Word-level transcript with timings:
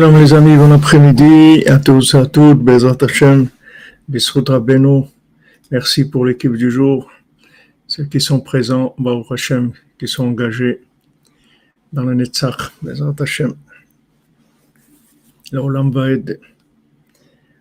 Salam 0.00 0.18
les 0.18 0.32
amis, 0.32 0.56
bon 0.56 0.72
après-midi 0.72 1.62
à 1.66 1.78
tous 1.78 2.14
à 2.14 2.24
toutes, 2.24 2.60
Bezrat 2.60 2.96
Hashem, 3.02 3.48
Bisrut 4.08 4.48
Rabbeinu. 4.48 5.02
Merci 5.70 6.08
pour 6.08 6.24
l'équipe 6.24 6.54
du 6.54 6.70
jour, 6.70 7.10
ceux 7.86 8.04
qui 8.04 8.18
sont 8.18 8.40
présents, 8.40 8.94
Baruch 8.96 9.26
Hashem, 9.30 9.72
qui 9.98 10.08
sont 10.08 10.24
engagés 10.24 10.80
dans 11.92 12.04
le 12.04 12.14
Netzach, 12.14 12.72
Bezrat 12.80 13.14
Hashem. 13.20 13.52
L'Olam 15.52 15.90
va 15.90 16.12
aider. 16.12 16.38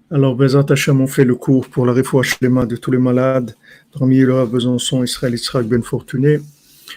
Alors, 0.09 0.33
Bezrat 0.37 0.67
Hashem, 0.69 1.01
on 1.01 1.07
fait 1.07 1.25
le 1.25 1.35
cours 1.35 1.67
pour 1.67 1.85
la 1.85 1.91
réfouche 1.91 2.39
de 2.39 2.75
tous 2.77 2.91
les 2.91 2.99
malades. 2.99 3.53
Parmi 3.91 4.17
eux, 4.21 4.27
le 4.27 4.45
Besançon, 4.45 5.03
Israël, 5.03 5.33
Israël 5.33 5.65
Ben 5.67 5.83
Fortuné, 5.83 6.39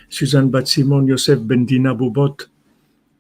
Suzanne 0.09 0.50
Bat-Simon, 0.50 1.04
Yosef 1.04 1.40
Ben 1.40 1.66
Dina 1.66 1.95
Bobot, 1.95 2.36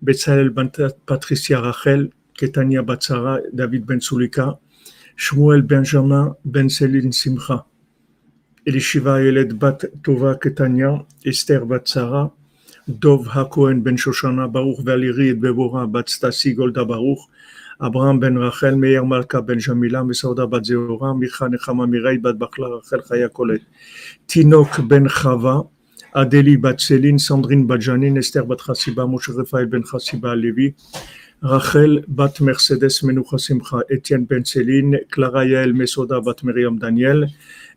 Betsalel 0.02 0.50
Ben 0.50 0.70
Patricia 1.06 1.60
Rachel, 1.62 2.10
Ketania 2.36 2.82
Batsara, 2.82 3.40
David 3.54 3.86
Ben 3.86 4.00
Sulika, 4.00 4.58
Shmuel 5.16 5.62
Benjamin 5.62 6.34
Ben 6.44 6.68
Selin 6.68 7.12
Simcha, 7.12 7.64
Elishiva 8.66 9.20
Eled 9.20 9.58
Bat 9.60 9.84
Tova 10.02 10.36
Ketania, 10.40 11.06
Esther 11.24 11.60
Batsara, 11.60 12.32
Dov 12.88 13.26
Hakohen 13.28 13.84
Ben 13.84 13.96
Shoshana, 13.96 14.50
Baruch 14.52 14.80
Valiri 14.80 15.30
et 15.30 15.34
Bebora 15.34 15.86
Bat 15.86 16.06
Stasi 16.08 16.52
Golda 16.56 16.84
Baruch, 16.84 17.20
Ben 17.80 18.18
Ben 18.18 19.58
Jamila, 19.60 20.02
Mesauda 20.02 20.50
Bat 20.50 20.64
Zeora, 20.64 21.14
Micha 21.14 21.48
Nechama 21.48 21.86
Mirei 21.86 22.20
Bat 22.20 22.38
Bakla 22.38 22.80
Rachel 22.80 23.02
Chaya 23.02 23.28
Kolet, 23.28 23.62
Tinok 24.26 24.88
Ben 24.88 25.06
Chava, 25.06 25.68
Adélie 26.14 26.58
Batseline, 26.58 27.18
Sandrine 27.18 27.66
Badjanin, 27.66 28.16
Esther 28.16 28.44
Bat 28.44 28.58
Chassiba, 28.66 29.06
Moshe 29.06 29.30
Raphaël 29.30 29.66
Ben 29.66 29.82
Levi, 30.36 30.74
Rachel 31.40 32.04
Bat 32.06 32.40
Mercedes 32.42 33.02
Menoucha 33.02 33.38
Simcha, 33.38 33.82
Etienne 33.88 34.26
Ben 34.26 34.44
Céline, 34.44 35.00
Clara 35.10 35.46
Yael 35.46 35.72
Mesoda 35.72 36.20
Bat 36.20 36.44
Miriam 36.44 36.78
Daniel, 36.78 37.26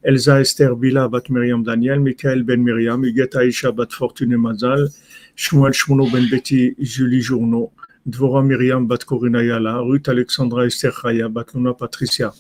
Elsa 0.04 0.42
Esther 0.42 0.76
Bila 0.76 1.08
Bat 1.08 1.30
Miriam 1.30 1.64
Daniel, 1.64 2.00
Michael 2.02 2.44
Ben 2.44 2.62
Miriam, 2.62 3.02
Huguette 3.04 3.36
Aisha 3.36 3.72
Bat 3.72 3.94
Fortune 3.94 4.36
Mazal, 4.36 4.90
Shmuel 5.38 5.72
Shmuno 5.72 6.12
Ben 6.12 6.28
Betty 6.30 6.76
Julie 6.78 7.22
Journo, 7.22 7.72
Dvora 8.06 8.46
Miriam 8.46 8.86
Bat 8.86 9.06
Yala, 9.06 9.82
Ruth 9.82 10.10
Alexandra 10.10 10.66
Esther 10.66 10.92
Chaya, 10.92 11.34
Bat 11.34 11.54
Luna 11.54 11.74
Patricia, 11.74 12.34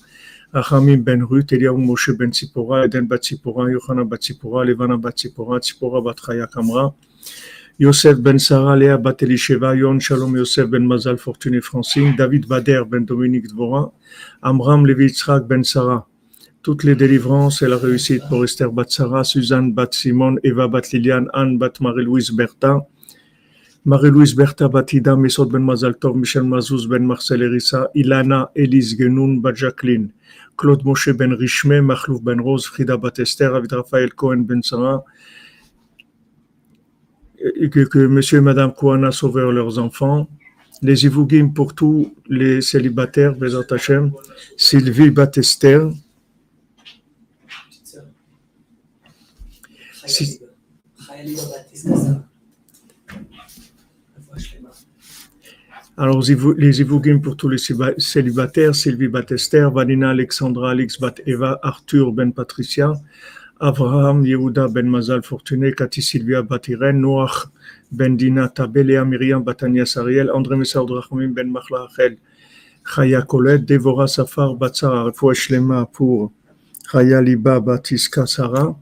Achamim 0.55 1.03
ben 1.03 1.21
Ruth, 1.21 1.51
Eliaou 1.51 1.77
Moshe 1.77 2.17
ben 2.17 2.31
Tzipora, 2.31 2.85
Eden 2.85 3.09
bat 3.09 3.21
Tzipora, 3.21 3.69
Yochana 3.69 4.09
bat 4.09 4.21
Tzipora, 4.21 4.63
Levana 4.63 4.95
bat 4.95 5.13
Tzipora, 5.13 5.59
Tzipora 5.59 6.01
bat 6.01 6.15
Chaya 6.15 6.47
Kamra, 6.47 6.93
Yosef 7.77 8.21
ben 8.21 8.39
Sarah, 8.39 8.73
Léa 8.77 8.97
bat 8.97 9.21
Elisheva, 9.21 9.75
Yon 9.75 9.99
Shalom 9.99 10.37
Yosef 10.37 10.69
ben 10.69 10.87
Mazal, 10.87 11.17
Fortuné 11.17 11.59
Francine, 11.59 12.15
David 12.15 12.47
Bader 12.47 12.83
ben 12.85 13.03
Dominique 13.03 13.49
Dvora, 13.49 13.91
Amram 14.41 14.85
Levi 14.85 15.11
ben 15.45 15.61
Sarah. 15.65 16.07
Toutes 16.63 16.85
les 16.85 16.95
délivrances 16.95 17.61
et 17.61 17.67
la 17.67 17.75
réussite 17.75 18.23
pour 18.29 18.45
Esther 18.45 18.71
bat 18.71 18.85
Sarah, 18.87 19.25
Suzanne 19.25 19.73
bat 19.73 19.89
Simon, 19.91 20.37
Eva 20.41 20.69
bat 20.69 20.89
Liliane, 20.93 21.27
Anne 21.33 21.57
bat 21.57 21.73
Marie-Louise 21.81 22.31
Bertha, 22.31 22.87
Marie-Louise 23.83 24.33
Bertha 24.33 24.69
Batida, 24.69 25.17
Mesod 25.17 25.51
ben 25.51 25.59
Mazal 25.59 25.95
Tov, 25.99 26.15
Michel 26.15 26.43
Mazouz 26.43 26.87
ben 26.87 27.05
Marcel 27.05 27.43
Erissa, 27.43 27.89
Ilana 27.93 28.49
Elise 28.55 28.97
Genoun 28.97 29.41
bat 29.41 29.53
Jacqueline, 29.53 30.11
Claude 30.57 30.83
Moshe 30.85 31.09
ben 31.09 31.33
Richme, 31.33 31.81
Machlouf 31.81 32.21
ben 32.21 32.39
Rose, 32.39 32.65
Frida 32.65 32.97
Batester, 32.97 33.49
David 33.51 33.73
Raphaël 33.73 34.13
Cohen 34.13 34.37
ben 34.37 34.61
Sarah, 34.61 35.03
que, 37.71 37.85
que 37.85 37.99
monsieur 37.99 38.39
et 38.39 38.41
madame 38.41 38.73
Kouana 38.73 39.11
sauvèrent 39.11 39.51
leurs 39.51 39.77
enfants, 39.79 40.27
les 40.81 41.05
Ivougim 41.05 41.49
pour 41.53 41.73
tous 41.73 42.13
les 42.27 42.61
célibataires, 42.61 43.35
Bezat 43.35 43.65
Hashem, 43.71 44.11
Sylvie 44.57 45.09
Batester, 45.11 45.89
Alors, 55.97 56.21
les 56.57 56.81
Ivougim 56.81 57.19
pour 57.19 57.37
tous 57.37 57.47
les 57.47 57.57
célibataires, 57.97 58.75
Sylvie 58.75 59.07
Batester, 59.07 59.69
Vanina 59.73 60.09
Alexandra 60.09 60.71
Alex 60.71 60.99
Bat 60.99 61.15
Eva, 61.25 61.57
Arthur 61.63 62.11
Ben 62.11 62.33
Patricia, 62.33 62.91
Abraham 63.61 64.25
Yehuda 64.25 64.67
Ben 64.67 64.89
Mazal 64.89 65.23
Fortuné, 65.23 65.71
Cathy 65.71 66.01
Sylvia 66.01 66.41
Batiren, 66.41 66.99
Noach 66.99 67.47
Ben 67.93 68.17
Dina 68.17 68.49
Tabelea 68.49 69.05
Myriam 69.05 69.41
Batania 69.41 69.85
Sariel, 69.85 70.29
André 70.31 70.57
Messaud 70.57 70.85
Rachmim 70.85 71.31
Ben 71.33 71.49
Machla 71.49 71.87
Achel, 71.87 72.17
Chaya 72.83 73.21
Colette, 73.21 73.63
Devora 73.63 74.09
Safar 74.09 74.53
Batsara, 74.55 75.03
Refouach 75.05 75.49
Lema 75.49 75.85
pour 75.85 76.33
Chaya 76.91 77.21
Liba 77.21 77.61
Batiska 77.61 78.25
Sarah, 78.27 78.75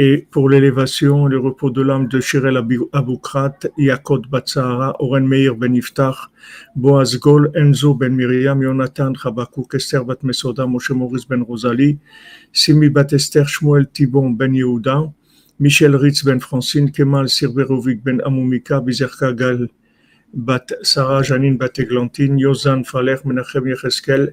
et 0.00 0.24
pour 0.30 0.48
l'élévation, 0.48 1.26
le 1.26 1.40
repos 1.40 1.70
de 1.70 1.82
l'âme 1.82 2.06
de 2.06 2.20
Shirel 2.20 2.56
Aboukrat, 2.56 3.58
Yakot 3.76 4.22
Batsara, 4.30 4.94
Oren 5.00 5.26
Meir 5.26 5.56
Ben 5.56 5.74
Iftach, 5.74 6.30
Boaz 6.76 7.16
Gol, 7.18 7.50
Enzo 7.56 7.94
Ben 7.94 8.14
Miriam, 8.14 8.62
Jonathan 8.62 9.12
Chabakouk, 9.12 9.74
Esther 9.74 10.04
Bat 10.04 10.22
Mesoda, 10.22 10.68
Moshe 10.68 10.92
Maurice 10.92 11.26
Ben 11.26 11.42
Rosalie, 11.42 11.98
Simi 12.52 12.88
Bat 12.88 13.14
Esther, 13.14 13.44
Shmuel 13.44 13.88
Tibon 13.92 14.36
Ben 14.36 14.52
Yehuda, 14.52 15.12
Michel 15.58 15.96
Ritz 15.96 16.22
Ben 16.22 16.38
Francine, 16.38 16.92
Kemal 16.92 17.28
Sirberovic 17.28 18.00
Ben 18.04 18.20
Amoumika, 18.24 18.80
Bizerka 18.80 19.36
Gal 19.36 19.68
Bat 20.32 20.74
Sarah, 20.82 21.22
Janine 21.22 21.58
Bat 21.58 21.76
Eglantine, 21.80 22.38
Yozan 22.38 22.84
Faler, 22.84 23.18
Menachem 23.24 23.66
Yecheskel, 23.66 24.32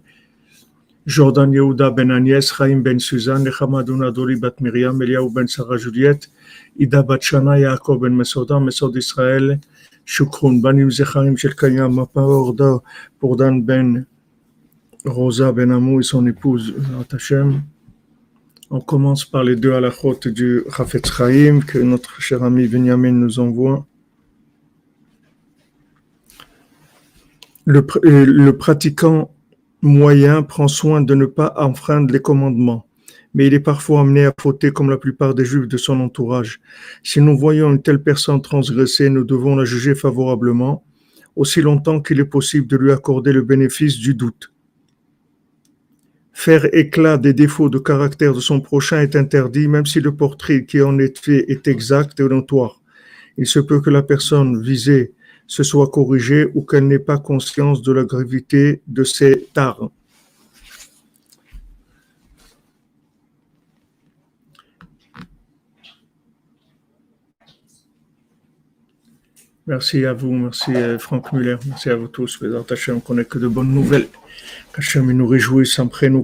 Jordan 1.05 1.51
Yehuda 1.51 1.91
Ben 1.91 2.09
Agnès, 2.09 2.51
Chaim 2.51 2.81
Ben 2.81 2.97
Suzanne, 2.99 3.43
Nechamadouna 3.43 4.11
Dori 4.11 4.37
Bat 4.37 4.59
Miriam, 4.59 4.99
Eliaou 4.99 5.29
Ben 5.29 5.47
Sarah 5.47 5.77
Juliette, 5.77 6.31
Ida 6.79 7.03
Bat 7.03 7.21
Shana, 7.21 7.59
Yaakov 7.59 7.99
Ben 7.99 8.15
Mesoda, 8.15 8.59
Mesod 8.59 8.95
Israël, 8.97 9.59
Shukroun, 10.03 10.61
Banim 10.61 10.89
Zecharim 10.89 11.37
Shel 11.37 11.53
Kayam, 11.53 11.93
Mapaorda, 11.93 12.81
pour 13.19 13.35
Dan 13.35 13.61
Ben 13.61 14.07
Rosa 15.05 15.51
Ben 15.51 15.71
Amou 15.71 15.99
et 15.99 16.03
son 16.03 16.25
épouse 16.25 16.73
Hashem. 17.13 17.61
On 18.71 18.81
commence 18.81 19.25
par 19.25 19.43
les 19.43 19.55
deux 19.55 19.73
halachot 19.73 20.17
du 20.25 20.63
Chafetz 20.75 21.11
Chaim 21.11 21.59
que 21.59 21.77
notre 21.77 22.19
cher 22.19 22.41
ami 22.41 22.67
Benjamin 22.67 23.11
nous 23.11 23.39
envoie. 23.39 23.85
Le 27.67 28.51
pratiquant 28.51 29.34
moyen 29.85 30.41
prend 30.41 30.67
soin 30.67 31.01
de 31.01 31.15
ne 31.15 31.25
pas 31.25 31.53
enfreindre 31.57 32.11
les 32.11 32.19
commandements, 32.19 32.87
mais 33.33 33.47
il 33.47 33.53
est 33.53 33.59
parfois 33.59 34.01
amené 34.01 34.25
à 34.25 34.33
fauter 34.39 34.71
comme 34.71 34.89
la 34.89 34.97
plupart 34.97 35.35
des 35.35 35.45
juifs 35.45 35.67
de 35.67 35.77
son 35.77 35.99
entourage. 35.99 36.59
Si 37.03 37.21
nous 37.21 37.37
voyons 37.37 37.71
une 37.71 37.81
telle 37.81 38.01
personne 38.01 38.41
transgresser, 38.41 39.09
nous 39.09 39.23
devons 39.23 39.55
la 39.55 39.65
juger 39.65 39.95
favorablement, 39.95 40.83
aussi 41.35 41.61
longtemps 41.61 42.01
qu'il 42.01 42.19
est 42.19 42.25
possible 42.25 42.67
de 42.67 42.77
lui 42.77 42.91
accorder 42.91 43.31
le 43.31 43.43
bénéfice 43.43 43.97
du 43.97 44.15
doute. 44.15 44.51
Faire 46.33 46.67
éclat 46.73 47.17
des 47.17 47.33
défauts 47.33 47.69
de 47.69 47.79
caractère 47.79 48.33
de 48.33 48.39
son 48.39 48.59
prochain 48.59 49.01
est 49.01 49.15
interdit, 49.15 49.67
même 49.67 49.85
si 49.85 50.01
le 50.01 50.15
portrait 50.15 50.65
qui 50.65 50.81
en 50.81 50.99
est 50.99 51.17
fait 51.17 51.49
est 51.49 51.67
exact 51.67 52.19
et 52.19 52.23
notoire. 52.23 52.81
Il 53.37 53.45
se 53.45 53.59
peut 53.59 53.81
que 53.81 53.89
la 53.89 54.03
personne 54.03 54.61
visée 54.61 55.13
se 55.47 55.63
soit 55.63 55.89
corrigée 55.89 56.47
ou 56.55 56.61
qu'elle 56.61 56.87
n'ait 56.87 56.99
pas 56.99 57.17
conscience 57.17 57.81
de 57.81 57.91
la 57.91 58.03
gravité 58.03 58.81
de 58.87 59.03
ses 59.03 59.47
tares. 59.53 59.89
Merci 69.67 70.05
à 70.05 70.13
vous, 70.13 70.31
merci 70.31 70.71
Franck 70.99 71.33
Muller, 71.33 71.57
merci 71.67 71.89
à 71.89 71.95
vous 71.95 72.07
tous. 72.07 72.39
Bézat 72.39 72.63
n'ait 73.15 73.25
que 73.25 73.39
de 73.39 73.47
bonnes 73.47 73.73
nouvelles. 73.73 74.07
Nous 74.77 75.33
après 75.79 76.09
nous. 76.09 76.23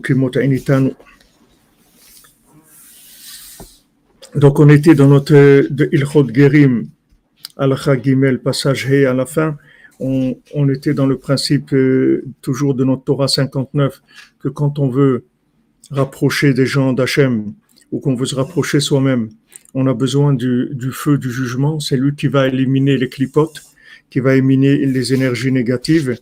Donc 4.36 4.60
on 4.60 4.70
était 4.70 4.94
dans 4.94 5.08
notre 5.08 5.34
de 5.34 5.90
Ilchot 5.92 6.28
Gerim, 6.34 6.86
Alacha 7.62 7.96
Gimel, 7.96 8.40
passage 8.40 8.88
He 8.90 9.06
à 9.06 9.14
la 9.14 9.28
fin. 9.28 9.56
On, 10.00 10.34
était 10.74 10.96
dans 10.96 11.06
le 11.06 11.20
principe 11.20 11.74
euh, 11.74 12.26
toujours 12.42 12.74
de 12.74 12.84
notre 12.84 13.04
Torah 13.04 13.28
59 13.28 14.02
que 14.40 14.48
quand 14.50 14.80
on 14.80 14.90
veut 14.90 15.26
rapprocher 15.92 16.56
des 16.56 16.66
gens 16.66 16.92
d'Hachem 16.92 17.54
ou 17.92 18.00
qu'on 18.00 18.16
veut 18.16 18.26
se 18.26 18.34
rapprocher 18.34 18.80
soi-même, 18.80 19.30
on 19.76 19.86
a 19.86 19.94
besoin 19.94 20.34
du, 20.34 20.76
feu 20.92 21.20
du 21.20 21.30
jugement. 21.30 21.80
C'est 21.80 21.98
lui 21.98 22.16
qui 22.16 22.26
va 22.28 22.48
éliminer 22.48 22.98
les 22.98 23.10
clipotes, 23.10 23.62
qui 24.10 24.22
va 24.22 24.34
éliminer 24.34 24.78
les 24.78 25.14
énergies 25.14 25.52
négatives. 25.52 26.18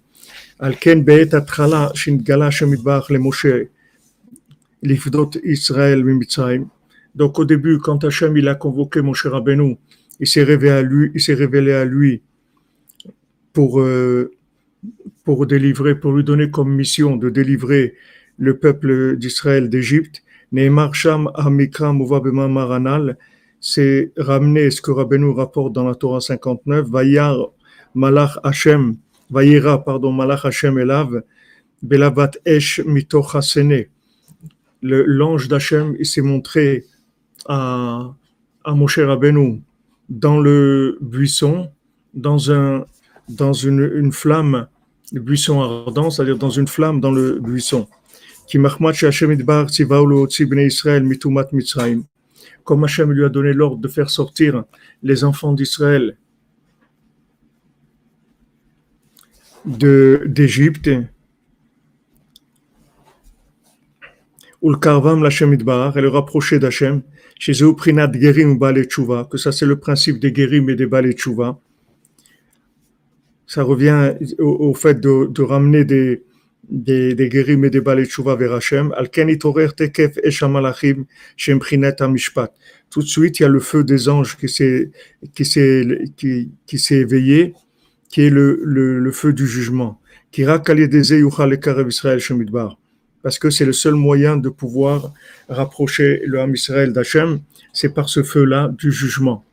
Alken 0.60 1.06
be'et 1.06 1.34
atchala 1.34 1.94
shingala 1.96 2.48
Hashem 2.48 2.72
yitbarach 2.74 3.10
le 3.10 3.20
Moshe 3.20 3.48
lifdot 4.84 5.32
Israël. 5.46 6.04
Donc 7.16 7.40
au 7.40 7.46
début, 7.46 7.78
quand 7.78 8.04
Hachem 8.04 8.36
il 8.36 8.50
a 8.50 8.56
convoqué 8.56 9.02
Moshe 9.02 9.26
Rabbeinu, 9.26 9.78
il 10.19 10.27
s'est 10.27 10.44
révélé 10.44 10.71
à 10.71 10.81
lui, 10.81 11.12
il 11.13 11.21
s'est 11.21 11.33
révélé 11.33 11.74
à 11.74 11.86
lui 11.86 12.21
pour, 13.54 13.80
euh, 13.80 14.31
pour 15.24 15.45
délivrer, 15.45 16.00
pour 16.00 16.12
lui 16.12 16.24
donner 16.24 16.50
comme 16.50 16.74
mission 16.74 17.16
de 17.18 17.30
délivrer 17.30 17.95
le 18.38 18.57
peuple 18.57 19.18
d'Israël 19.18 19.69
d'Égypte. 19.69 20.24
Neymar 20.51 20.95
Sham 20.95 21.30
Amikra 21.36 21.94
Maranal, 21.94 23.18
c'est 23.60 24.12
ramener 24.18 24.71
ce 24.71 24.81
que 24.81 24.92
Rabbeinu 24.92 25.31
rapporte 25.31 25.74
dans 25.74 25.88
la 25.88 25.95
Torah 25.95 26.21
59, 26.21 26.88
Vayar 26.88 27.51
Malach 27.94 28.39
Hashem, 28.44 28.95
Vayira, 29.30 29.83
pardon, 29.83 30.12
Malach 30.12 30.45
Hashem 30.45 30.80
Elav, 30.80 31.21
Belavat 31.83 32.31
Esh 32.45 32.81
Mitoch 32.86 33.36
L'ange 34.81 35.48
d'Hachem, 35.48 36.04
s'est 36.04 36.21
montré 36.21 36.86
à, 37.45 38.13
à 38.63 38.74
Moshe 38.74 39.00
Rabbeinu 39.00 39.62
dans 40.10 40.40
le 40.40 40.98
buisson, 41.02 41.72
dans, 42.14 42.52
un, 42.52 42.86
dans 43.28 43.54
une, 43.54 43.92
une 43.96 44.12
flamme, 44.12 44.68
le 45.12 45.22
buisson 45.22 45.62
ardent, 45.62 46.10
c'est-à-dire 46.10 46.38
dans 46.38 46.50
une 46.50 46.68
flamme 46.68 47.00
dans 47.00 47.12
le 47.12 47.40
buisson. 47.40 47.88
Comme 52.64 52.84
Hachem 52.84 53.12
lui 53.12 53.24
a 53.26 53.30
donné 53.30 53.54
l'ordre 53.54 53.78
de 53.78 53.88
faire 53.88 54.10
sortir 54.10 54.64
les 55.04 55.24
enfants 55.24 55.54
d'Israël 55.54 56.18
d'Égypte, 59.66 60.88
et 65.98 66.02
le 66.02 66.08
rapprocher 66.10 66.60
d'Hachem, 66.60 67.02
chez 67.40 67.54
eux, 67.64 67.74
prinat 67.74 68.12
gerim 68.12 68.52
ou 68.52 69.24
que 69.32 69.38
ça 69.38 69.52
c'est 69.52 69.66
le 69.66 69.80
principe 69.80 70.20
des 70.20 70.34
gerim 70.36 70.70
et 70.70 70.76
des 70.76 70.86
balé 70.86 71.16
Ça 73.48 73.64
revient 73.64 74.14
au, 74.38 74.74
fait 74.76 75.00
de, 75.00 75.42
ramener 75.42 75.86
des, 75.86 76.22
des, 76.70 77.16
des 77.16 77.32
gerim 77.32 77.64
et 77.64 77.70
des 77.70 77.82
balé 77.82 78.04
vers 78.38 78.54
Hachem. 78.54 78.94
Tout 82.92 83.02
de 83.02 83.08
suite, 83.08 83.40
il 83.40 83.44
y 83.44 83.46
a 83.46 83.50
le 83.50 83.60
feu 83.60 83.84
des 83.84 84.10
anges 84.10 84.38
qui 84.38 84.50
s'est, 84.50 84.92
qui 85.34 85.46
s'est, 85.46 86.12
qui, 86.18 86.52
qui 86.68 86.78
s'est 86.78 86.98
éveillé, 86.98 87.54
qui 88.10 88.22
est 88.24 88.30
le, 88.30 88.60
le, 88.64 89.12
feu 89.12 89.32
du 89.32 89.48
jugement. 89.48 90.02
Israël 90.38 92.20
shemidbar 92.20 92.78
parce 93.21 93.39
que 93.39 93.50
c'est 93.50 93.66
le 93.66 93.74
seul 93.74 93.95
moyen 93.95 94.38
de 94.38 94.50
pouvoir 94.50 95.13
rapprocher 95.48 96.21
le 96.25 96.39
Ham 96.39 96.54
Israël 96.54 96.94
d'Hachem, 96.94 97.39
c'est 97.74 97.94
par 97.94 98.10
ce 98.10 98.24
feu-là 98.24 98.69
du 98.69 98.92
jugement. 98.92 99.44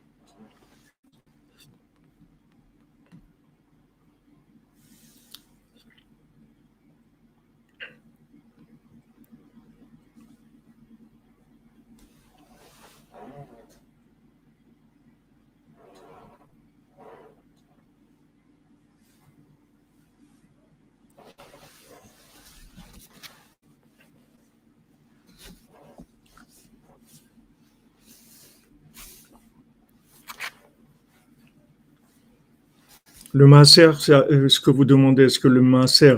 Le 33.37 33.45
maaser, 33.45 33.91
c'est 33.99 34.13
euh, 34.13 34.49
ce 34.49 34.59
que 34.59 34.71
vous 34.71 34.83
demandez, 34.83 35.25
est-ce 35.25 35.37
que 35.37 35.47
le 35.47 35.61
maaser, 35.61 36.15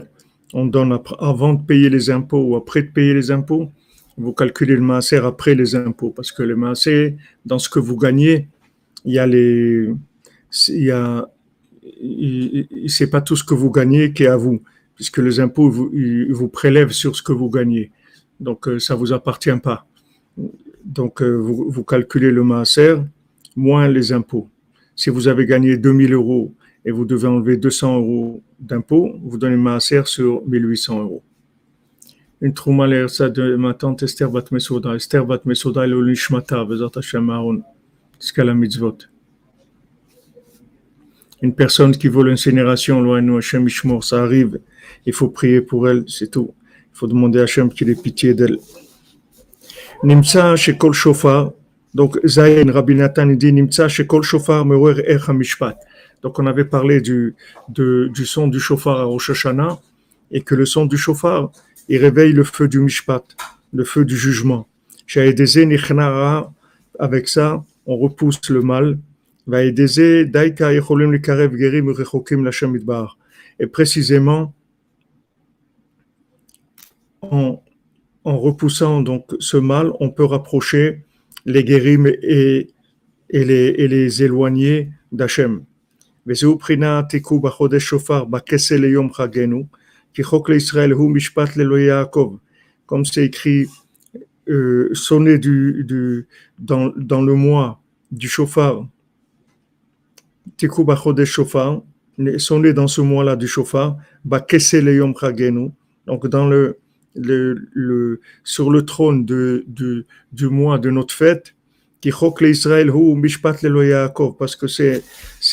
on 0.53 0.65
donne 0.65 0.97
avant 1.19 1.53
de 1.53 1.61
payer 1.61 1.89
les 1.89 2.09
impôts 2.09 2.41
ou 2.41 2.55
après 2.55 2.81
de 2.81 2.91
payer 2.91 3.13
les 3.13 3.29
impôts 3.29 3.69
Vous 4.15 4.31
calculez 4.31 4.75
le 4.75 4.81
maaser 4.81 5.17
après 5.17 5.53
les 5.53 5.75
impôts, 5.75 6.11
parce 6.11 6.31
que 6.31 6.43
le 6.43 6.55
maaser, 6.55 7.17
dans 7.45 7.59
ce 7.59 7.67
que 7.67 7.79
vous 7.79 7.97
gagnez, 7.97 8.47
il 9.03 9.15
y 9.15 9.19
a 9.19 9.27
il 12.01 12.87
c'est 12.87 13.09
pas 13.09 13.19
tout 13.19 13.35
ce 13.35 13.43
que 13.43 13.53
vous 13.53 13.69
gagnez 13.69 14.13
qui 14.13 14.23
est 14.23 14.27
à 14.27 14.37
vous, 14.37 14.63
puisque 14.95 15.17
les 15.17 15.41
impôts 15.41 15.69
vous, 15.69 16.47
prélèvent 16.47 16.93
sur 16.93 17.17
ce 17.17 17.21
que 17.21 17.33
vous 17.33 17.49
gagnez, 17.49 17.91
donc 18.39 18.65
euh, 18.69 18.79
ça 18.79 18.95
vous 18.95 19.11
appartient 19.11 19.59
pas. 19.61 19.85
Donc 20.85 21.21
euh, 21.21 21.35
vous, 21.35 21.69
vous 21.69 21.83
calculez 21.83 22.31
le 22.31 22.45
maaser 22.45 22.95
moins 23.57 23.89
les 23.89 24.13
impôts. 24.13 24.47
Si 24.95 25.09
vous 25.09 25.27
avez 25.27 25.45
gagné 25.45 25.75
2000 25.75 26.13
euros 26.13 26.53
et 26.85 26.91
vous 26.91 27.05
devez 27.05 27.27
enlever 27.27 27.57
200 27.57 27.97
euros 27.97 28.43
d'impôt, 28.59 29.15
vous 29.23 29.37
donnez 29.37 29.57
maaser 29.57 30.01
sur 30.05 30.41
1800 30.45 31.01
euros. 31.01 31.23
Une 32.41 32.53
trouma 32.53 33.07
ça 33.09 33.29
de 33.29 33.55
ma 33.57 33.73
tante 33.73 34.03
Esther 34.03 34.31
Bat 34.31 34.45
Mesoda. 34.51 34.95
Esther 34.95 35.25
Bat 35.25 35.41
Mesoda 35.45 35.83
est 35.83 35.87
l'olishmata, 35.87 36.63
Bezat 36.63 36.91
Hashem 36.95 37.29
Aaron, 37.29 37.61
la 38.37 38.53
mitzvot. 38.53 38.97
Une 41.41 41.53
personne 41.53 41.95
qui 41.95 42.07
veut 42.07 42.23
l'incinération, 42.23 43.01
loin 43.01 43.21
nous, 43.21 43.37
Hashem 43.37 43.67
Ishmor, 43.67 44.03
ça 44.03 44.23
arrive. 44.23 44.59
Il 45.05 45.13
faut 45.13 45.29
prier 45.29 45.61
pour 45.61 45.87
elle, 45.87 46.03
c'est 46.07 46.31
tout. 46.31 46.53
Il 46.93 46.97
faut 46.97 47.07
demander 47.07 47.39
à 47.39 47.43
Hashem 47.43 47.69
qu'il 47.69 47.89
ait 47.89 47.95
pitié 47.95 48.33
d'elle. 48.33 48.57
Nimsa 50.03 50.55
Shekol 50.55 50.93
Shofar. 50.93 51.51
Donc, 51.93 52.19
Zayin 52.25 52.71
Rabbi 52.71 52.95
Nathan 52.95 53.27
dit 53.27 53.51
Nimsa 53.51 53.87
Shekol 53.87 54.23
Shofar 54.23 54.65
Mewer 54.65 55.01
Echa 55.07 55.33
Mishpat. 55.33 55.77
Donc, 56.21 56.39
on 56.39 56.45
avait 56.47 56.65
parlé 56.65 57.01
du, 57.01 57.35
son 58.25 58.47
du 58.47 58.59
chauffard 58.59 58.99
à 58.99 59.03
Rosh 59.03 59.29
Hashanah 59.29 59.79
et 60.31 60.41
que 60.41 60.55
le 60.55 60.65
son 60.65 60.85
du 60.85 60.97
chauffard, 60.97 61.51
il 61.87 61.97
réveille 61.97 62.33
le 62.33 62.43
feu 62.43 62.67
du 62.67 62.79
Mishpat, 62.79 63.23
le 63.73 63.83
feu 63.83 64.05
du 64.05 64.17
jugement. 64.17 64.67
Avec 66.99 67.29
ça, 67.29 67.63
on 67.85 67.97
repousse 67.97 68.49
le 68.49 68.61
mal. 68.61 68.99
Et 73.59 73.67
précisément, 73.67 74.53
en, 77.21 77.61
repoussant 78.23 79.01
donc 79.01 79.35
ce 79.39 79.57
mal, 79.57 79.91
on 79.99 80.11
peut 80.11 80.25
rapprocher 80.25 81.03
les 81.45 81.63
guérim 81.63 82.05
et, 82.05 82.69
les, 83.31 83.73
et 83.77 83.87
les 83.87 84.23
éloigner 84.23 84.91
d'Hachem. 85.11 85.63
וזהו 86.28 86.56
בחינת 86.56 87.08
תיקו 87.08 87.40
בחודש 87.40 87.82
שופר, 87.82 88.24
בכסה 88.24 88.76
ליום 88.76 89.12
חגנו, 89.12 89.66
כי 90.14 90.24
חוק 90.24 90.50
לישראל 90.50 90.90
הוא 90.90 91.10
משפט 91.10 91.56
לאלוהי 91.56 91.84
יעקב. 91.84 92.36
Comme 92.86 93.04
c'est 93.04 93.24
écrit, 93.24 93.66
euh, 94.48 94.90
sonner 94.92 95.38
du, 95.38 95.84
du, 95.84 96.26
dans, 96.58 96.92
dans 96.96 97.22
le 97.22 97.34
mois 97.34 97.80
du 98.12 98.28
chauffard, 98.28 98.86
Tikou 100.56 100.84
Bachodesh 100.84 101.30
Shofar, 101.30 101.82
sonner 102.38 102.72
dans 102.72 102.86
ce 102.86 103.00
mois-là 103.00 103.36
du 103.36 103.48
chauffard, 103.48 103.96
Bakese 104.24 104.74
Leyom 104.74 105.14
Chagenu, 105.18 105.70
donc 106.06 106.26
dans 106.26 106.46
le, 106.48 106.78
le, 107.14 107.68
le, 107.72 108.20
sur 108.44 108.70
le 108.70 108.84
trône 108.84 109.24
de, 109.24 109.64
de, 109.66 110.06
du 110.32 110.48
mois 110.48 110.78
de 110.78 110.90
notre 110.90 111.14
fête, 111.14 111.54
qui 112.01 112.11
chok 112.11 112.41
Israël 112.41 112.89
ou 112.91 113.15
mishpat 113.15 113.61
le 113.63 113.87
Yaakov, 113.87 114.35
parce 114.37 114.55
que 114.55 114.67
c'est 114.67 115.03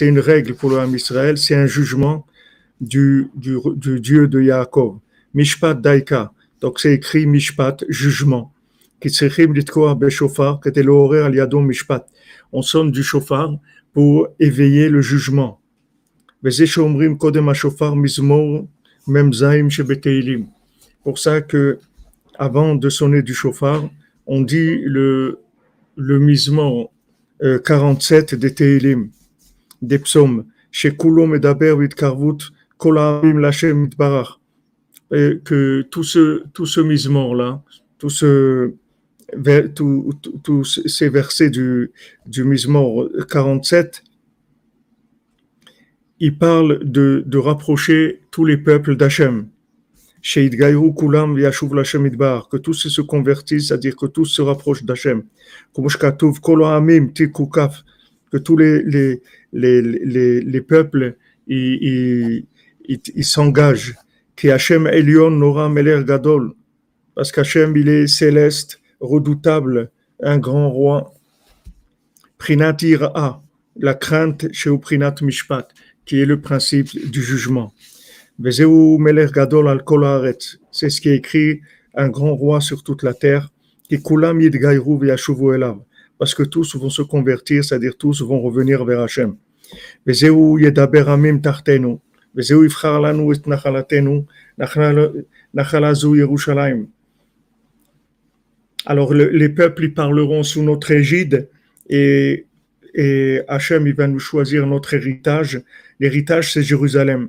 une 0.01 0.21
règle 0.21 0.55
pour 0.55 0.71
le 0.71 0.95
Israël, 0.95 1.37
c'est 1.39 1.57
un 1.57 1.67
jugement 1.67 2.27
du, 2.81 3.29
du, 3.35 3.57
du, 3.75 4.01
Dieu 4.01 4.29
de 4.29 4.41
Yaakov. 4.41 4.99
Mishpat 5.35 5.75
daika, 5.75 6.33
donc 6.61 6.81
c'est 6.81 6.95
écrit 6.95 7.27
mishpat 7.27 7.85
jugement. 7.89 8.53
Mishpat. 11.63 12.07
On 12.53 12.63
sonne 12.63 12.91
du 12.91 13.03
chauffard 13.03 13.59
pour 13.93 14.29
éveiller 14.41 14.89
le 14.89 15.01
jugement. 15.01 15.61
Shebeteilim. 19.69 20.47
Pour 21.03 21.19
ça 21.19 21.41
que 21.41 21.79
avant 22.39 22.75
de 22.75 22.89
sonner 22.89 23.23
du 23.23 23.35
chauffard, 23.35 23.89
on 24.27 24.41
dit 24.43 24.79
le 24.83 25.41
le 25.97 26.19
misement 26.19 26.93
47 27.41 28.35
des 28.35 28.55
Teilim, 28.55 29.11
des 29.83 29.99
psaumes, 29.99 30.47
chez 30.71 30.91
et 30.91 31.39
Daber 31.39 31.89
Karvut, 31.95 32.39
Kolamim 32.79 33.39
Lachem 33.39 33.89
et 35.13 35.39
que 35.45 35.83
tout 35.83 36.03
ce, 36.03 36.45
tout 36.53 36.67
ce 36.67 36.81
misement-là, 36.81 37.63
tout 37.99 38.11
ce, 38.11 38.75
tous 40.43 40.81
ces 40.87 41.09
versets 41.09 41.51
du, 41.51 41.93
du 42.27 42.45
misement 42.45 43.07
47, 43.31 44.03
il 46.19 46.39
parle 46.39 46.81
de, 46.85 47.23
de 47.27 47.39
rapprocher 47.39 48.23
tous 48.31 48.45
les 48.45 48.57
peuples 48.57 48.97
d'Hachem 48.97 49.49
que 50.23 50.57
tous 52.57 52.89
se 52.89 53.01
convertissent, 53.01 53.69
c'est-à-dire 53.69 53.97
que 53.97 54.07
tous 54.07 54.27
se 54.27 54.43
rapprochent 54.43 54.85
d'Hachem. 54.85 55.25
Que 55.75 55.81
tous 58.39 58.57
les, 58.57 58.83
les, 58.83 59.23
les, 59.53 59.83
les, 59.83 60.41
les 60.41 60.61
peuples 60.61 61.17
ils, 61.47 62.47
il, 62.89 63.25
s'engage. 63.25 63.95
Qui 64.35 64.51
Hachem 64.51 64.87
Elion 64.87 65.31
Nora 65.31 65.69
Meler 65.69 66.03
Gadol. 66.05 66.53
Parce 67.15 67.33
qu'Hachem, 67.33 67.77
il 67.77 67.89
est 67.89 68.07
céleste, 68.07 68.81
redoutable, 69.01 69.91
un 70.23 70.39
grand 70.39 70.71
roi. 70.71 71.15
Prinat 72.37 72.77
Ira, 72.83 73.43
la 73.79 73.95
crainte 73.95 74.53
chez 74.53 74.77
Prinat 74.77 75.15
Mishpat, 75.23 75.69
qui 76.05 76.21
est 76.21 76.27
le 76.27 76.41
principe 76.41 77.11
du 77.11 77.23
jugement. 77.23 77.73
Vezeu 78.39 78.99
melech 78.99 79.33
gadol 79.33 79.69
al 79.69 79.83
kol. 79.85 80.05
C'est 80.71 80.91
ce 80.91 81.01
qui 81.01 81.09
est 81.09 81.17
écrit, 81.17 81.61
un 81.95 82.09
grand 82.09 82.35
roi 82.35 82.61
sur 82.61 82.83
toute 82.83 83.03
la 83.03 83.15
terre. 83.15 83.49
Ki 83.89 84.03
kulam 84.03 84.41
yidgayru 84.41 84.99
v'yashuvu 84.99 85.55
elav. 85.55 85.79
Parce 86.19 86.35
que 86.35 86.43
tous 86.43 86.77
vont 86.77 86.91
se 86.91 87.03
convertir, 87.03 87.65
c'est-à-dire 87.65 87.97
tous 87.97 88.23
vont 88.23 88.41
revenir 88.41 88.85
vers 88.85 89.01
Hachem. 89.01 89.37
Vezeu 90.07 90.59
yedaber 90.59 91.05
amim 91.09 91.39
tartenu. 91.41 91.99
Vezeu 92.35 92.65
yifchar 92.65 93.01
lanu 93.01 93.33
et 93.33 93.47
nachalatenu. 93.47 94.25
Nachalazu 95.55 96.17
Yerushalayim. 96.17 96.87
Alors 98.87 99.13
les 99.13 99.49
peuples 99.49 99.85
ils 99.85 99.95
parleront 99.95 100.43
sous 100.43 100.63
notre 100.63 100.93
égide 100.93 101.49
et, 101.89 102.47
et 102.95 103.41
Hachem 103.49 103.87
il 103.87 103.95
va 103.95 104.07
nous 104.07 104.19
choisir 104.19 104.67
notre 104.67 104.95
héritage. 104.95 105.63
L'héritage 105.99 106.53
c'est 106.53 106.63
Jérusalem. 106.63 107.29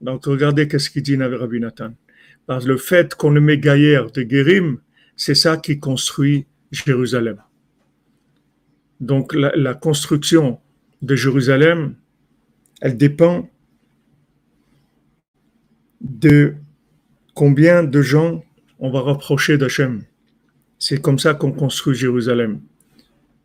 Donc 0.00 0.26
regardez 0.26 0.68
qu'est-ce 0.68 0.90
qu'il 0.90 1.02
dit 1.02 1.16
Rabbi 1.16 1.60
Nathan. 1.60 1.92
Par 2.46 2.60
le 2.60 2.76
fait 2.76 3.14
qu'on 3.14 3.30
le 3.30 3.40
met 3.40 3.58
gaillère 3.58 4.10
de 4.10 4.26
Gerim, 4.28 4.78
c'est 5.16 5.34
ça 5.34 5.56
qui 5.56 5.78
construit 5.78 6.46
Jérusalem. 6.70 7.36
Donc 9.00 9.34
la, 9.34 9.74
construction 9.74 10.58
de 11.02 11.16
Jérusalem, 11.16 11.94
elle 12.80 12.96
dépend 12.96 13.48
de 16.00 16.54
combien 17.34 17.82
de 17.82 18.02
gens 18.02 18.44
on 18.78 18.90
va 18.90 19.00
rapprocher 19.00 19.58
d'Hachem. 19.58 20.02
C'est 20.78 21.00
comme 21.00 21.18
ça 21.18 21.34
qu'on 21.34 21.52
construit 21.52 21.94
Jérusalem. 21.94 22.60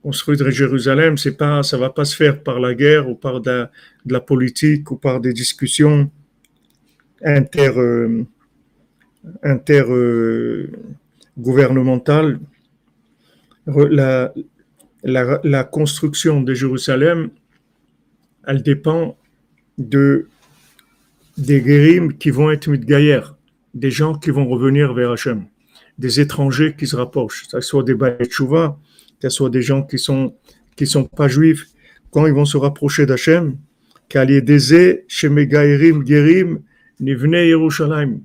Construire 0.05 0.51
Jérusalem, 0.51 1.17
c'est 1.17 1.35
pas, 1.35 1.63
ça 1.63 1.79
va 1.79 1.89
pas 1.89 2.05
se 2.05 2.15
faire 2.15 2.43
par 2.43 2.59
la 2.59 2.75
guerre 2.75 3.09
ou 3.09 3.15
par 3.15 3.41
de, 3.41 3.65
la 4.05 4.19
politique 4.19 4.91
ou 4.91 4.97
par 4.97 5.19
des 5.19 5.33
discussions 5.33 6.11
inter, 7.23 7.71
euh, 7.75 8.23
euh, 9.43 10.67
gouvernementale, 11.39 12.39
la, 13.65 15.63
construction 15.63 16.39
de 16.39 16.53
Jérusalem, 16.53 17.31
elle 18.45 18.61
dépend 18.61 19.17
de, 19.79 20.27
des 21.35 21.61
guérims 21.61 22.15
qui 22.15 22.29
vont 22.29 22.51
être 22.51 22.71
gaillères, 22.75 23.35
des 23.73 23.89
gens 23.89 24.13
qui 24.13 24.29
vont 24.29 24.47
revenir 24.47 24.93
vers 24.93 25.13
Hachem, 25.13 25.45
des 25.97 26.19
étrangers 26.19 26.75
qui 26.77 26.85
se 26.85 26.95
rapprochent, 26.95 27.45
que 27.45 27.59
ce 27.59 27.61
soit 27.61 27.81
des 27.81 27.95
Baïtchouva, 27.95 28.77
que 29.25 29.31
soit 29.31 29.49
des 29.49 29.61
gens 29.61 29.83
qui 29.83 29.97
sont 29.97 30.35
qui 30.75 30.85
sont 30.85 31.05
pas 31.05 31.27
juifs, 31.27 31.65
quand 32.11 32.27
ils 32.27 32.33
vont 32.33 32.45
se 32.45 32.57
rapprocher 32.57 33.05
d'Hachem, 33.05 33.57
Gerim, 36.05 36.61
Yerushalayim, 36.99 38.19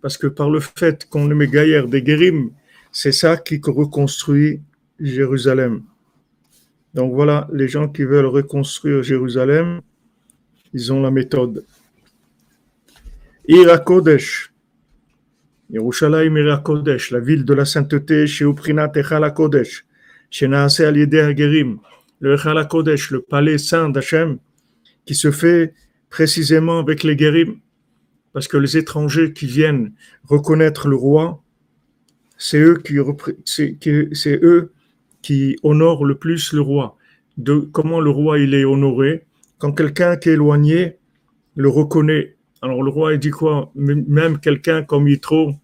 parce 0.00 0.16
que 0.16 0.28
par 0.28 0.48
le 0.50 0.60
fait 0.60 1.06
qu'on 1.10 1.26
met 1.26 1.48
gaillère 1.48 1.86
des 1.88 2.02
guérims, 2.02 2.50
c'est 2.92 3.12
ça 3.12 3.36
qui 3.36 3.60
reconstruit 3.64 4.60
Jérusalem. 4.98 5.82
Donc 6.94 7.12
voilà, 7.14 7.48
les 7.52 7.68
gens 7.68 7.88
qui 7.88 8.04
veulent 8.04 8.26
reconstruire 8.26 9.02
Jérusalem, 9.02 9.80
ils 10.72 10.92
ont 10.92 11.02
la 11.02 11.10
méthode. 11.10 11.64
Ira 13.46 13.78
Kodesh, 13.78 14.52
Yerushalayim 15.70 16.36
Ira 16.38 16.58
Kodesh, 16.58 17.10
la 17.10 17.20
ville 17.20 17.44
de 17.44 17.54
la 17.54 17.64
sainteté, 17.64 18.26
chez 18.26 18.44
Uprinat 18.44 18.92
Kodesh, 19.34 19.84
le 22.20 22.64
Kodesh, 22.64 23.10
le 23.10 23.20
palais 23.20 23.58
saint 23.58 23.88
d'Hachem, 23.88 24.38
qui 25.06 25.14
se 25.14 25.30
fait 25.30 25.74
précisément 26.10 26.78
avec 26.78 27.02
les 27.02 27.16
Gerim 27.16 27.60
parce 28.32 28.46
que 28.48 28.56
les 28.56 28.76
étrangers 28.76 29.32
qui 29.32 29.46
viennent 29.46 29.92
reconnaître 30.24 30.88
le 30.88 30.96
roi, 30.96 31.42
c'est 32.36 32.58
eux 32.60 32.78
qui, 35.22 35.56
honorent 35.62 36.04
le 36.04 36.14
plus 36.16 36.52
le 36.52 36.60
roi. 36.60 36.96
De 37.36 37.58
comment 37.58 38.00
le 38.00 38.10
roi 38.10 38.38
il 38.38 38.54
est 38.54 38.64
honoré? 38.64 39.26
Quand 39.58 39.72
quelqu'un 39.72 40.16
qui 40.16 40.28
est 40.28 40.34
éloigné 40.34 40.98
le 41.56 41.68
reconnaît. 41.68 42.36
Alors 42.62 42.82
le 42.82 42.90
roi 42.90 43.16
dit 43.16 43.30
quoi? 43.30 43.72
Même 43.74 44.38
quelqu'un 44.38 44.84
comme 44.84 45.08
Yitro 45.08 45.54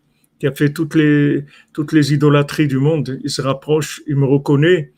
qui 0.44 0.48
a 0.48 0.52
fait 0.52 0.74
toutes 0.74 0.94
les 0.94 1.46
toutes 1.72 1.92
les 1.92 2.12
idolâtries 2.12 2.68
du 2.68 2.76
monde, 2.76 3.18
il 3.24 3.30
se 3.30 3.40
rapproche, 3.40 4.02
il 4.06 4.16
me 4.16 4.26
reconnaît. 4.26 4.92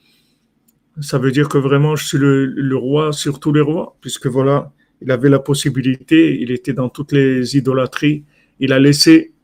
Ça 1.00 1.18
veut 1.18 1.30
dire 1.30 1.48
que 1.48 1.56
vraiment 1.56 1.94
je 1.94 2.04
suis 2.04 2.18
le, 2.18 2.76
roi 2.76 3.12
sur 3.12 3.38
tous 3.38 3.52
les 3.52 3.60
rois, 3.60 3.96
puisque 4.00 4.26
voilà, 4.26 4.72
il 5.02 5.12
avait 5.12 5.28
la 5.28 5.38
possibilité, 5.38 6.36
il 6.40 6.50
était 6.50 6.72
dans 6.72 6.88
toutes 6.88 7.12
les 7.12 7.56
idolâtries, 7.56 8.24
il 8.58 8.72
a 8.72 8.80
laissé, 8.80 9.34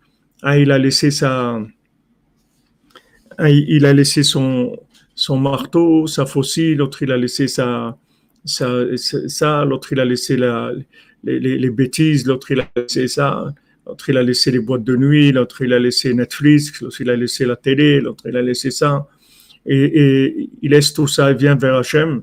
hein, 0.43 0.57
il 0.57 0.73
a 0.73 0.79
laissé 0.79 1.13
sa, 1.13 1.63
hein, 3.39 3.49
il 3.49 3.87
a 3.87 3.93
laissé 3.93 4.25
son, 4.25 4.77
son 5.15 5.37
marteau, 5.39 6.09
sa 6.09 6.27
faucille, 6.27 6.75
l'autre 6.75 7.05
il 7.05 7.13
a 7.13 7.17
laissé 7.17 7.47
sa, 7.47 7.97
ça, 8.45 9.65
l'autre 9.65 9.93
il 9.93 10.01
a 10.01 10.05
laissé 10.05 10.37
la, 10.37 10.73
les, 11.23 11.39
les, 11.39 11.71
bêtises, 11.71 12.27
l'autre 12.27 12.51
il 12.51 12.59
a 12.59 12.69
laissé 12.75 13.07
ça, 13.07 13.55
l'autre 13.87 14.09
il 14.09 14.17
a 14.17 14.23
laissé 14.23 14.51
les 14.51 14.61
boîtes 14.61 14.85
de 14.85 14.97
nuit, 14.97 15.33
l'autre 15.33 15.63
il 15.63 15.73
a 15.73 15.79
laissé 15.79 16.15
Netflix, 16.15 16.81
l'autre 16.81 17.01
il 17.01 17.11
a 17.11 17.17
laissé 17.17 17.45
la 17.45 17.57
télé, 17.57 18.01
l'autre 18.01 18.25
il 18.29 18.37
a 18.37 18.43
laissé 18.43 18.71
ça, 18.71 19.07
et, 19.67 20.51
il 20.61 20.71
laisse 20.71 20.93
tout 20.93 21.07
ça 21.07 21.31
et 21.31 21.35
vient 21.35 21.55
vers 21.55 21.77
Hachem. 21.77 22.23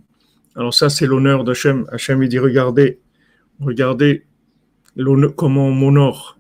Alors 0.56 0.74
ça 0.74 0.90
c'est 0.90 1.06
l'honneur 1.06 1.44
d'Hachem. 1.44 1.86
Hachem 1.92 2.22
il 2.24 2.30
dit 2.30 2.40
regardez, 2.40 3.00
Regardez 3.60 4.26
comment 5.36 5.68
on 5.68 5.72
m'honore. 5.72 6.38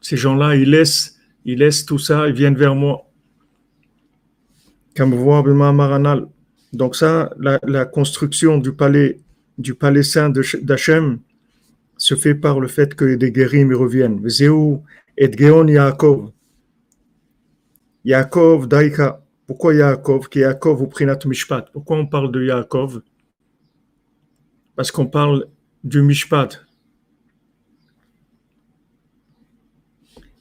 Ces 0.00 0.16
gens-là, 0.16 0.56
ils 0.56 0.70
laissent, 0.70 1.18
ils 1.44 1.58
laissent 1.58 1.84
tout 1.84 1.98
ça, 1.98 2.28
ils 2.28 2.34
viennent 2.34 2.56
vers 2.56 2.74
moi. 2.74 3.02
Donc 6.72 6.96
ça, 6.96 7.30
la, 7.38 7.84
construction 7.84 8.58
du 8.58 8.72
palais, 8.72 9.18
du 9.58 9.74
palais 9.74 10.02
saint 10.02 10.30
d'Hachem 10.30 11.18
se 11.96 12.14
fait 12.14 12.34
par 12.34 12.60
le 12.60 12.68
fait 12.68 12.94
que 12.94 13.14
des 13.14 13.32
guérim 13.32 13.72
reviennent. 13.74 14.26
et 15.16 15.32
Geon 15.32 15.66
Yaakov. 15.66 16.30
Yaakov 18.04 18.68
Daika. 18.68 19.22
Pourquoi 19.46 19.74
Yaakov? 19.74 20.28
Qui 20.28 20.40
Yaakov 20.40 20.82
ou 20.82 20.86
Prinat 20.86 21.18
Mishpat. 21.24 21.66
Pourquoi 21.72 21.96
on 21.96 22.06
parle 22.06 22.30
de 22.32 22.44
Yaakov? 22.44 23.02
Parce 24.74 24.90
qu'on 24.90 25.06
parle 25.06 25.46
du 25.82 26.02
Mishpat. 26.02 26.66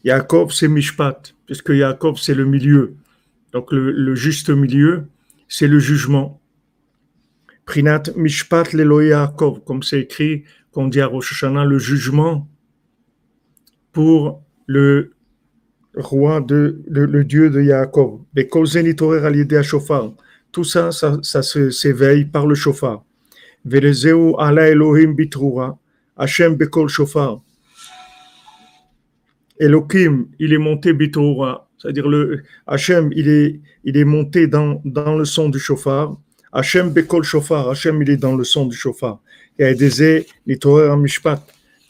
Yaakov, 0.04 0.52
c'est 0.52 0.68
Mishpat, 0.68 1.34
puisque 1.48 1.70
Yaakov, 1.70 2.20
c'est 2.20 2.36
le 2.36 2.46
milieu. 2.46 2.96
Donc 3.52 3.72
le, 3.72 4.14
juste 4.14 4.50
milieu, 4.52 5.08
c'est 5.48 5.68
le 5.68 5.80
jugement. 5.80 6.40
Prinat 7.66 8.04
Mishpat 8.16 8.74
Lelo 8.74 9.02
Yaakov, 9.02 9.64
comme 9.64 9.82
c'est 9.82 10.02
écrit, 10.02 10.44
qu'on 10.76 10.90
dit 10.90 11.00
à 11.00 11.08
Rosh 11.08 11.32
Hashanah, 11.32 11.64
le 11.64 11.80
jugement 11.80 12.50
pour 13.94 14.44
le 14.68 15.14
roi 15.96 16.42
de 16.42 16.82
le, 16.86 17.24
Dieu 17.24 17.50
de 17.50 17.62
Yaakov. 17.62 18.20
Tout 20.52 20.64
ça, 20.66 20.92
ça, 20.92 21.42
s'éveille 21.42 22.26
par 22.26 22.46
le 22.46 22.56
chauffard. 22.56 23.06
Velezeu 23.64 24.34
ala 24.38 24.68
Elohim 24.70 25.14
bitrura, 25.14 25.78
Hashem 26.18 26.56
bekol 26.56 26.90
shofar. 26.90 27.42
Elohim, 29.58 30.28
il 30.40 30.52
est 30.52 30.58
monté 30.58 30.92
bitrura, 30.92 31.70
c'est-à-dire 31.78 32.10
le 32.10 32.44
Hashem, 32.68 33.12
il 33.16 33.30
est, 33.30 33.62
il 33.86 33.96
est 33.96 34.04
monté 34.04 34.48
dans, 34.48 34.82
dans 34.84 35.16
le 35.16 35.24
son 35.24 35.48
du 35.48 35.58
chauffard. 35.58 36.18
Hashem 36.52 36.92
bekol 36.92 37.24
shofar, 37.24 37.70
Hashem, 37.70 38.02
il 38.02 38.10
est 38.10 38.18
dans 38.18 38.36
le 38.36 38.44
son 38.44 38.66
du 38.66 38.76
chauffard. 38.76 39.22
Il 39.58 39.66
y 39.66 39.70
a 39.70 39.74
des 39.74 40.26
en 40.68 40.98
mishpat, 40.98 41.42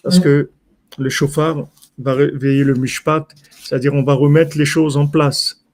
parce 0.04 0.20
que 0.20 0.50
le 0.98 1.10
chauffard 1.10 1.68
va 1.98 2.14
réveiller 2.14 2.64
le 2.64 2.76
mishpat, 2.76 3.28
c'est-à-dire 3.64 3.94
on 3.94 4.04
va 4.04 4.14
remettre 4.14 4.58
les 4.58 4.66
choses 4.66 4.98
en 4.98 5.08
place. 5.08 5.66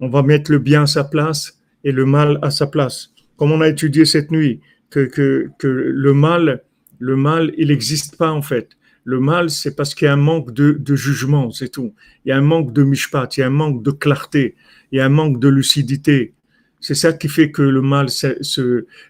On 0.00 0.08
va 0.08 0.22
mettre 0.22 0.50
le 0.50 0.58
bien 0.58 0.82
à 0.82 0.86
sa 0.86 1.04
place 1.04 1.58
et 1.84 1.92
le 1.92 2.04
mal 2.04 2.38
à 2.42 2.50
sa 2.50 2.66
place. 2.66 3.12
Comme 3.36 3.52
on 3.52 3.60
a 3.60 3.68
étudié 3.68 4.04
cette 4.04 4.30
nuit, 4.30 4.60
que, 4.90 5.06
que, 5.06 5.50
que 5.58 5.68
le 5.68 6.12
mal, 6.12 6.62
le 6.98 7.16
mal, 7.16 7.52
il 7.56 7.68
n'existe 7.68 8.16
pas 8.16 8.30
en 8.30 8.42
fait. 8.42 8.70
Le 9.04 9.20
mal, 9.20 9.48
c'est 9.48 9.74
parce 9.74 9.94
qu'il 9.94 10.04
y 10.06 10.08
a 10.08 10.12
un 10.12 10.16
manque 10.16 10.52
de, 10.52 10.72
de 10.72 10.94
jugement, 10.94 11.50
c'est 11.50 11.70
tout. 11.70 11.94
Il 12.24 12.28
y 12.28 12.32
a 12.32 12.36
un 12.36 12.42
manque 12.42 12.74
de 12.74 12.82
mishpat, 12.82 13.36
il 13.36 13.40
y 13.40 13.42
a 13.42 13.46
un 13.46 13.50
manque 13.50 13.82
de 13.82 13.90
clarté, 13.90 14.56
il 14.92 14.98
y 14.98 15.00
a 15.00 15.06
un 15.06 15.10
manque 15.10 15.40
de 15.40 15.48
lucidité. 15.48 16.34
C'est 16.80 16.94
ça 16.94 17.12
qui 17.12 17.28
fait 17.28 17.50
que 17.50 17.62
le 17.62 17.82
mal 17.82 18.08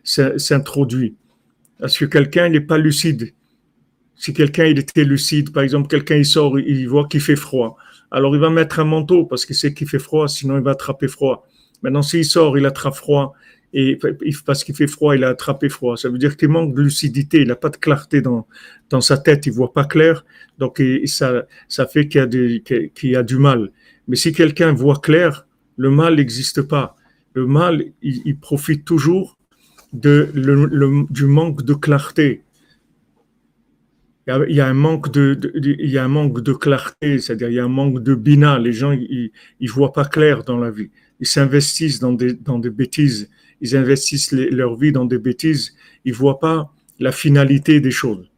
s'introduit. 0.04 1.16
Parce 1.80 1.98
que 1.98 2.04
quelqu'un 2.04 2.48
n'est 2.48 2.60
pas 2.60 2.78
lucide? 2.78 3.32
Si 4.16 4.32
quelqu'un 4.34 4.66
il 4.66 4.78
était 4.78 5.04
lucide, 5.04 5.52
par 5.52 5.62
exemple, 5.62 5.88
quelqu'un 5.88 6.16
il 6.16 6.26
sort, 6.26 6.58
il 6.58 6.86
voit 6.88 7.08
qu'il 7.08 7.20
fait 7.20 7.36
froid. 7.36 7.76
Alors 8.10 8.34
il 8.34 8.40
va 8.40 8.50
mettre 8.50 8.80
un 8.80 8.84
manteau 8.84 9.24
parce 9.24 9.46
qu'il 9.46 9.56
sait 9.56 9.72
qu'il 9.72 9.88
fait 9.88 9.98
froid, 9.98 10.28
sinon 10.28 10.56
il 10.58 10.62
va 10.62 10.72
attraper 10.72 11.08
froid. 11.08 11.46
Maintenant, 11.82 12.02
s'il 12.02 12.24
sort, 12.24 12.58
il 12.58 12.66
attrape 12.66 12.94
froid, 12.94 13.34
et 13.72 13.98
parce 14.44 14.64
qu'il 14.64 14.74
fait 14.74 14.86
froid, 14.86 15.14
il 15.14 15.24
a 15.24 15.28
attrapé 15.28 15.68
froid. 15.68 15.96
Ça 15.96 16.08
veut 16.08 16.18
dire 16.18 16.36
qu'il 16.36 16.48
manque 16.48 16.74
de 16.74 16.82
lucidité, 16.82 17.40
il 17.40 17.48
n'a 17.48 17.56
pas 17.56 17.70
de 17.70 17.76
clarté 17.76 18.20
dans, 18.20 18.46
sa 19.00 19.16
tête, 19.16 19.46
il 19.46 19.52
voit 19.52 19.72
pas 19.72 19.84
clair, 19.84 20.24
donc 20.58 20.82
ça, 21.06 21.86
fait 21.86 22.08
qu'il 22.08 22.62
y 23.04 23.16
a 23.16 23.22
du 23.22 23.38
mal. 23.38 23.70
Mais 24.08 24.16
si 24.16 24.32
quelqu'un 24.32 24.72
voit 24.72 24.98
clair, 25.00 25.46
le 25.76 25.90
mal 25.90 26.16
n'existe 26.16 26.62
pas. 26.62 26.96
Le 27.32 27.46
mal, 27.46 27.84
il, 28.02 28.36
profite 28.38 28.84
toujours 28.84 29.38
de, 29.92 30.30
le, 30.34 31.06
du 31.10 31.26
manque 31.26 31.62
de 31.62 31.74
clarté. 31.74 32.42
Il 34.26 34.54
y 34.54 34.60
a, 34.60 34.66
un 34.66 34.74
manque 34.74 35.10
de, 35.10 35.52
il 35.56 35.90
y 35.90 35.98
a 35.98 36.04
un 36.04 36.08
manque 36.08 36.40
de 36.40 36.52
clarté, 36.52 37.18
c'est-à-dire 37.18 37.48
il 37.48 37.54
y 37.54 37.58
a 37.58 37.64
un 37.64 37.68
manque 37.68 38.00
de 38.02 38.14
bina. 38.14 38.58
Les 38.60 38.72
gens, 38.72 38.92
ils, 38.92 39.32
ils 39.58 39.70
voient 39.70 39.92
pas 39.92 40.04
clair 40.04 40.44
dans 40.44 40.58
la 40.58 40.70
vie. 40.70 40.90
Ils 41.18 41.26
s'investissent 41.26 41.98
dans 41.98 42.12
des, 42.12 42.34
dans 42.34 42.60
des 42.60 42.70
bêtises 42.70 43.28
ils 43.60 43.76
investissent 43.76 44.32
leur 44.32 44.76
vie 44.76 44.92
dans 44.92 45.04
des 45.04 45.18
bêtises, 45.18 45.76
ils 46.04 46.14
voient 46.14 46.38
pas 46.38 46.72
la 46.98 47.12
finalité 47.12 47.80
des 47.80 47.90
choses. 47.90 48.30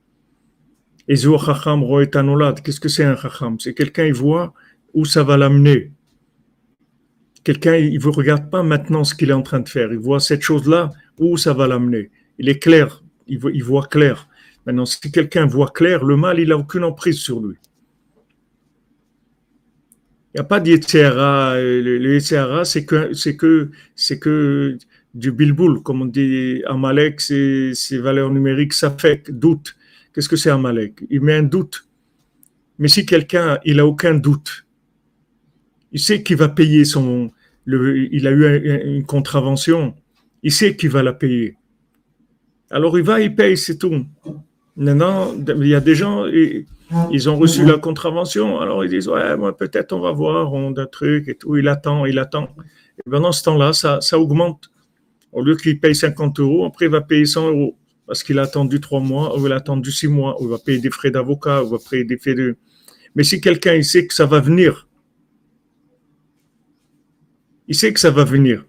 Et 1.09 1.15
qu'est-ce 1.15 2.81
que 2.81 2.89
c'est 2.89 3.05
un 3.05 3.17
chacham? 3.17 3.59
C'est 3.59 3.75
quelqu'un, 3.75 4.07
il 4.07 4.15
voit 4.15 4.53
où 4.95 5.05
ça 5.05 5.23
va 5.23 5.37
l'amener. 5.37 5.93
Quelqu'un, 7.45 7.77
il 7.77 7.99
ne 7.99 8.09
regarde 8.09 8.51
pas 8.51 8.63
maintenant 8.63 9.05
ce 9.05 9.15
qu'il 9.15 9.31
est 9.31 9.35
en 9.35 9.43
train 9.43 9.61
de 9.61 9.69
faire. 9.69 9.93
Il 9.93 9.99
voit 9.99 10.21
cette 10.21 10.43
chose-là, 10.43 10.91
où 11.19 11.37
ça 11.37 11.53
va 11.53 11.67
l'amener. 11.67 12.11
Il 12.39 12.49
est 12.49 12.59
clair, 12.59 13.03
il 13.27 13.39
voit, 13.39 13.87
clair. 13.87 14.29
Maintenant, 14.65 14.87
si 14.87 15.11
quelqu'un 15.11 15.47
voit 15.47 15.71
clair, 15.71 16.05
le 16.05 16.17
mal, 16.17 16.39
il 16.39 16.49
n'a 16.49 16.57
aucune 16.57 16.85
emprise 16.85 17.19
sur 17.19 17.41
lui. 17.41 17.57
Il 20.35 20.39
n'y 20.39 20.41
a 20.41 20.45
pas 20.45 20.61
d'Yetzera. 20.61 21.57
Le, 21.59 22.19
c'est 22.65 22.87
que, 22.87 23.13
c'est 23.13 23.37
que, 23.37 23.71
c'est 23.95 24.19
que 24.19 24.79
du 25.15 25.31
bilboul, 25.33 25.83
comme 25.83 26.03
on 26.03 26.07
dit, 26.07 26.63
Amalek, 26.67 27.21
c'est 27.21 27.99
valeurs 27.99 28.31
numériques, 28.31 28.73
ça 28.73 28.91
fait 28.91 29.31
doute. 29.31 29.77
Qu'est-ce 30.15 30.29
que 30.29 30.37
c'est 30.37 30.51
Amalek? 30.51 31.05
Il 31.11 31.21
met 31.23 31.35
un 31.35 31.43
doute. 31.43 31.87
Mais 32.79 32.89
si 32.89 33.05
quelqu'un, 33.05 33.59
il 33.65 33.79
a 33.81 33.87
aucun 33.87 34.15
doute, 34.15 34.62
il 35.93 36.01
sait 36.01 36.23
qu'il 36.23 36.37
va 36.37 36.49
payer 36.49 36.85
son, 36.85 37.31
il 37.67 38.27
a 38.27 38.31
eu 38.31 38.97
une 38.97 39.05
contravention, 39.05 39.95
il 40.43 40.53
sait 40.53 40.77
qu'il 40.77 40.91
va 40.91 41.03
la 41.03 41.13
payer. 41.13 41.57
Alors 42.71 42.99
il 42.99 43.05
va, 43.05 43.21
il 43.21 43.35
paye, 43.35 43.57
c'est 43.57 43.77
tout. 43.79 44.07
Maintenant, 44.77 45.35
il 45.35 45.67
y 45.67 45.75
a 45.75 45.81
des 45.81 45.95
gens, 45.95 46.25
ils 46.27 47.29
ont 47.29 47.37
reçu 47.37 47.65
la 47.65 47.79
contravention, 47.79 48.59
alors 48.59 48.85
ils 48.85 48.91
disent, 48.91 49.09
ouais, 49.09 49.37
moi, 49.37 49.57
peut-être 49.57 49.93
on 49.93 50.01
va 50.01 50.13
voir, 50.13 50.53
on 50.53 50.73
a 50.75 50.83
un 50.83 50.87
truc 50.87 51.29
et 51.29 51.35
tout, 51.35 51.57
il 51.57 51.69
attend, 51.69 52.07
il 52.07 52.19
attend. 52.19 52.49
Et 52.99 53.11
pendant 53.11 53.33
ce 53.33 53.43
temps-là, 53.45 53.73
ça, 53.73 54.01
ça 54.01 54.19
augmente. 54.19 54.71
Au 55.33 55.43
lieu 55.43 55.57
qu'il 55.57 55.81
paye 55.81 55.95
50 55.95 56.41
euros, 56.41 56.67
après 56.67 56.87
il 56.87 56.91
va 56.91 57.01
payer 57.01 57.25
100 57.25 57.49
euros 57.49 57.77
parce 58.07 58.23
qu'il 58.23 58.39
a 58.39 58.43
attendu 58.43 58.81
trois 58.81 59.01
mois, 59.01 59.39
ou 59.39 59.47
il 59.47 59.53
a 59.53 59.57
attendu 59.57 59.91
six 59.91 60.09
mois, 60.09 60.41
ou 60.41 60.45
il 60.45 60.51
va 60.51 60.59
payer 60.59 60.79
des 60.79 60.91
frais 60.91 61.11
d'avocat, 61.11 61.63
ou 61.63 61.69
il 61.69 61.71
va 61.71 61.79
payer 61.79 62.05
des 62.05 62.19
frais 62.19 62.35
de. 62.35 62.57
Mais 63.15 63.25
si 63.25 63.41
quelqu'un 63.41 63.75
il 63.75 63.85
sait 63.85 64.07
que 64.07 64.13
ça 64.13 64.27
va 64.27 64.41
venir, 64.41 64.89
il 67.69 67.75
sait 67.75 67.93
que 67.93 68.01
ça 68.01 68.11
va 68.11 68.25
venir. 68.25 68.65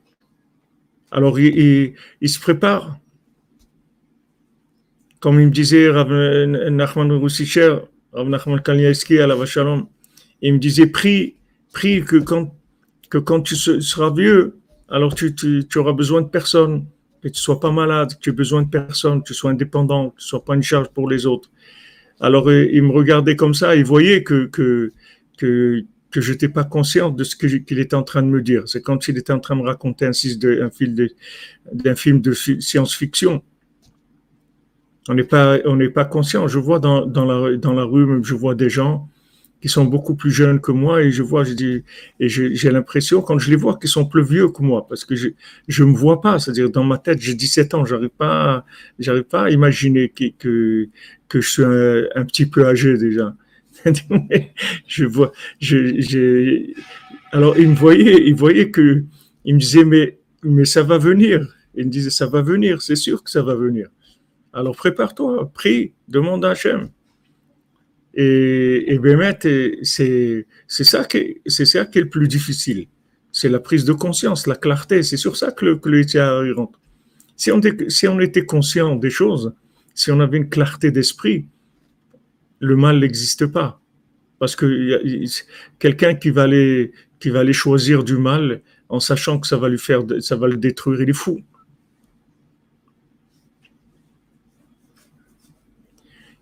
Alors 1.11 1.39
il, 1.39 1.93
se 2.25 2.39
prépare. 2.39 2.97
Comme 5.19 5.39
il 5.39 5.47
me 5.47 5.51
disait 5.51 5.89
Rav 5.89 6.11
Nachman 6.11 7.11
Roussicher, 7.11 7.77
Rav 8.11 8.27
Nachman 8.27 8.59
à 8.65 9.27
la 9.27 9.35
Vachalom, 9.35 9.87
il 10.41 10.53
me 10.53 10.59
disait 10.59 10.87
prie, 10.87 11.35
prie 11.71 12.03
que 12.03 12.17
quand, 12.17 12.55
que 13.09 13.19
quand 13.19 13.41
tu 13.41 13.55
seras 13.55 14.11
vieux, 14.11 14.57
alors 14.89 15.15
tu, 15.15 15.33
auras 15.75 15.93
besoin 15.93 16.21
de 16.21 16.27
personne, 16.27 16.85
que 17.21 17.29
tu 17.29 17.39
sois 17.39 17.59
pas 17.59 17.71
malade, 17.71 18.15
que 18.15 18.19
tu 18.19 18.31
aies 18.31 18.33
besoin 18.33 18.63
de 18.63 18.69
personne, 18.69 19.21
que 19.21 19.27
tu 19.27 19.33
sois 19.33 19.51
indépendant, 19.51 20.09
que 20.09 20.19
tu 20.19 20.27
sois 20.27 20.43
pas 20.43 20.55
une 20.55 20.63
charge 20.63 20.89
pour 20.89 21.09
les 21.09 21.25
autres. 21.25 21.49
Alors 22.19 22.51
il 22.51 22.83
me 22.83 22.91
regardait 22.91 23.35
comme 23.35 23.53
ça, 23.53 23.75
il 23.75 23.85
voyait 23.85 24.23
que 24.23 24.45
que 24.45 24.91
que 25.37 25.85
que 26.13 26.21
j'étais 26.21 26.47
pas 26.47 26.63
conscient 26.63 27.09
de 27.09 27.23
ce 27.23 27.35
qu'il 27.35 27.79
était 27.79 27.95
en 27.95 28.03
train 28.03 28.21
de 28.21 28.27
me 28.27 28.41
dire. 28.41 28.63
C'est 28.67 28.81
comme 28.81 29.01
s'il 29.01 29.17
était 29.17 29.33
en 29.33 29.39
train 29.39 29.55
de 29.55 29.61
me 29.61 29.67
raconter 29.67 30.05
un, 30.05 30.11
un 30.11 31.95
film 31.95 32.21
de 32.21 32.33
science-fiction. 32.33 33.43
On 35.09 35.15
n'est 35.15 35.23
pas 35.23 35.59
pas 35.93 36.05
conscient. 36.05 36.47
Je 36.47 36.59
vois 36.59 36.79
dans 36.79 37.05
dans 37.05 37.25
la 37.25 37.57
dans 37.57 37.73
la 37.73 37.83
rue, 37.83 38.23
je 38.23 38.35
vois 38.35 38.55
des 38.55 38.69
gens 38.69 39.09
qui 39.63 39.69
sont 39.69 39.85
beaucoup 39.85 40.15
plus 40.15 40.31
jeunes 40.31 40.59
que 40.59 40.73
moi 40.73 41.03
et 41.03 41.11
je 41.11 41.23
vois, 41.23 41.45
je 41.45 41.53
dis, 41.53 41.83
et 42.19 42.27
j'ai 42.27 42.69
l'impression 42.69 43.21
quand 43.21 43.39
je 43.39 43.49
les 43.49 43.55
vois 43.55 43.77
qu'ils 43.79 43.89
sont 43.89 44.05
plus 44.05 44.21
vieux 44.23 44.49
que 44.49 44.61
moi 44.61 44.85
parce 44.89 45.05
que 45.05 45.15
je 45.15 45.29
je 45.69 45.83
me 45.85 45.95
vois 45.95 46.19
pas, 46.21 46.37
c'est-à-dire 46.37 46.69
dans 46.69 46.83
ma 46.83 46.97
tête 46.97 47.19
j'ai 47.21 47.33
17 47.33 47.73
ans, 47.73 47.85
j'arrive 47.85 48.09
pas 48.09 48.65
j'arrive 48.99 49.23
pas 49.23 49.43
à 49.43 49.49
imaginer 49.49 50.09
que 50.09 50.25
que, 50.37 50.89
que 51.29 51.39
je 51.41 51.49
suis 51.49 51.63
un, 51.63 52.25
petit 52.25 52.45
peu 52.45 52.67
âgé 52.67 52.97
déjà. 52.97 53.35
je 54.87 55.05
vois, 55.05 55.31
je, 55.59 56.73
alors 57.31 57.57
il 57.57 57.69
me 57.69 57.75
voyait, 57.75 58.27
il 58.27 58.35
voyait 58.35 58.69
que 58.69 59.03
il 59.45 59.55
me 59.55 59.59
disait 59.59 59.83
mais 59.83 60.19
mais 60.43 60.65
ça 60.65 60.83
va 60.83 60.97
venir. 60.97 61.55
Il 61.75 61.85
me 61.87 61.91
disait 61.91 62.11
ça 62.11 62.27
va 62.27 62.41
venir, 62.41 62.81
c'est 62.81 62.95
sûr 62.95 63.23
que 63.23 63.31
ça 63.31 63.41
va 63.41 63.55
venir. 63.55 63.89
Alors 64.53 64.75
prépare-toi, 64.75 65.51
prie, 65.53 65.93
demande 66.07 66.45
à 66.45 66.51
Hachem. 66.51 66.89
Et, 68.13 68.93
et 68.93 68.99
c'est 69.81 70.45
ça, 70.67 71.03
qui, 71.05 71.41
ça 71.47 71.85
qui 71.85 71.97
est 71.97 72.01
le 72.01 72.09
plus 72.09 72.27
difficile. 72.27 72.85
C'est 73.31 73.49
la 73.49 73.59
prise 73.59 73.85
de 73.85 73.93
conscience, 73.93 74.45
la 74.45 74.55
clarté. 74.55 75.01
C'est 75.01 75.17
sur 75.17 75.35
ça 75.35 75.51
que 75.51 75.65
le, 75.65 75.77
que 75.77 76.53
rentre. 76.53 76.79
Si 77.35 77.51
on, 77.51 77.59
si 77.87 78.07
on 78.07 78.19
était 78.19 78.45
conscient 78.45 78.95
des 78.95 79.09
choses, 79.09 79.53
si 79.95 80.11
on 80.11 80.19
avait 80.19 80.37
une 80.37 80.49
clarté 80.49 80.91
d'esprit, 80.91 81.47
le 82.63 82.75
mal 82.75 82.99
n'existe 82.99 83.45
pas. 83.45 83.81
Parce 84.39 84.55
que 84.55 84.65
quelqu'un 85.79 86.15
qui 86.15 86.29
va 86.29 86.43
aller, 86.43 86.91
qui 87.19 87.29
va 87.29 87.49
choisir 87.51 88.03
du 88.03 88.17
mal 88.17 88.61
en 88.89 88.99
sachant 88.99 89.39
que 89.39 89.47
ça 89.47 89.57
va 89.57 89.69
lui 89.69 89.77
faire, 89.77 90.01
ça 90.19 90.35
va 90.35 90.47
le 90.47 90.57
détruire, 90.57 91.01
il 91.01 91.09
est 91.09 91.13
fou. 91.13 91.41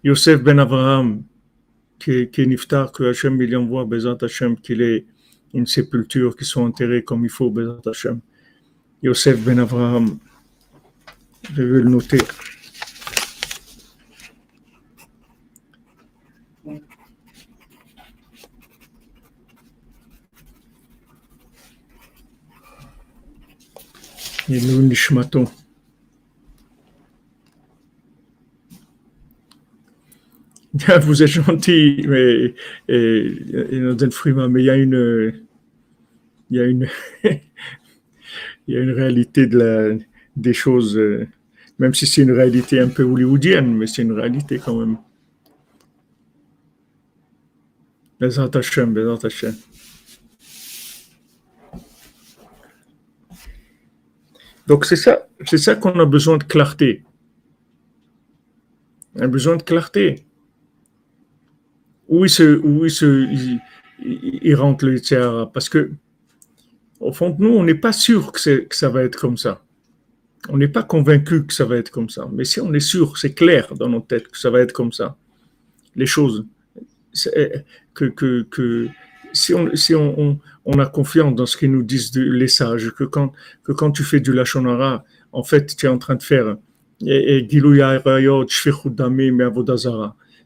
Yosef 0.03 0.41
ben 0.41 0.59
Abraham, 0.59 1.23
qui, 1.99 2.11
est 2.11 2.45
Niftar, 2.45 2.91
que 2.91 3.03
Hachem 3.03 3.39
il 3.41 3.55
envoie, 3.55 3.85
Bezat 3.85 4.17
Hachem, 4.21 4.57
qu'il 4.57 4.81
ait 4.81 5.05
une 5.53 5.67
sépulture, 5.67 6.35
qui 6.35 6.45
soit 6.45 6.63
enterrés 6.63 7.03
comme 7.03 7.23
il 7.23 7.29
faut, 7.29 7.51
Bezat 7.51 7.81
Hachem. 7.85 8.19
Yosef 9.03 9.39
ben 9.43 9.59
Avraham, 9.59 10.17
je 11.53 11.63
vais 11.63 11.81
le 11.81 11.89
noter. 11.89 12.21
Vous 31.01 31.21
êtes 31.21 31.27
gentil, 31.27 32.05
mais 32.07 32.53
il 32.87 34.63
y 36.49 36.59
a 36.59 36.65
une, 36.65 36.87
réalité 38.67 39.47
de 39.47 39.57
la, 39.57 39.97
des 40.37 40.53
choses, 40.53 40.99
même 41.77 41.93
si 41.93 42.07
c'est 42.07 42.21
une 42.21 42.31
réalité 42.31 42.79
un 42.79 42.87
peu 42.87 43.03
hollywoodienne, 43.03 43.75
mais 43.75 43.87
c'est 43.87 44.01
une 44.01 44.13
réalité 44.13 44.59
quand 44.63 44.77
même. 44.77 44.97
Bezat 48.21 48.51
Hashem. 48.55 48.93
Donc 54.71 54.85
c'est 54.85 54.95
ça, 54.95 55.27
c'est 55.45 55.57
ça 55.57 55.75
qu'on 55.75 55.99
a 55.99 56.05
besoin 56.05 56.37
de 56.37 56.45
clarté. 56.45 57.03
On 59.15 59.19
a 59.19 59.27
besoin 59.27 59.57
de 59.57 59.63
clarté 59.63 60.23
où 62.07 62.23
il, 62.23 62.29
se, 62.29 62.61
il, 62.65 62.89
se, 62.89 63.59
il, 64.01 64.55
rentre 64.55 64.85
le 64.85 65.01
tiers 65.01 65.51
Parce 65.53 65.67
que, 65.67 65.91
au 67.01 67.11
fond 67.11 67.31
de 67.31 67.43
nous, 67.43 67.49
on 67.49 67.65
n'est 67.65 67.75
pas 67.75 67.91
sûr 67.91 68.31
que, 68.31 68.59
que, 68.59 68.73
ça 68.73 68.87
va 68.87 69.03
être 69.03 69.17
comme 69.17 69.35
ça. 69.35 69.61
On 70.47 70.55
n'est 70.57 70.69
pas 70.69 70.83
convaincu 70.83 71.45
que 71.45 71.53
ça 71.53 71.65
va 71.65 71.75
être 71.75 71.91
comme 71.91 72.09
ça. 72.09 72.29
Mais 72.31 72.45
si 72.45 72.61
on 72.61 72.73
est 72.73 72.79
sûr, 72.79 73.17
c'est 73.17 73.33
clair 73.33 73.75
dans 73.75 73.89
nos 73.89 73.99
têtes 73.99 74.29
que 74.29 74.37
ça 74.37 74.51
va 74.51 74.61
être 74.61 74.71
comme 74.71 74.93
ça, 74.93 75.17
les 75.97 76.05
choses, 76.05 76.45
que, 77.93 78.05
que, 78.05 78.43
que 78.43 78.87
si 79.33 79.53
on, 79.53 79.75
si 79.75 79.95
on, 79.95 80.39
on, 80.65 80.79
a 80.79 80.85
confiance 80.85 81.35
dans 81.35 81.45
ce 81.45 81.57
qu'ils 81.57 81.71
nous 81.71 81.83
disent 81.83 82.15
les 82.15 82.47
sages, 82.47 82.91
que 82.91 83.03
quand, 83.03 83.31
que 83.63 83.71
quand 83.71 83.91
tu 83.91 84.03
fais 84.03 84.19
du 84.19 84.33
Lachonara, 84.33 85.03
en 85.31 85.43
fait, 85.43 85.75
tu 85.75 85.85
es 85.85 85.89
en 85.89 85.97
train 85.97 86.15
de 86.15 86.23
faire 86.23 86.57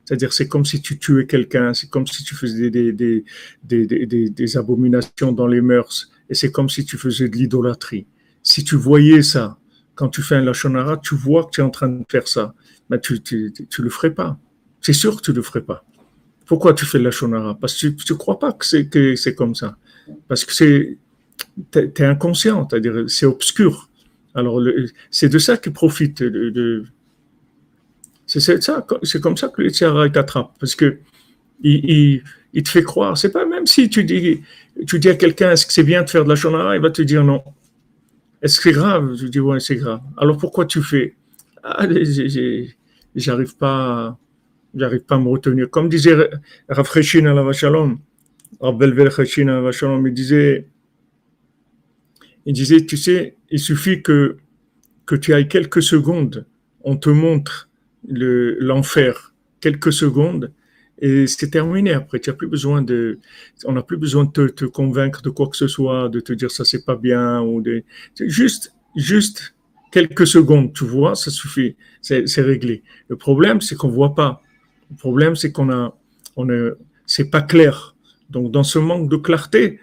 c'est-à-dire, 0.05 0.33
c'est 0.33 0.47
comme 0.47 0.65
si 0.65 0.81
tu 0.81 0.99
tuais 0.99 1.25
quelqu'un, 1.25 1.73
c'est 1.73 1.89
comme 1.89 2.07
si 2.07 2.23
tu 2.23 2.35
faisais 2.35 2.69
des, 2.69 2.93
des, 2.93 3.25
des, 3.63 4.29
des, 4.29 4.57
abominations 4.57 5.31
dans 5.31 5.47
les 5.47 5.61
mœurs, 5.61 6.09
et 6.29 6.35
c'est 6.35 6.51
comme 6.51 6.69
si 6.69 6.85
tu 6.85 6.97
faisais 6.97 7.27
de 7.27 7.35
l'idolâtrie. 7.35 8.07
Si 8.43 8.63
tu 8.63 8.75
voyais 8.75 9.23
ça, 9.23 9.57
quand 9.95 10.09
tu 10.09 10.21
fais 10.21 10.35
un 10.35 10.41
lachonara, 10.41 10.97
tu 10.97 11.15
vois 11.15 11.45
que 11.45 11.49
tu 11.51 11.61
es 11.61 11.63
en 11.63 11.71
train 11.71 11.89
de 11.89 12.03
faire 12.09 12.27
ça, 12.27 12.53
mais 12.89 12.99
tu 12.99 13.19
tu 13.21 13.81
le 13.81 13.89
ferais 13.89 14.13
pas. 14.13 14.37
C'est 14.81 14.93
sûr 14.93 15.17
que 15.17 15.21
tu 15.21 15.33
le 15.33 15.41
ferais 15.41 15.63
pas. 15.63 15.83
Pourquoi 16.45 16.73
tu 16.73 16.85
fais 16.85 16.97
le 16.97 17.05
lachonara 17.05 17.57
Parce 17.59 17.73
que 17.73 17.87
tu 17.87 18.13
ne 18.13 18.17
crois 18.17 18.39
pas 18.39 18.53
que 18.53 18.65
c'est 19.15 19.35
comme 19.35 19.55
ça. 19.55 19.77
Parce 20.27 20.45
que 20.45 20.53
tu 20.53 20.97
es 21.71 22.03
inconscient, 22.03 22.67
c'est-à-dire 22.69 23.05
c'est 23.07 23.25
obscur. 23.25 23.89
Alors 24.33 24.61
c'est 25.09 25.29
de 25.29 25.39
ça 25.39 25.57
qu'il 25.57 25.73
profite. 25.73 26.21
De, 26.21 26.85
c'est 28.27 28.39
ça, 28.61 28.85
c'est 29.03 29.21
comme 29.21 29.37
ça 29.37 29.49
que 29.49 29.61
le 29.61 29.69
il 29.69 30.11
t'attrape, 30.11 30.51
parce 30.59 30.75
que 30.75 30.99
il, 31.61 32.21
te 32.53 32.69
fait 32.69 32.83
croire. 32.83 33.17
C'est 33.17 33.31
pas 33.31 33.45
même 33.45 33.65
si 33.65 33.89
tu 33.89 34.03
dis, 34.03 34.41
tu 34.87 34.99
dis 34.99 35.09
à 35.09 35.15
quelqu'un 35.15 35.51
est-ce 35.51 35.65
que 35.65 35.73
c'est 35.73 35.83
bien 35.83 36.03
de 36.03 36.09
faire 36.09 36.23
de 36.23 36.29
la 36.29 36.35
shonara, 36.35 36.75
il 36.75 36.81
va 36.81 36.89
te 36.89 37.01
dire 37.01 37.23
non. 37.23 37.43
Est-ce 38.41 38.57
que 38.57 38.63
c'est 38.63 38.73
grave? 38.73 39.15
Je 39.15 39.27
dis 39.27 39.39
ouais, 39.39 39.59
c'est 39.59 39.77
grave. 39.77 40.01
Alors 40.17 40.37
pourquoi 40.37 40.65
tu 40.65 40.83
fais? 40.83 41.15
Ah, 41.63 41.87
J'arrive 43.15 43.55
pas, 43.55 44.17
j'arrive 44.75 45.01
pas 45.01 45.15
à 45.15 45.19
me 45.19 45.29
retenir. 45.29 45.69
Comme 45.69 45.89
disait 45.89 46.29
Rafreshin 46.69 47.25
à 47.25 47.33
la 47.33 47.43
Vachalom, 47.43 47.97
il 48.61 50.13
disait, 50.13 50.67
il 52.45 52.53
disait, 52.53 52.85
tu 52.85 52.97
sais, 52.97 53.37
il 53.49 53.59
suffit 53.59 54.01
que, 54.01 54.37
que 55.05 55.15
tu 55.15 55.33
ailles 55.33 55.47
quelques 55.47 55.81
secondes, 55.81 56.45
on 56.83 56.97
te 56.97 57.09
montre 57.09 57.69
l'enfer, 58.07 59.33
quelques 59.61 59.93
secondes, 59.93 60.51
et 60.99 61.27
c'est 61.27 61.49
terminé 61.49 61.91
après. 61.91 62.19
Tu 62.19 62.29
as 62.29 62.33
plus 62.33 62.47
besoin 62.47 62.81
de, 62.81 63.19
on 63.65 63.73
n'a 63.73 63.83
plus 63.83 63.97
besoin 63.97 64.25
de 64.25 64.31
te, 64.31 64.47
te, 64.47 64.65
convaincre 64.65 65.21
de 65.21 65.29
quoi 65.29 65.47
que 65.49 65.57
ce 65.57 65.67
soit, 65.67 66.07
de 66.07 66.19
te 66.19 66.31
dire 66.31 66.51
ça 66.51 66.63
c'est 66.63 66.85
pas 66.85 66.95
bien 66.95 67.41
ou 67.41 67.61
de, 67.61 67.83
juste, 68.19 68.73
juste 68.95 69.55
quelques 69.91 70.27
secondes, 70.27 70.73
tu 70.73 70.85
vois, 70.85 71.15
ça 71.15 71.31
suffit, 71.31 71.75
c'est 72.01 72.41
réglé. 72.41 72.83
Le 73.07 73.15
problème, 73.15 73.61
c'est 73.61 73.75
qu'on 73.75 73.89
voit 73.89 74.13
pas. 74.13 74.41
Le 74.91 74.97
problème, 74.97 75.35
c'est 75.35 75.51
qu'on 75.51 75.71
a, 75.71 75.97
on 76.35 76.49
est, 76.49 76.71
c'est 77.05 77.29
pas 77.29 77.41
clair. 77.41 77.95
Donc, 78.29 78.51
dans 78.51 78.63
ce 78.63 78.79
manque 78.79 79.09
de 79.09 79.17
clarté, 79.17 79.79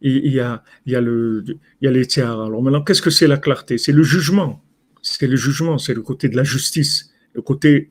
il 0.00 0.32
y 0.32 0.40
a, 0.40 0.62
il 0.84 0.92
y 0.92 0.96
a 0.96 1.00
le, 1.00 1.42
il 1.46 1.84
y 1.84 1.88
a 1.88 1.90
les 1.90 2.06
tiers. 2.06 2.30
Alors 2.30 2.62
maintenant, 2.62 2.82
qu'est-ce 2.82 3.00
que 3.00 3.10
c'est 3.10 3.26
la 3.26 3.38
clarté? 3.38 3.78
C'est 3.78 3.92
le 3.92 4.02
jugement. 4.02 4.62
C'est 5.00 5.26
le 5.26 5.36
jugement, 5.36 5.78
c'est 5.78 5.94
le 5.94 6.02
côté 6.02 6.28
de 6.28 6.36
la 6.36 6.44
justice, 6.44 7.12
le 7.34 7.42
côté, 7.42 7.90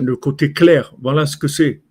le 0.00 0.16
côté 0.16 0.52
clair. 0.52 0.94
Voilà 1.00 1.26
ce 1.26 1.36
que 1.36 1.48
c'est. 1.48 1.82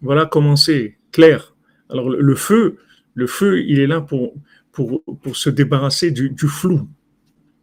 Voilà 0.00 0.26
comment 0.26 0.56
c'est 0.56 0.98
clair. 1.10 1.54
Alors 1.90 2.08
le 2.08 2.34
feu, 2.34 2.78
le 3.14 3.26
feu, 3.26 3.62
il 3.62 3.80
est 3.80 3.86
là 3.86 4.00
pour, 4.00 4.34
pour, 4.72 5.02
pour 5.22 5.36
se 5.36 5.50
débarrasser 5.50 6.10
du, 6.10 6.48
flou. 6.48 6.88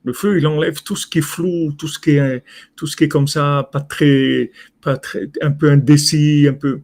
Le 0.03 0.13
feu, 0.13 0.37
il 0.37 0.47
enlève 0.47 0.81
tout 0.83 0.95
ce 0.95 1.05
qui 1.05 1.19
est 1.19 1.21
flou, 1.21 1.73
tout 1.77 1.87
ce 1.87 1.99
qui 1.99 2.11
est, 2.11 2.43
tout 2.75 2.87
ce 2.87 2.95
qui 2.95 3.03
est 3.03 3.07
comme 3.07 3.27
ça, 3.27 3.69
pas 3.71 3.81
très, 3.81 4.51
pas 4.81 4.97
très, 4.97 5.29
un 5.41 5.51
peu 5.51 5.69
indécis, 5.69 6.47
un 6.49 6.53
peu. 6.53 6.81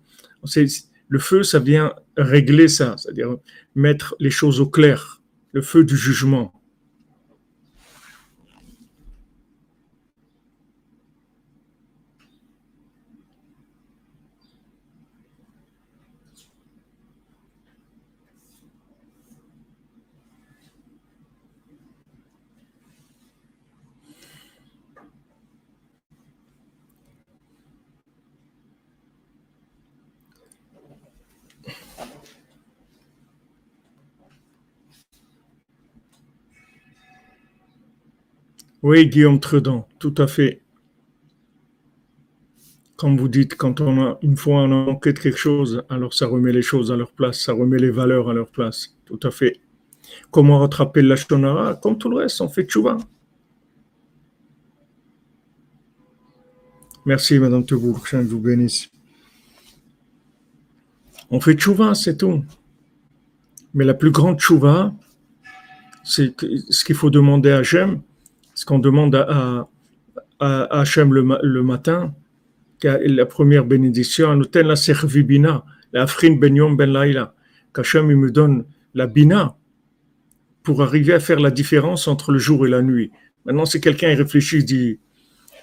Le 1.09 1.19
feu, 1.19 1.43
ça 1.43 1.59
vient 1.59 1.93
régler 2.15 2.67
ça, 2.67 2.95
c'est-à-dire 2.97 3.37
mettre 3.75 4.15
les 4.19 4.29
choses 4.29 4.59
au 4.61 4.67
clair. 4.67 5.21
Le 5.53 5.61
feu 5.61 5.83
du 5.83 5.97
jugement. 5.97 6.53
Oui, 38.83 39.07
Guillaume 39.07 39.39
Tredan, 39.39 39.87
tout 39.99 40.13
à 40.17 40.27
fait. 40.27 40.61
Comme 42.95 43.17
vous 43.17 43.27
dites, 43.27 43.55
quand 43.55 43.81
on 43.81 44.01
a 44.01 44.17
une 44.21 44.37
fois 44.37 44.63
on 44.63 44.91
a 44.91 44.95
quelque 44.95 45.35
chose, 45.35 45.83
alors 45.89 46.13
ça 46.13 46.27
remet 46.27 46.51
les 46.51 46.61
choses 46.61 46.91
à 46.91 46.95
leur 46.95 47.11
place, 47.11 47.41
ça 47.41 47.53
remet 47.53 47.77
les 47.77 47.91
valeurs 47.91 48.29
à 48.29 48.33
leur 48.33 48.49
place. 48.49 48.97
Tout 49.05 49.19
à 49.23 49.31
fait. 49.31 49.59
Comment 50.31 50.59
rattraper 50.59 51.01
la 51.01 51.15
Comme 51.81 51.97
tout 51.97 52.09
le 52.09 52.17
reste, 52.17 52.41
on 52.41 52.49
fait 52.49 52.63
tchouva. 52.63 52.97
Merci, 57.05 57.39
Madame 57.39 57.65
Teboul, 57.65 57.99
que 57.99 58.17
vous 58.17 58.39
bénisse. 58.39 58.89
On 61.29 61.39
fait 61.39 61.53
tchouva, 61.53 61.93
c'est 61.95 62.17
tout. 62.17 62.43
Mais 63.73 63.85
la 63.85 63.93
plus 63.93 64.11
grande 64.11 64.39
tchouva, 64.39 64.93
c'est 66.03 66.35
ce 66.69 66.83
qu'il 66.83 66.95
faut 66.95 67.09
demander 67.09 67.51
à 67.51 67.63
Jem, 67.63 68.01
ce 68.57 68.65
qu'on 68.65 68.79
demande 68.79 69.13
à, 69.13 69.69
à, 70.39 70.79
Hachem 70.79 71.13
le, 71.13 71.61
matin, 71.61 72.15
la 72.81 73.25
première 73.27 73.65
bénédiction, 73.65 74.35
nous 74.35 74.45
la 74.51 74.75
servibina, 74.75 75.63
la 75.93 76.07
frin 76.07 76.35
ben 76.37 76.55
yom 76.55 76.75
ben 76.75 76.91
laila, 76.91 77.35
qu'Hachem 77.71 78.07
me 78.07 78.31
donne 78.31 78.65
la 78.95 79.05
bina 79.05 79.55
pour 80.63 80.81
arriver 80.81 81.13
à 81.13 81.19
faire 81.19 81.39
la 81.39 81.51
différence 81.51 82.07
entre 82.07 82.31
le 82.31 82.39
jour 82.39 82.65
et 82.65 82.69
la 82.69 82.81
nuit. 82.81 83.11
Maintenant, 83.45 83.67
si 83.67 83.79
quelqu'un 83.79 84.15
réfléchit, 84.15 84.57
il 84.57 84.65
dit, 84.65 84.99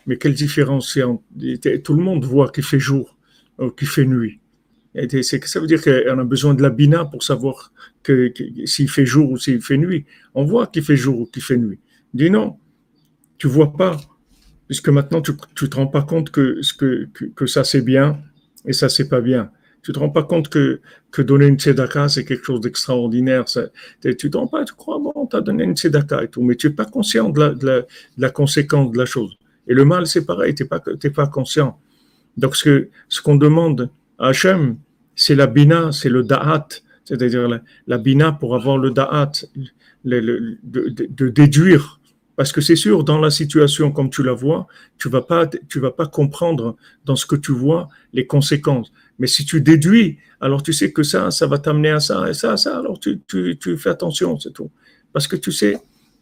mais 0.06 0.16
quelle 0.16 0.34
différence 0.34 0.96
Tout 0.96 1.94
le 1.94 2.02
monde 2.02 2.24
voit 2.24 2.48
qu'il 2.52 2.62
fait 2.62 2.78
jour, 2.78 3.18
ou 3.58 3.70
qu'il 3.70 3.88
fait 3.88 4.06
nuit. 4.06 4.38
Et 4.94 5.24
ça 5.24 5.58
veut 5.58 5.66
dire 5.66 5.82
qu'on 5.82 6.18
a 6.20 6.24
besoin 6.24 6.54
de 6.54 6.62
la 6.62 6.70
bina 6.70 7.04
pour 7.06 7.24
savoir 7.24 7.72
que, 8.04 8.32
s'il 8.66 8.88
fait 8.88 9.04
jour 9.04 9.32
ou 9.32 9.36
s'il 9.36 9.60
fait 9.60 9.78
nuit. 9.78 10.04
On 10.32 10.44
voit 10.44 10.68
qu'il 10.68 10.84
fait 10.84 10.96
jour 10.96 11.22
ou 11.22 11.26
qu'il 11.26 11.42
fait 11.42 11.56
nuit. 11.56 11.80
Dis 12.14 12.30
non, 12.30 12.56
tu 13.38 13.48
vois 13.48 13.72
pas, 13.72 13.96
puisque 14.66 14.88
maintenant 14.88 15.20
tu 15.20 15.32
ne 15.32 15.66
te 15.66 15.76
rends 15.76 15.86
pas 15.86 16.02
compte 16.02 16.30
que, 16.30 16.60
que, 17.34 17.46
ça 17.46 17.64
c'est 17.64 17.82
bien 17.82 18.20
et 18.64 18.72
ça 18.72 18.88
c'est 18.88 19.08
pas 19.08 19.20
bien. 19.20 19.50
Tu 19.82 19.92
te 19.92 19.98
rends 19.98 20.10
pas 20.10 20.22
compte 20.22 20.48
que, 20.48 20.80
que 21.10 21.20
donner 21.20 21.46
une 21.46 21.58
tzedaka 21.58 22.08
c'est 22.08 22.24
quelque 22.24 22.44
chose 22.44 22.60
d'extraordinaire. 22.60 23.44
Tu 24.00 24.30
te 24.30 24.36
rends 24.36 24.46
pas, 24.46 24.64
tu 24.64 24.74
crois, 24.74 24.98
bon, 24.98 25.26
tu 25.26 25.36
as 25.36 25.40
donné 25.40 25.64
une 25.64 25.76
tzedaka 25.76 26.24
et 26.24 26.28
tout, 26.28 26.42
mais 26.42 26.56
tu 26.56 26.68
n'es 26.68 26.74
pas 26.74 26.86
conscient 26.86 27.28
de 27.28 27.40
la, 27.40 27.50
de, 27.50 27.86
la, 28.16 28.30
conséquence 28.30 28.90
de 28.92 28.98
la 28.98 29.04
chose. 29.04 29.36
Et 29.68 29.74
le 29.74 29.84
mal, 29.84 30.06
c'est 30.06 30.24
pareil, 30.24 30.54
tu 30.54 30.62
n'es 30.62 30.68
pas, 30.68 30.80
pas 30.80 31.26
conscient. 31.26 31.78
Donc, 32.36 32.56
ce 32.56 32.88
ce 33.08 33.20
qu'on 33.20 33.36
demande 33.36 33.90
à 34.18 34.28
Hachem, 34.28 34.78
c'est 35.14 35.34
la 35.34 35.46
bina, 35.46 35.92
c'est 35.92 36.08
le 36.08 36.22
da'at, 36.22 36.68
c'est-à-dire 37.04 37.48
la, 37.48 37.60
la, 37.86 37.98
bina 37.98 38.32
pour 38.32 38.54
avoir 38.54 38.78
le 38.78 38.90
da'at, 38.90 39.32
de, 40.04 40.58
de, 40.62 41.28
déduire 41.28 42.00
parce 42.36 42.52
que 42.52 42.60
c'est 42.60 42.76
sûr, 42.76 43.04
dans 43.04 43.20
la 43.20 43.30
situation 43.30 43.92
comme 43.92 44.10
tu 44.10 44.22
la 44.22 44.32
vois, 44.32 44.66
tu 44.98 45.08
vas 45.08 45.22
pas, 45.22 45.46
tu 45.46 45.78
vas 45.78 45.92
pas 45.92 46.06
comprendre 46.06 46.76
dans 47.04 47.16
ce 47.16 47.26
que 47.26 47.36
tu 47.36 47.52
vois 47.52 47.88
les 48.12 48.26
conséquences. 48.26 48.92
Mais 49.18 49.26
si 49.26 49.44
tu 49.44 49.60
déduis, 49.60 50.18
alors 50.40 50.62
tu 50.62 50.72
sais 50.72 50.92
que 50.92 51.02
ça, 51.02 51.30
ça 51.30 51.46
va 51.46 51.58
t'amener 51.58 51.90
à 51.90 52.00
ça 52.00 52.28
et 52.28 52.34
ça, 52.34 52.56
ça. 52.56 52.78
Alors 52.78 52.98
tu, 52.98 53.20
tu, 53.28 53.56
tu 53.60 53.76
fais 53.76 53.90
attention, 53.90 54.38
c'est 54.38 54.52
tout. 54.52 54.70
Parce 55.12 55.28
que 55.28 55.36
tu 55.36 55.52
sais, 55.52 55.78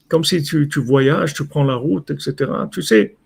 comme 0.09 0.25
si 0.25 0.42
tu, 0.42 0.68
tu 0.68 0.81
voyages, 0.81 1.33
tu 1.33 1.46
prends 1.46 1.64
la 1.64 1.77
route, 1.77 2.11
etc. 2.11 2.51
Tu 2.70 2.83
sais, 2.83 3.16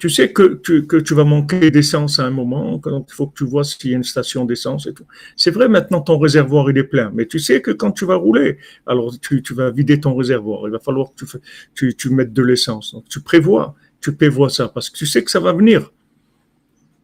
tu 0.00 0.08
sais 0.08 0.32
que 0.32 0.54
tu, 0.54 0.86
que 0.86 0.96
tu 0.96 1.14
vas 1.14 1.24
manquer 1.24 1.70
d'essence 1.70 2.18
à 2.18 2.24
un 2.24 2.30
moment, 2.30 2.80
il 2.86 3.14
faut 3.14 3.26
que 3.26 3.36
tu 3.36 3.44
vois 3.44 3.64
s'il 3.64 3.90
y 3.90 3.94
a 3.94 3.98
une 3.98 4.02
station 4.02 4.46
d'essence 4.46 4.86
et 4.86 4.94
tout. 4.94 5.04
C'est 5.36 5.50
vrai, 5.50 5.68
maintenant 5.68 6.00
ton 6.00 6.18
réservoir 6.18 6.70
il 6.70 6.78
est 6.78 6.84
plein, 6.84 7.12
mais 7.14 7.26
tu 7.26 7.38
sais 7.38 7.60
que 7.60 7.70
quand 7.70 7.92
tu 7.92 8.06
vas 8.06 8.14
rouler, 8.16 8.56
alors 8.86 9.12
tu, 9.20 9.42
tu 9.42 9.52
vas 9.52 9.70
vider 9.70 10.00
ton 10.00 10.14
réservoir. 10.16 10.62
Il 10.64 10.70
va 10.70 10.78
falloir 10.78 11.10
que 11.14 11.26
tu, 11.26 11.38
tu, 11.74 11.94
tu 11.94 12.08
mettes 12.08 12.32
de 12.32 12.42
l'essence. 12.42 12.94
Donc 12.94 13.04
tu 13.10 13.20
prévois, 13.20 13.74
tu 14.00 14.12
prévois 14.12 14.48
ça 14.48 14.68
parce 14.68 14.88
que 14.88 14.96
tu 14.96 15.04
sais 15.04 15.22
que 15.22 15.30
ça 15.30 15.38
va 15.38 15.52
venir. 15.52 15.92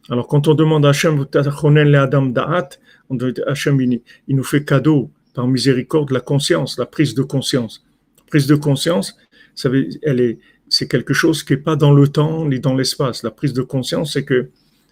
Alors 0.09 0.27
quand 0.27 0.47
on 0.47 0.55
demande 0.55 0.83
à 0.83 0.89
Hachem, 0.89 1.23
Adam 1.31 2.33
Hachem, 3.45 3.81
il, 3.81 4.01
il 4.27 4.35
nous 4.35 4.43
fait 4.43 4.65
cadeau 4.65 5.11
par 5.35 5.47
miséricorde 5.47 6.09
la 6.09 6.21
conscience, 6.21 6.79
la 6.79 6.87
prise 6.87 7.13
de 7.13 7.21
conscience. 7.21 7.85
Prise 8.25 8.47
de 8.47 8.55
conscience, 8.55 9.15
ça 9.53 9.69
veut, 9.69 9.87
elle 10.01 10.19
est 10.19 10.39
c'est 10.69 10.87
quelque 10.87 11.13
chose 11.13 11.43
qui 11.43 11.53
n'est 11.53 11.59
pas 11.59 11.75
dans 11.75 11.93
le 11.93 12.07
temps 12.07 12.45
ni 12.45 12.59
dans 12.59 12.75
l'espace. 12.75 13.23
La 13.23 13.31
prise 13.31 13.53
de 13.53 13.61
conscience, 13.61 14.13
c'est 14.13 14.25
que 14.25 14.49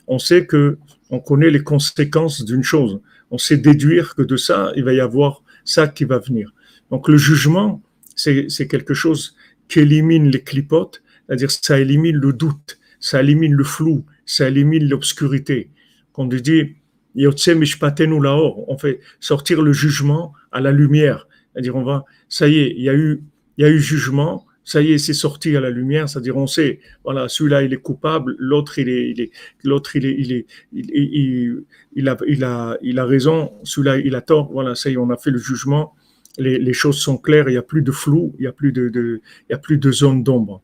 on 0.08 0.20
sait 0.20 0.46
que 0.46 0.78
on 1.10 1.20
connaît 1.20 1.50
les 1.50 1.64
conséquences 1.64 2.44
d'une 2.46 2.64
chose. 2.64 3.02
on 3.32 3.38
sait 3.38 3.58
déduire 3.58 4.16
que 4.16 4.22
de 4.22 4.38
ça, 4.38 4.72
il 4.76 4.84
va 4.84 4.94
y 4.94 5.00
avoir 5.00 5.44
ça 5.64 5.88
qui 5.88 6.06
va 6.06 6.20
venir. 6.20 6.54
Donc 6.92 7.08
le 7.08 7.18
jugement, 7.18 7.82
c'est 8.16 8.68
quelque 8.68 8.94
chose 8.94 9.36
qui 9.68 9.80
élimine 9.80 10.30
les 10.30 10.42
clipotes, 10.42 11.02
c'est-à-dire 11.28 11.52
ça 11.52 11.80
élimine 11.80 12.18
le 12.18 12.34
doute, 12.34 12.80
ça 13.00 13.22
élimine 13.22 13.54
le 13.54 13.64
flou, 13.64 14.06
ça 14.26 14.48
élimine 14.48 14.88
l'obscurité. 14.88 15.72
Quand 16.14 16.24
on 16.24 16.28
dit 16.28 16.76
on 17.16 18.78
fait 18.78 19.00
sortir 19.20 19.62
le 19.62 19.74
jugement 19.74 20.34
à 20.52 20.60
la 20.62 20.72
lumière. 20.72 21.28
C'est-à-dire, 21.54 21.76
on 21.76 21.84
va, 21.84 22.04
ça 22.28 22.48
y 22.48 22.60
est, 22.60 22.72
il 22.76 22.84
y 22.84 22.90
a 22.90 22.94
eu, 22.94 23.24
il 23.58 23.64
y 23.64 23.68
a 23.68 23.72
eu 23.72 23.80
jugement, 23.80 24.46
ça 24.66 24.82
y 24.82 24.92
est, 24.92 24.98
c'est 24.98 25.14
sorti 25.14 25.56
à 25.56 25.62
la 25.62 25.70
lumière, 25.70 26.10
c'est-à-dire 26.10 26.36
on 26.36 26.48
sait, 26.48 26.80
voilà, 27.04 27.30
celui-là 27.30 27.62
il 27.62 27.74
est 27.74 27.82
coupable, 27.82 28.36
l'autre 28.40 28.80
il 28.80 28.90
est, 28.90 29.12
il 29.12 29.22
est 29.22 29.32
l'autre 29.64 29.96
il 29.96 30.06
est, 30.06 30.18
il 30.20 30.34
est, 30.34 30.46
il, 30.74 32.10
a, 32.10 32.18
il 32.28 32.44
a, 32.44 32.78
il 32.82 33.00
a 33.00 33.06
raison, 33.06 33.54
celui-là 33.64 34.00
il 34.00 34.16
a 34.16 34.22
tort, 34.22 34.52
voilà, 34.52 34.74
ça 34.74 34.90
y 34.90 34.94
est, 34.94 34.98
on 34.98 35.12
a 35.12 35.18
fait 35.18 35.30
le 35.30 35.38
jugement, 35.38 35.94
les, 36.38 36.74
choses 36.74 37.00
sont 37.00 37.18
claires, 37.18 37.48
il 37.48 37.54
n'y 37.54 37.58
a 37.58 37.62
plus 37.62 37.84
de 37.84 37.92
flou, 37.92 38.34
il 38.40 38.42
n'y 38.42 38.48
a 38.48 38.52
plus 38.52 38.72
de, 38.72 38.92
il 38.96 39.52
y 39.52 39.54
a 39.54 39.60
plus 39.60 39.78
de 39.78 39.92
zone 39.92 40.24
d'ombre. 40.24 40.62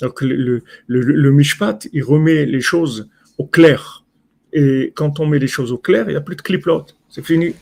Donc 0.00 0.20
le 0.20 1.30
mishpat, 1.30 1.88
il 1.92 2.02
remet 2.02 2.44
les 2.44 2.60
choses 2.60 3.08
au 3.38 3.46
clair. 3.46 4.04
Et 4.52 4.92
quand 4.94 5.20
on 5.20 5.26
met 5.26 5.38
les 5.38 5.46
choses 5.46 5.72
au 5.72 5.78
clair, 5.78 6.04
il 6.08 6.10
n'y 6.10 6.16
a 6.16 6.20
plus 6.20 6.36
de 6.36 6.42
clipotes. 6.42 6.96
C'est 7.08 7.24
fini. 7.24 7.54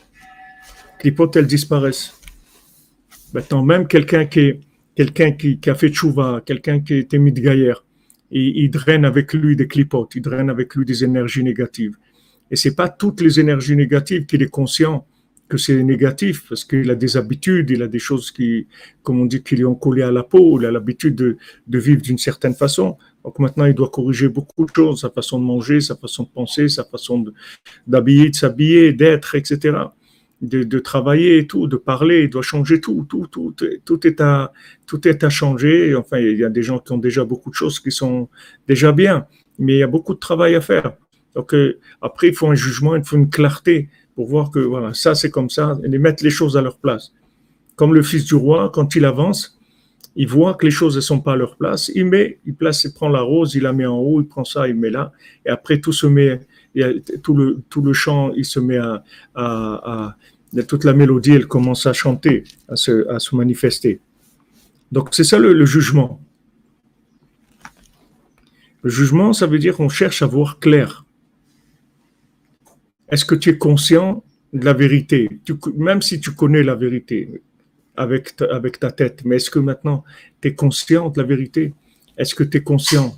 Clipotes, 0.99 1.35
elles 1.35 1.47
disparaissent. 1.47 2.13
Maintenant, 3.33 3.63
même 3.63 3.87
quelqu'un 3.87 4.25
qui 4.25 4.39
est 4.39 4.59
quelqu'un 4.95 5.31
qui, 5.33 5.59
a 5.67 5.75
fait 5.75 5.89
tchouva, 5.89 6.41
quelqu'un 6.45 6.79
qui 6.79 6.95
était 6.95 7.19
midgaïr, 7.19 7.85
il, 8.31 8.57
il 8.57 8.69
draine 8.69 9.05
avec 9.05 9.33
lui 9.33 9.55
des 9.55 9.67
clipotes, 9.67 10.15
il 10.15 10.21
draine 10.21 10.49
avec 10.49 10.75
lui 10.75 10.85
des 10.85 11.03
énergies 11.03 11.43
négatives. 11.43 11.95
Et 12.51 12.55
c'est 12.55 12.75
pas 12.75 12.89
toutes 12.89 13.21
les 13.21 13.39
énergies 13.39 13.75
négatives 13.75 14.25
qu'il 14.25 14.41
est 14.41 14.49
conscient 14.49 15.05
que 15.47 15.57
c'est 15.57 15.83
négatif, 15.83 16.47
parce 16.49 16.65
qu'il 16.65 16.89
a 16.89 16.95
des 16.95 17.17
habitudes, 17.17 17.69
il 17.69 17.83
a 17.83 17.87
des 17.87 17.99
choses 17.99 18.31
qui, 18.31 18.65
comme 19.03 19.21
on 19.21 19.25
dit, 19.25 19.43
qui 19.43 19.55
lui 19.55 19.65
ont 19.65 19.75
collé 19.75 20.01
à 20.01 20.11
la 20.11 20.23
peau, 20.23 20.59
il 20.59 20.65
a 20.65 20.71
l'habitude 20.71 21.13
de, 21.13 21.37
de 21.67 21.79
vivre 21.79 22.01
d'une 22.01 22.17
certaine 22.17 22.55
façon. 22.55 22.97
Donc 23.23 23.37
maintenant, 23.37 23.65
il 23.65 23.75
doit 23.75 23.89
corriger 23.89 24.27
beaucoup 24.27 24.65
de 24.65 24.71
choses, 24.75 25.01
sa 25.01 25.11
façon 25.11 25.39
de 25.39 25.43
manger, 25.43 25.81
sa 25.81 25.95
façon 25.95 26.23
de 26.23 26.29
penser, 26.29 26.67
sa 26.67 26.83
façon 26.83 27.25
d'habiller, 27.85 28.29
de 28.31 28.35
s'habiller, 28.35 28.93
d'être, 28.93 29.35
etc 29.35 29.85
de, 30.47 30.79
travailler 30.79 31.39
et 31.39 31.47
tout, 31.47 31.67
de 31.67 31.77
parler, 31.77 32.23
il 32.23 32.29
doit 32.29 32.41
changer 32.41 32.79
tout, 32.79 33.05
tout, 33.09 33.27
tout, 33.27 33.55
tout 33.85 34.07
est 34.07 34.21
à, 34.21 34.51
tout 34.85 35.07
est 35.07 35.23
à 35.23 35.29
changer. 35.29 35.95
Enfin, 35.95 36.19
il 36.19 36.37
y 36.37 36.43
a 36.43 36.49
des 36.49 36.63
gens 36.63 36.79
qui 36.79 36.91
ont 36.93 36.97
déjà 36.97 37.23
beaucoup 37.25 37.49
de 37.49 37.55
choses 37.55 37.79
qui 37.79 37.91
sont 37.91 38.29
déjà 38.67 38.91
bien, 38.91 39.25
mais 39.59 39.73
il 39.75 39.79
y 39.79 39.83
a 39.83 39.87
beaucoup 39.87 40.13
de 40.13 40.19
travail 40.19 40.55
à 40.55 40.61
faire. 40.61 40.93
Donc 41.35 41.53
euh, 41.53 41.79
après, 42.01 42.29
il 42.29 42.33
faut 42.33 42.47
un 42.47 42.55
jugement, 42.55 42.95
il 42.95 43.03
faut 43.03 43.17
une 43.17 43.29
clarté 43.29 43.89
pour 44.15 44.27
voir 44.27 44.49
que 44.49 44.59
voilà, 44.59 44.93
ça 44.93 45.13
c'est 45.13 45.29
comme 45.29 45.49
ça, 45.49 45.77
et 45.83 45.97
mettre 45.97 46.23
les 46.23 46.29
choses 46.29 46.55
à 46.57 46.61
leur 46.61 46.77
place. 46.77 47.13
Comme 47.75 47.93
le 47.93 48.01
fils 48.01 48.23
du 48.23 48.35
roi, 48.35 48.71
quand 48.73 48.95
il 48.95 49.03
avance, 49.03 49.59
il 50.15 50.29
voit 50.29 50.53
que 50.53 50.65
les 50.65 50.71
choses 50.71 50.95
ne 50.95 51.01
sont 51.01 51.19
pas 51.19 51.33
à 51.33 51.35
leur 51.35 51.57
place, 51.57 51.91
il 51.93 52.05
met, 52.05 52.39
il 52.45 52.55
place, 52.55 52.85
il 52.85 52.93
prend 52.93 53.09
la 53.09 53.19
rose, 53.19 53.55
il 53.55 53.63
la 53.63 53.73
met 53.73 53.85
en 53.85 53.97
haut, 53.97 54.21
il 54.21 54.27
prend 54.27 54.45
ça, 54.45 54.69
il 54.69 54.75
met 54.75 54.89
là, 54.89 55.11
et 55.45 55.49
après 55.49 55.79
tout 55.79 55.91
se 55.91 56.07
met 56.07 56.39
tout 57.21 57.33
le, 57.33 57.61
tout 57.69 57.81
le 57.81 57.93
chant, 57.93 58.31
il 58.35 58.45
se 58.45 58.59
met 58.59 58.79
à, 59.35 60.15
toute 60.61 60.83
la 60.83 60.93
mélodie, 60.93 61.31
elle 61.31 61.47
commence 61.47 61.85
à 61.85 61.93
chanter, 61.93 62.43
à 62.69 62.75
se, 62.75 63.35
manifester. 63.35 63.99
Donc 64.91 65.09
c'est 65.11 65.23
ça 65.23 65.37
le, 65.37 65.65
jugement. 65.65 66.21
Le 68.81 68.89
jugement, 68.89 69.33
ça 69.33 69.47
veut 69.47 69.59
dire 69.59 69.75
qu'on 69.75 69.89
cherche 69.89 70.21
à 70.21 70.27
voir 70.27 70.59
clair. 70.59 71.05
Est-ce 73.09 73.25
que 73.25 73.35
tu 73.35 73.49
es 73.49 73.57
conscient 73.57 74.23
de 74.53 74.63
la 74.63 74.73
vérité, 74.73 75.29
même 75.75 76.01
si 76.01 76.19
tu 76.21 76.31
connais 76.31 76.63
la 76.63 76.75
vérité 76.75 77.41
avec 77.97 78.35
ta, 78.35 78.91
tête, 78.91 79.23
mais 79.25 79.35
est-ce 79.37 79.49
que 79.49 79.59
maintenant 79.59 80.03
tu 80.41 80.47
es 80.47 80.55
conscient 80.55 81.09
de 81.09 81.19
la 81.19 81.27
vérité? 81.27 81.73
Est-ce 82.17 82.33
que 82.33 82.43
tu 82.43 82.57
es 82.57 82.63
conscient? 82.63 83.13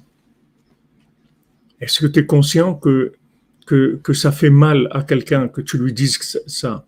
Est-ce 1.79 1.99
que 1.99 2.07
tu 2.07 2.19
es 2.21 2.25
conscient 2.25 2.73
que 2.73 4.13
ça 4.13 4.31
fait 4.31 4.49
mal 4.49 4.87
à 4.91 5.03
quelqu'un 5.03 5.47
que 5.47 5.61
tu 5.61 5.77
lui 5.77 5.93
dises 5.93 6.41
ça 6.47 6.87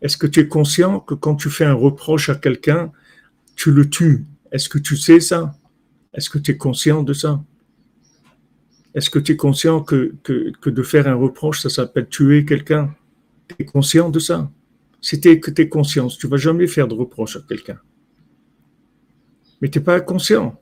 Est-ce 0.00 0.16
que 0.16 0.26
tu 0.26 0.40
es 0.40 0.48
conscient 0.48 1.00
que 1.00 1.14
quand 1.14 1.34
tu 1.34 1.50
fais 1.50 1.64
un 1.64 1.74
reproche 1.74 2.28
à 2.28 2.34
quelqu'un, 2.34 2.92
tu 3.56 3.72
le 3.72 3.88
tues? 3.88 4.24
Est-ce 4.52 4.68
que 4.68 4.78
tu 4.78 4.96
sais 4.96 5.20
ça? 5.20 5.54
Est-ce 6.12 6.30
que 6.30 6.38
tu 6.38 6.52
es 6.52 6.56
conscient 6.56 7.02
de 7.02 7.12
ça? 7.12 7.42
Est-ce 8.94 9.10
que 9.10 9.18
tu 9.18 9.32
es 9.32 9.36
conscient 9.36 9.82
que, 9.82 10.14
de 10.24 10.82
faire 10.82 11.06
un 11.08 11.14
reproche, 11.14 11.60
ça 11.60 11.68
s'appelle 11.68 12.08
tuer 12.08 12.44
quelqu'un? 12.44 12.94
Tu 13.48 13.56
es 13.60 13.64
conscient 13.64 14.10
de 14.10 14.18
ça? 14.18 14.50
Tu 15.00 15.40
que 15.40 15.50
tu 15.50 15.62
es 15.62 15.68
conscient, 15.68 16.08
tu 16.08 16.26
vas 16.26 16.36
jamais 16.36 16.66
faire 16.66 16.88
de 16.88 16.94
reproche 16.94 17.36
à 17.36 17.40
quelqu'un. 17.40 17.78
Mais 19.60 19.68
tu 19.68 19.78
n'es 19.78 19.84
pas 19.84 20.00
conscient. 20.00 20.58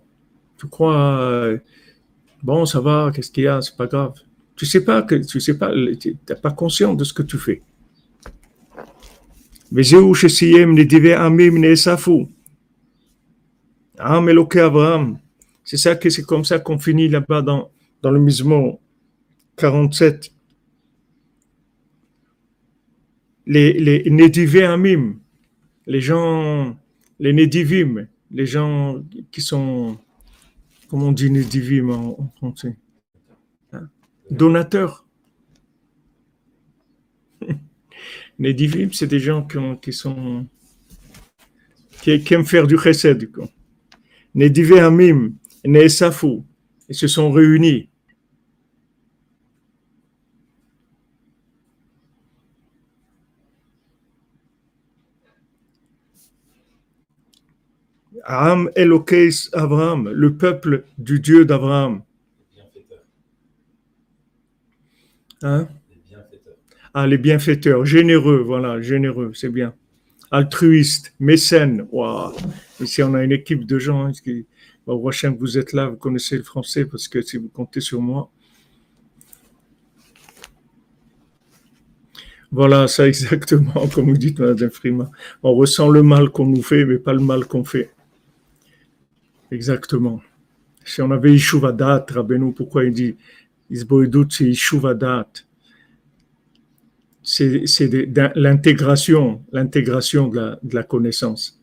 Tu 0.58 0.66
crois, 0.66 1.20
euh, 1.20 1.58
bon, 2.42 2.66
ça 2.66 2.80
va, 2.80 3.10
qu'est-ce 3.14 3.30
qu'il 3.30 3.44
y 3.44 3.46
a, 3.46 3.60
c'est 3.60 3.76
pas 3.76 3.86
grave. 3.86 4.14
Tu 4.54 4.66
sais 4.66 4.84
pas 4.84 5.02
que 5.02 5.14
tu 5.14 5.40
sais 5.40 5.56
pas, 5.56 5.70
tu 5.98 6.16
n'es 6.28 6.36
pas 6.36 6.50
conscient 6.50 6.94
de 6.94 7.04
ce 7.04 7.12
que 7.12 7.22
tu 7.22 7.38
fais. 7.38 7.62
C'est 15.64 15.76
ça 15.76 15.96
que 15.96 16.10
c'est 16.10 16.22
comme 16.22 16.44
ça 16.44 16.58
qu'on 16.58 16.78
finit 16.78 17.08
là-bas 17.08 17.42
dans, 17.42 17.70
dans 18.02 18.10
le 18.10 18.20
Mismo 18.20 18.80
47. 19.56 20.32
Les, 23.46 23.72
les 23.72 24.10
Nedivé 24.10 24.64
Amim, 24.64 25.16
les 25.86 26.00
gens, 26.00 26.76
les 27.18 27.32
Nedivim, 27.32 28.06
les 28.30 28.46
gens 28.46 29.02
qui 29.30 29.40
sont, 29.40 29.98
comment 30.88 31.06
on 31.06 31.12
dit 31.12 31.30
Nedivim 31.30 31.90
en 31.90 32.32
français? 32.36 32.76
Donateurs. 34.30 35.05
Les 38.38 38.52
divines, 38.52 38.92
c'est 38.92 39.06
des 39.06 39.20
gens 39.20 39.46
qui, 39.80 39.92
sont 39.92 40.46
qui, 42.02 42.22
aiment 42.30 42.44
faire 42.44 42.66
du 42.66 42.76
chesed. 42.78 43.30
Les 44.34 44.50
divins 44.50 44.86
amim, 44.86 45.32
les 45.64 45.88
safou, 45.88 46.44
ils 46.88 46.94
se 46.94 47.08
sont 47.08 47.30
réunis. 47.30 47.88
Am 58.28 58.68
Elokes 58.74 59.50
Abraham, 59.52 60.08
le 60.10 60.36
peuple 60.36 60.84
du 60.98 61.20
Dieu 61.20 61.44
d'Abraham. 61.44 62.02
Hein? 65.42 65.68
Ah, 66.98 67.06
les 67.06 67.18
bienfaiteurs, 67.18 67.84
généreux, 67.84 68.38
voilà, 68.38 68.80
généreux, 68.80 69.30
c'est 69.34 69.50
bien. 69.50 69.74
Altruiste, 70.30 71.12
mécène, 71.20 71.86
waouh. 71.92 72.34
Ici, 72.80 73.02
on 73.02 73.12
a 73.12 73.22
une 73.22 73.32
équipe 73.32 73.66
de 73.66 73.78
gens 73.78 74.06
hein, 74.06 74.12
qui, 74.12 74.46
vous 74.86 75.58
êtes 75.58 75.74
là, 75.74 75.88
vous 75.88 75.96
connaissez 75.96 76.38
le 76.38 76.42
français 76.42 76.86
parce 76.86 77.06
que 77.06 77.20
si 77.20 77.36
vous 77.36 77.48
comptez 77.48 77.82
sur 77.82 78.00
moi. 78.00 78.30
Voilà, 82.50 82.88
ça 82.88 83.06
exactement, 83.08 83.86
comme 83.88 84.08
vous 84.08 84.16
dites, 84.16 84.38
Madame 84.38 84.70
Frima. 84.70 85.10
On 85.42 85.54
ressent 85.54 85.90
le 85.90 86.02
mal 86.02 86.30
qu'on 86.30 86.46
nous 86.46 86.62
fait, 86.62 86.86
mais 86.86 86.96
pas 86.96 87.12
le 87.12 87.20
mal 87.20 87.44
qu'on 87.44 87.64
fait. 87.64 87.90
Exactement. 89.50 90.22
Si 90.82 91.02
on 91.02 91.10
avait 91.10 91.34
Ishuvadat, 91.34 92.06
Rabbeinu, 92.08 92.54
pourquoi 92.54 92.84
il 92.84 92.94
dit 92.94 93.18
c'est 93.68 95.45
l'intégration, 98.36 99.42
l'intégration 99.52 100.28
de 100.28 100.58
la, 100.72 100.82
connaissance. 100.84 101.60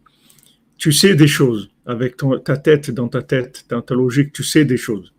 Tu 0.78 0.92
sais 0.92 1.16
des 1.16 1.28
choses 1.28 1.70
avec 1.86 2.18
ta 2.44 2.58
tête, 2.58 2.92
dans 2.92 3.08
ta 3.08 3.22
tête, 3.22 3.66
dans 3.70 3.82
ta 3.82 3.96
logique, 3.96 4.34
tu 4.34 4.44
sais 4.44 4.66
des 4.66 4.78
choses. 4.78 5.14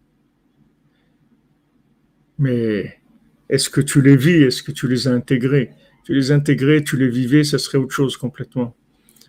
Mais 2.38 2.98
est-ce 3.48 3.70
que 3.70 3.80
tu 3.80 4.02
les 4.02 4.16
vis? 4.16 4.42
Est-ce 4.42 4.62
que 4.62 4.72
tu 4.72 4.86
les 4.88 5.08
as 5.08 5.12
intégrées? 5.12 5.70
Tu 6.04 6.14
les 6.14 6.32
intégrais, 6.32 6.82
tu 6.82 6.96
les 6.98 7.08
vivais, 7.08 7.44
ça 7.44 7.56
serait 7.58 7.78
autre 7.78 7.94
chose 7.94 8.16
complètement. 8.16 8.76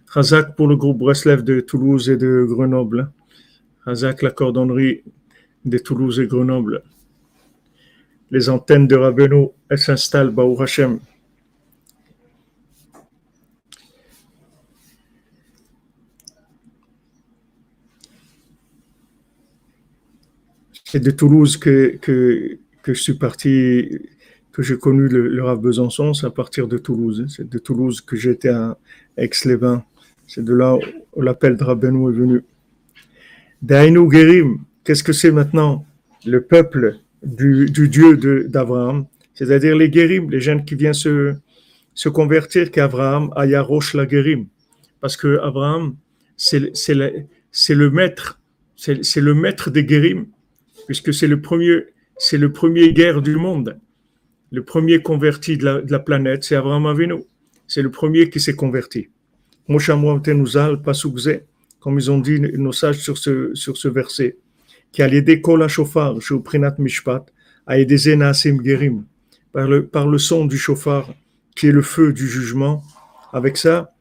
Razak 0.08 0.56
pour 0.56 0.68
le 0.68 0.76
groupe 0.76 0.98
Breslev 0.98 1.44
de 1.44 1.62
Toulouse 1.62 2.10
et 2.10 2.18
de 2.18 2.46
Grenoble. 2.48 3.12
Razak 3.86 4.22
la 4.22 4.32
cordonnerie 4.32 5.04
de 5.64 5.78
Toulouse 5.78 6.20
et 6.20 6.28
Grenoble 6.28 6.84
les 8.32 8.50
antennes 8.50 8.88
de 8.88 8.96
Rabbeinu, 8.96 9.48
s'installent, 9.76 10.32
Baou 10.32 10.62
Hashem. 10.62 11.00
C'est 20.84 21.00
de 21.00 21.12
Toulouse 21.12 21.58
que, 21.58 21.98
que, 22.02 22.58
je 22.88 22.94
suis 22.94 23.16
parti 23.16 24.00
que 24.54 24.62
j'ai 24.62 24.78
connu 24.78 25.10
le, 25.10 25.28
le 25.28 25.44
Rav 25.44 25.60
Besançon, 25.60 26.14
c'est 26.14 26.28
à 26.28 26.30
partir 26.30 26.68
de 26.68 26.78
Toulouse. 26.78 27.26
C'est 27.28 27.50
de 27.50 27.58
Toulouse 27.58 28.00
que 28.00 28.16
j'étais 28.16 28.50
à 28.50 28.78
Aix-les-Bains. 29.18 29.84
C'est 30.28 30.44
de 30.44 30.54
là 30.54 30.78
où 31.14 31.22
l'appel 31.22 31.58
de 31.58 31.64
Rabbeinu 31.64 32.10
est 32.10 32.14
venu. 32.14 32.44
Dainu 33.62 34.12
Gerim, 34.12 34.60
qu'est-ce 34.84 35.04
que 35.04 35.14
c'est 35.14 35.32
maintenant? 35.32 35.86
Le 36.26 36.42
peuple 36.42 37.00
du, 37.26 37.90
Dieu 37.90 38.18
d'Abraham, 38.48 39.06
c'est-à-dire 39.34 39.76
les 39.76 39.92
Gerim, 39.92 40.30
les 40.30 40.40
jeunes 40.40 40.64
qui 40.64 40.76
viennent 40.76 40.94
se, 40.94 41.36
se 41.94 42.10
convertir 42.10 42.72
qu'Abraham 42.72 43.32
a 43.36 43.46
Yarosh 43.46 43.94
la 43.96 44.08
Gerim. 44.08 44.48
Parce 45.02 45.18
que 45.18 45.40
Abraham, 45.40 45.96
c'est 46.38 46.60
le 46.60 47.90
maître, 47.90 48.40
c'est 48.76 49.22
le 49.22 49.34
maître 49.34 49.70
des 49.70 49.88
Gerim, 49.88 50.28
puisque 50.86 51.14
c'est 51.14 51.28
le 51.28 51.42
premier, 51.42 51.86
c'est 52.18 52.38
le 52.38 52.52
premier 52.52 52.94
guerre 52.94 53.22
du 53.22 53.36
monde. 53.36 53.80
Le 54.52 54.64
premier 54.64 55.02
converti 55.02 55.58
de 55.58 55.84
la, 55.90 56.00
planète, 56.00 56.44
c'est 56.44 56.56
Abraham 56.56 56.86
Avinu. 56.86 57.24
C'est 57.68 57.82
le 57.82 57.92
premier 57.92 58.30
qui 58.30 58.40
s'est 58.40 58.56
converti. 58.56 59.10
Moshe 59.68 59.90
Tenuzal, 60.24 60.82
Pasukze, 60.82 61.42
comme 61.80 61.98
ils 61.98 62.12
ont 62.12 62.20
dit 62.20 62.40
nos 62.40 62.72
sages 62.72 63.00
sur 63.00 63.18
ce, 63.18 63.54
sur 63.56 63.76
ce 63.76 63.88
verset, 63.88 64.38
qui 64.96 65.02
a 65.02 65.10
l'aider 65.10 65.42
Kol 65.42 65.68
Shofar, 65.68 66.16
Prinat 66.46 66.76
Mishpat, 66.80 67.26
a 67.68 67.78
aidé 67.78 67.98
Zenasim 67.98 68.64
Gerim, 68.64 69.04
par 69.52 69.68
le, 69.68 69.86
par 69.86 70.08
le 70.08 70.18
son 70.18 70.46
du 70.46 70.58
shofar, 70.58 71.14
qui 71.54 71.68
est 71.68 71.74
le 71.74 71.82
feu 71.82 72.14
du 72.14 72.26
jugement. 72.26 72.82
Avec 73.34 73.58
ça, 73.58 73.94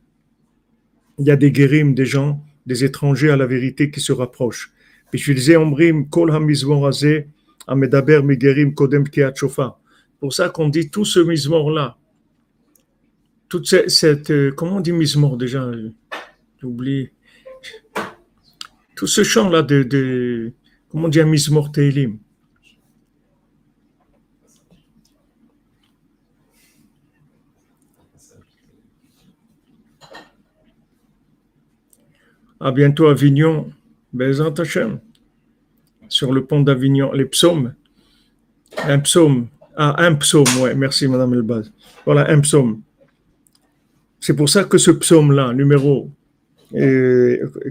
il 1.18 1.26
y 1.26 1.32
a 1.32 1.36
des 1.36 1.52
Gerim, 1.52 1.94
des 1.94 2.06
gens, 2.06 2.40
des 2.64 2.84
étrangers 2.84 3.30
à 3.30 3.36
la 3.36 3.46
vérité 3.46 3.90
qui 3.90 3.98
se 3.98 4.12
rapprochent. 4.12 4.72
Puis 5.10 5.18
je 5.18 5.32
disais, 5.32 5.56
Omrim, 5.56 6.06
Hamizmor 6.30 6.88
Amedaber 7.66 8.20
Kodem. 8.76 9.04
Pour 10.20 10.32
ça 10.32 10.48
qu'on 10.48 10.68
dit 10.68 10.90
tout 10.90 11.04
ce 11.04 11.18
mismor-là, 11.18 11.96
toute 13.48 13.66
cette, 13.66 14.30
euh, 14.30 14.52
comment 14.52 14.76
on 14.76 14.80
dit 14.80 14.92
mismor 14.92 15.36
déjà? 15.36 15.68
J'oublie. 16.62 17.10
Tout 18.94 19.08
ce 19.08 19.24
chant-là 19.24 19.62
de, 19.62 19.82
de, 19.82 20.52
comment 20.94 21.06
on 21.06 21.08
dit 21.08 21.20
À 32.60 32.70
bientôt 32.70 33.08
Avignon, 33.08 33.72
Bezant 34.12 34.52
Hashem, 34.52 35.00
sur 36.08 36.32
le 36.32 36.46
pont 36.46 36.60
d'Avignon, 36.62 37.12
les 37.12 37.24
psaumes. 37.26 37.74
Un 38.78 39.00
psaume. 39.00 39.48
Ah, 39.76 39.96
un 39.98 40.14
psaume, 40.14 40.46
ouais, 40.60 40.74
merci 40.74 41.08
Madame 41.08 41.34
Elbaz. 41.34 41.72
Voilà, 42.06 42.30
un 42.30 42.40
psaume. 42.40 42.80
C'est 44.20 44.36
pour 44.36 44.48
ça 44.48 44.64
que 44.64 44.78
ce 44.78 44.92
psaume-là, 44.92 45.52
numéro, 45.52 46.10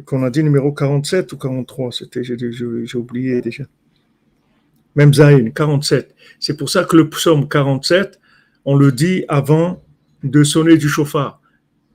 qu'on 0.05 0.23
a 0.23 0.29
dit 0.29 0.43
numéro 0.43 0.71
47 0.71 1.33
ou 1.33 1.37
43, 1.37 1.91
c'était, 1.91 2.23
j'ai 2.23 2.97
oublié 2.97 3.41
déjà. 3.41 3.63
Même 4.95 5.13
Zayn, 5.13 5.51
47. 5.51 6.13
C'est 6.39 6.57
pour 6.57 6.69
ça 6.69 6.83
que 6.83 6.95
le 6.95 7.09
psaume 7.09 7.47
47, 7.47 8.19
on 8.65 8.75
le 8.75 8.91
dit 8.91 9.25
avant 9.27 9.81
de 10.23 10.43
sonner 10.43 10.77
du 10.77 10.87
chauffard. 10.87 11.41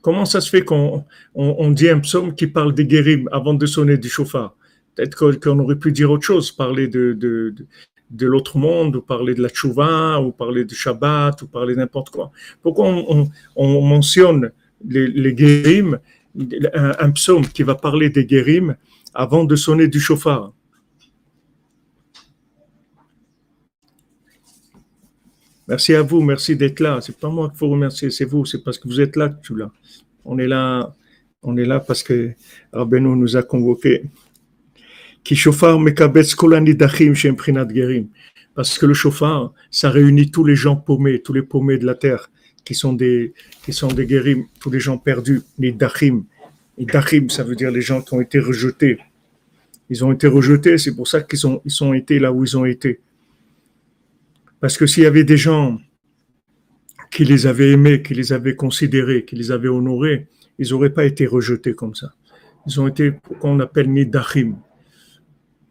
Comment 0.03 0.25
ça 0.25 0.41
se 0.41 0.51
fait 0.51 0.65
qu'on 0.65 1.05
on, 1.35 1.71
dit 1.71 1.89
un 1.89 2.01
psaume 2.01 2.35
qui 2.35 2.47
parle 2.47 2.75
des 2.75 2.87
guérim 2.87 3.29
avant 3.33 3.55
de 3.55 3.67
sonner 3.67 3.99
du 3.99 4.09
chauffard? 4.09 4.57
Peut-être 4.95 5.39
qu'on 5.39 5.59
aurait 5.59 5.79
pu 5.79 5.93
dire 5.93 6.11
autre 6.11 6.25
chose, 6.25 6.51
parler 6.51 6.89
de, 6.89 7.13
de, 7.13 7.55
de 8.11 8.27
l'autre 8.27 8.59
monde, 8.59 8.97
ou 8.97 9.01
parler 9.01 9.35
de 9.35 9.43
la 9.43 9.49
tchouva, 9.49 10.21
ou 10.21 10.33
parler 10.33 10.65
du 10.65 10.75
Shabbat, 10.75 11.43
ou 11.43 11.47
parler 11.47 11.77
n'importe 11.77 12.11
quoi. 12.11 12.31
Pourquoi 12.63 12.87
on, 13.57 13.83
mentionne 13.83 14.51
les, 14.87 15.09
les 15.09 15.35
guérim, 15.35 15.99
un, 16.75 17.11
psaume 17.11 17.47
qui 17.47 17.63
va 17.63 17.75
parler 17.75 18.11
des 18.11 18.25
guérim 18.25 18.77
avant 19.15 19.45
de 19.45 19.57
sonner 19.57 19.89
du 19.89 20.01
chauffard 20.01 20.53
Merci 25.67 25.95
à 25.95 26.01
vous, 26.01 26.23
merci 26.23 26.57
d'être 26.57 26.81
là. 26.81 27.01
C'est 27.03 27.19
pas 27.19 27.29
moi 27.29 27.51
qu'il 27.51 27.59
faut 27.59 27.69
remercier, 27.69 28.09
c'est 28.09 28.25
vous, 28.25 28.47
c'est 28.47 28.65
parce 28.65 28.79
que 28.79 28.89
vous 28.89 29.03
êtes 29.03 29.17
là 29.17 29.29
que 29.29 29.41
tu 29.43 29.55
là. 29.55 29.71
On 30.25 30.39
est 30.39 30.47
là, 30.47 30.95
on 31.43 31.59
est 31.59 31.67
là 31.67 31.79
parce 31.79 32.03
que 32.03 32.33
Rabbeinu 32.73 33.15
nous 33.15 33.37
a 33.37 33.43
convoqués. 33.43 34.05
Parce 38.55 38.79
que 38.79 38.87
le 38.87 38.95
chauffard, 38.95 39.53
ça 39.71 39.91
réunit 39.91 40.31
tous 40.31 40.45
les 40.45 40.57
gens 40.57 40.77
paumés, 40.77 41.21
tous 41.21 41.35
les 41.35 41.43
paumés 41.43 41.77
de 41.77 41.85
la 41.85 41.95
terre, 41.95 42.31
qui 42.69 42.75
sont 42.75 42.93
des, 42.93 43.33
qui 43.65 43.73
sont 43.73 43.89
des 43.89 44.05
guérim, 44.05 44.45
tous 44.61 44.71
les 44.71 44.79
gens 44.79 44.99
perdus, 44.99 45.41
les 45.59 45.73
dachim. 45.73 46.27
Les 46.77 46.85
dachim, 46.85 47.31
ça 47.31 47.43
veut 47.43 47.57
dire 47.57 47.71
les 47.71 47.81
gens 47.81 48.03
qui 48.03 48.13
ont 48.13 48.21
été 48.21 48.39
rejetés. 48.39 48.99
Ils 49.89 50.05
ont 50.05 50.13
été 50.13 50.27
rejetés, 50.27 50.77
c'est 50.77 50.95
pour 50.95 51.09
ça 51.09 51.23
qu'ils 51.23 51.47
ont, 51.47 51.63
ils 51.65 51.97
été 51.97 52.19
là 52.19 52.31
où 52.31 52.45
ils 52.45 52.59
ont 52.59 52.67
été. 52.67 53.01
Parce 54.61 54.77
que 54.77 54.87
s'il 54.87 55.05
y 55.05 55.07
avait 55.07 55.25
des 55.25 55.39
gens 55.39 55.79
qui 57.11 57.25
les 57.25 57.47
avaient 57.47 57.71
aimés, 57.71 58.03
qui 58.03 58.13
les 58.13 58.35
avaient 58.35 58.55
considérés, 58.55 59.25
qui 59.25 59.35
les 59.35 59.51
avaient 59.51 59.69
honorés, 59.69 60.27
ils 60.59 60.69
n'auraient 60.69 60.93
pas 60.93 61.07
été 61.07 61.25
rejetés 61.27 61.73
comme 61.73 61.95
ça. 61.95 62.13
Ils 62.67 62.79
ont 62.83 62.87
été 62.87 63.15
qu'on 63.41 63.61
appelle 63.61 63.91
nidachim. 63.91 64.57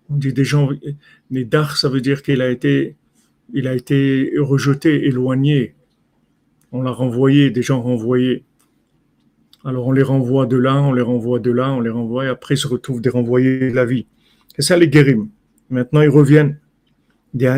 On 0.09 0.15
dit 0.15 0.33
des 0.33 0.45
gens, 0.45 0.71
nidach, 1.29 1.77
ça 1.77 1.89
veut 1.89 2.01
dire 2.01 2.23
qu'il 2.23 2.41
a 2.41 2.49
été, 2.49 2.95
il 3.53 3.67
a 3.67 3.75
été 3.75 4.31
rejeté, 4.39 5.05
éloigné. 5.05 5.75
On 6.77 6.83
l'a 6.83 6.91
renvoyé, 6.91 7.49
des 7.49 7.63
gens 7.63 7.81
renvoyés. 7.81 8.45
Alors 9.65 9.87
on 9.87 9.91
les 9.91 10.03
renvoie 10.03 10.45
de 10.45 10.57
là, 10.57 10.79
on 10.79 10.93
les 10.93 11.01
renvoie 11.01 11.39
de 11.39 11.49
là, 11.49 11.71
on 11.71 11.79
les 11.79 11.89
renvoie, 11.89 12.25
et 12.25 12.27
après 12.27 12.53
ils 12.53 12.59
se 12.59 12.67
retrouvent 12.67 13.01
des 13.01 13.09
renvoyés 13.09 13.71
de 13.71 13.73
la 13.73 13.83
vie. 13.83 14.05
C'est 14.55 14.61
ça 14.61 14.77
les 14.77 14.87
guérim. 14.87 15.27
Maintenant 15.71 16.01
ils 16.01 16.09
reviennent. 16.09 16.59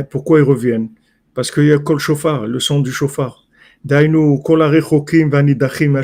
Pourquoi 0.09 0.39
ils 0.39 0.43
reviennent? 0.43 0.91
Parce 1.33 1.51
qu'il 1.51 1.65
y 1.65 1.73
a 1.73 1.79
kol 1.79 1.99
chauffard, 1.99 2.47
le 2.47 2.61
son 2.61 2.79
du 2.79 2.93
vanidachim 5.29 6.01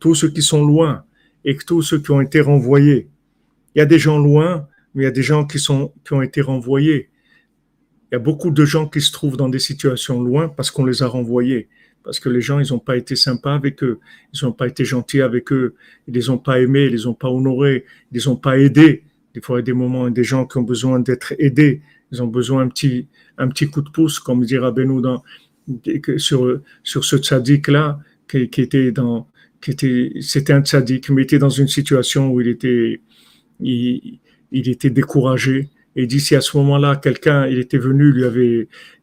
Tous 0.00 0.14
ceux 0.16 0.30
qui 0.30 0.42
sont 0.42 0.66
loin 0.66 1.04
et 1.44 1.56
tous 1.56 1.82
ceux 1.82 2.00
qui 2.00 2.10
ont 2.10 2.20
été 2.20 2.40
renvoyés. 2.40 3.08
Il 3.76 3.78
y 3.78 3.82
a 3.82 3.86
des 3.86 4.00
gens 4.00 4.18
loin, 4.18 4.66
mais 4.94 5.04
il 5.04 5.06
y 5.06 5.08
a 5.08 5.12
des 5.12 5.22
gens 5.22 5.46
qui, 5.46 5.60
sont, 5.60 5.92
qui 6.04 6.12
ont 6.12 6.22
été 6.22 6.40
renvoyés. 6.40 7.10
Il 8.14 8.18
y 8.18 8.20
a 8.20 8.22
beaucoup 8.22 8.52
de 8.52 8.64
gens 8.64 8.86
qui 8.86 9.00
se 9.00 9.10
trouvent 9.10 9.36
dans 9.36 9.48
des 9.48 9.58
situations 9.58 10.22
loin 10.22 10.48
parce 10.48 10.70
qu'on 10.70 10.84
les 10.84 11.02
a 11.02 11.08
renvoyés. 11.08 11.66
Parce 12.04 12.20
que 12.20 12.28
les 12.28 12.40
gens, 12.40 12.60
ils 12.60 12.70
n'ont 12.70 12.78
pas 12.78 12.96
été 12.96 13.16
sympas 13.16 13.56
avec 13.56 13.82
eux. 13.82 13.98
Ils 14.32 14.44
n'ont 14.44 14.52
pas 14.52 14.68
été 14.68 14.84
gentils 14.84 15.20
avec 15.20 15.50
eux. 15.50 15.74
Ils 16.06 16.14
les 16.14 16.30
ont 16.30 16.38
pas 16.38 16.60
aimés, 16.60 16.84
ils 16.84 16.92
les 16.92 17.08
ont 17.08 17.14
pas 17.14 17.28
honorés, 17.28 17.84
ils 18.12 18.14
les 18.14 18.28
ont 18.28 18.36
pas 18.36 18.56
aidés. 18.56 19.02
Des 19.34 19.40
fois, 19.40 19.56
il 19.56 19.58
y 19.58 19.62
a 19.62 19.64
des 19.64 19.72
moments, 19.72 20.08
des 20.10 20.22
gens 20.22 20.46
qui 20.46 20.58
ont 20.58 20.62
besoin 20.62 21.00
d'être 21.00 21.34
aidés. 21.40 21.82
Ils 22.12 22.22
ont 22.22 22.28
besoin 22.28 22.62
d'un 22.62 22.68
petit, 22.68 23.08
un 23.36 23.48
petit 23.48 23.68
coup 23.68 23.82
de 23.82 23.90
pouce, 23.90 24.20
comme 24.20 24.44
dira 24.44 24.70
Benou 24.70 25.00
dans, 25.00 25.24
sur, 26.16 26.60
sur 26.84 27.04
ce 27.04 27.16
tzaddik-là, 27.16 27.98
qui, 28.28 28.48
était 28.60 28.92
dans, 28.92 29.26
qui 29.60 29.72
était, 29.72 30.12
c'était 30.20 30.52
un 30.52 30.62
tzaddik, 30.62 31.10
mais 31.10 31.22
était 31.22 31.40
dans 31.40 31.48
une 31.48 31.66
situation 31.66 32.30
où 32.30 32.40
il 32.40 32.46
était, 32.46 33.00
il 33.58 34.20
était 34.52 34.90
découragé. 34.90 35.68
Et 35.96 36.08
si 36.18 36.34
à 36.34 36.40
ce 36.40 36.56
moment-là, 36.56 36.96
quelqu'un, 36.96 37.46
il 37.46 37.58
était 37.58 37.78
venu, 37.78 38.12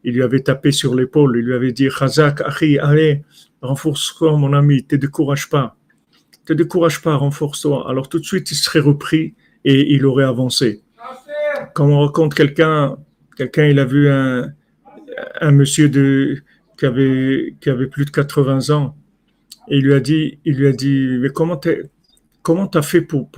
il 0.04 0.12
lui 0.12 0.22
avait 0.22 0.42
tapé 0.42 0.72
sur 0.72 0.94
l'épaule, 0.94 1.38
il 1.38 1.44
lui 1.44 1.54
avait 1.54 1.72
dit, 1.72 1.88
Chazak, 1.88 2.42
Achi, 2.42 2.78
allez, 2.78 3.22
renforce-toi, 3.62 4.36
mon 4.36 4.52
ami, 4.52 4.84
te 4.84 4.96
décourage 4.96 5.48
pas. 5.48 5.76
Te 6.44 6.52
décourage 6.52 7.00
pas, 7.00 7.14
renforce-toi. 7.14 7.88
Alors 7.88 8.08
tout 8.08 8.18
de 8.18 8.24
suite, 8.24 8.50
il 8.50 8.56
serait 8.56 8.80
repris 8.80 9.34
et 9.64 9.94
il 9.94 10.04
aurait 10.04 10.24
avancé. 10.24 10.82
Quand 11.74 11.86
on 11.86 12.00
raconte 12.00 12.34
quelqu'un, 12.34 12.98
quelqu'un, 13.36 13.66
il 13.66 13.78
a 13.78 13.84
vu 13.84 14.08
un, 14.10 14.52
monsieur 15.50 15.88
de, 15.88 16.42
qui, 16.76 16.86
avait, 16.86 17.86
plus 17.86 18.04
de 18.04 18.10
80 18.10 18.74
ans 18.74 18.96
et 19.68 19.78
il 19.78 19.84
lui 19.84 19.94
a 19.94 20.00
dit, 20.00 20.40
il 20.44 20.56
lui 20.56 20.66
a 20.66 20.72
dit, 20.72 21.18
mais 21.20 21.30
comment 21.30 21.56
tu 21.56 21.84
comment 22.42 22.68
as 22.74 22.82
fait 22.82 23.02
pour 23.02 23.30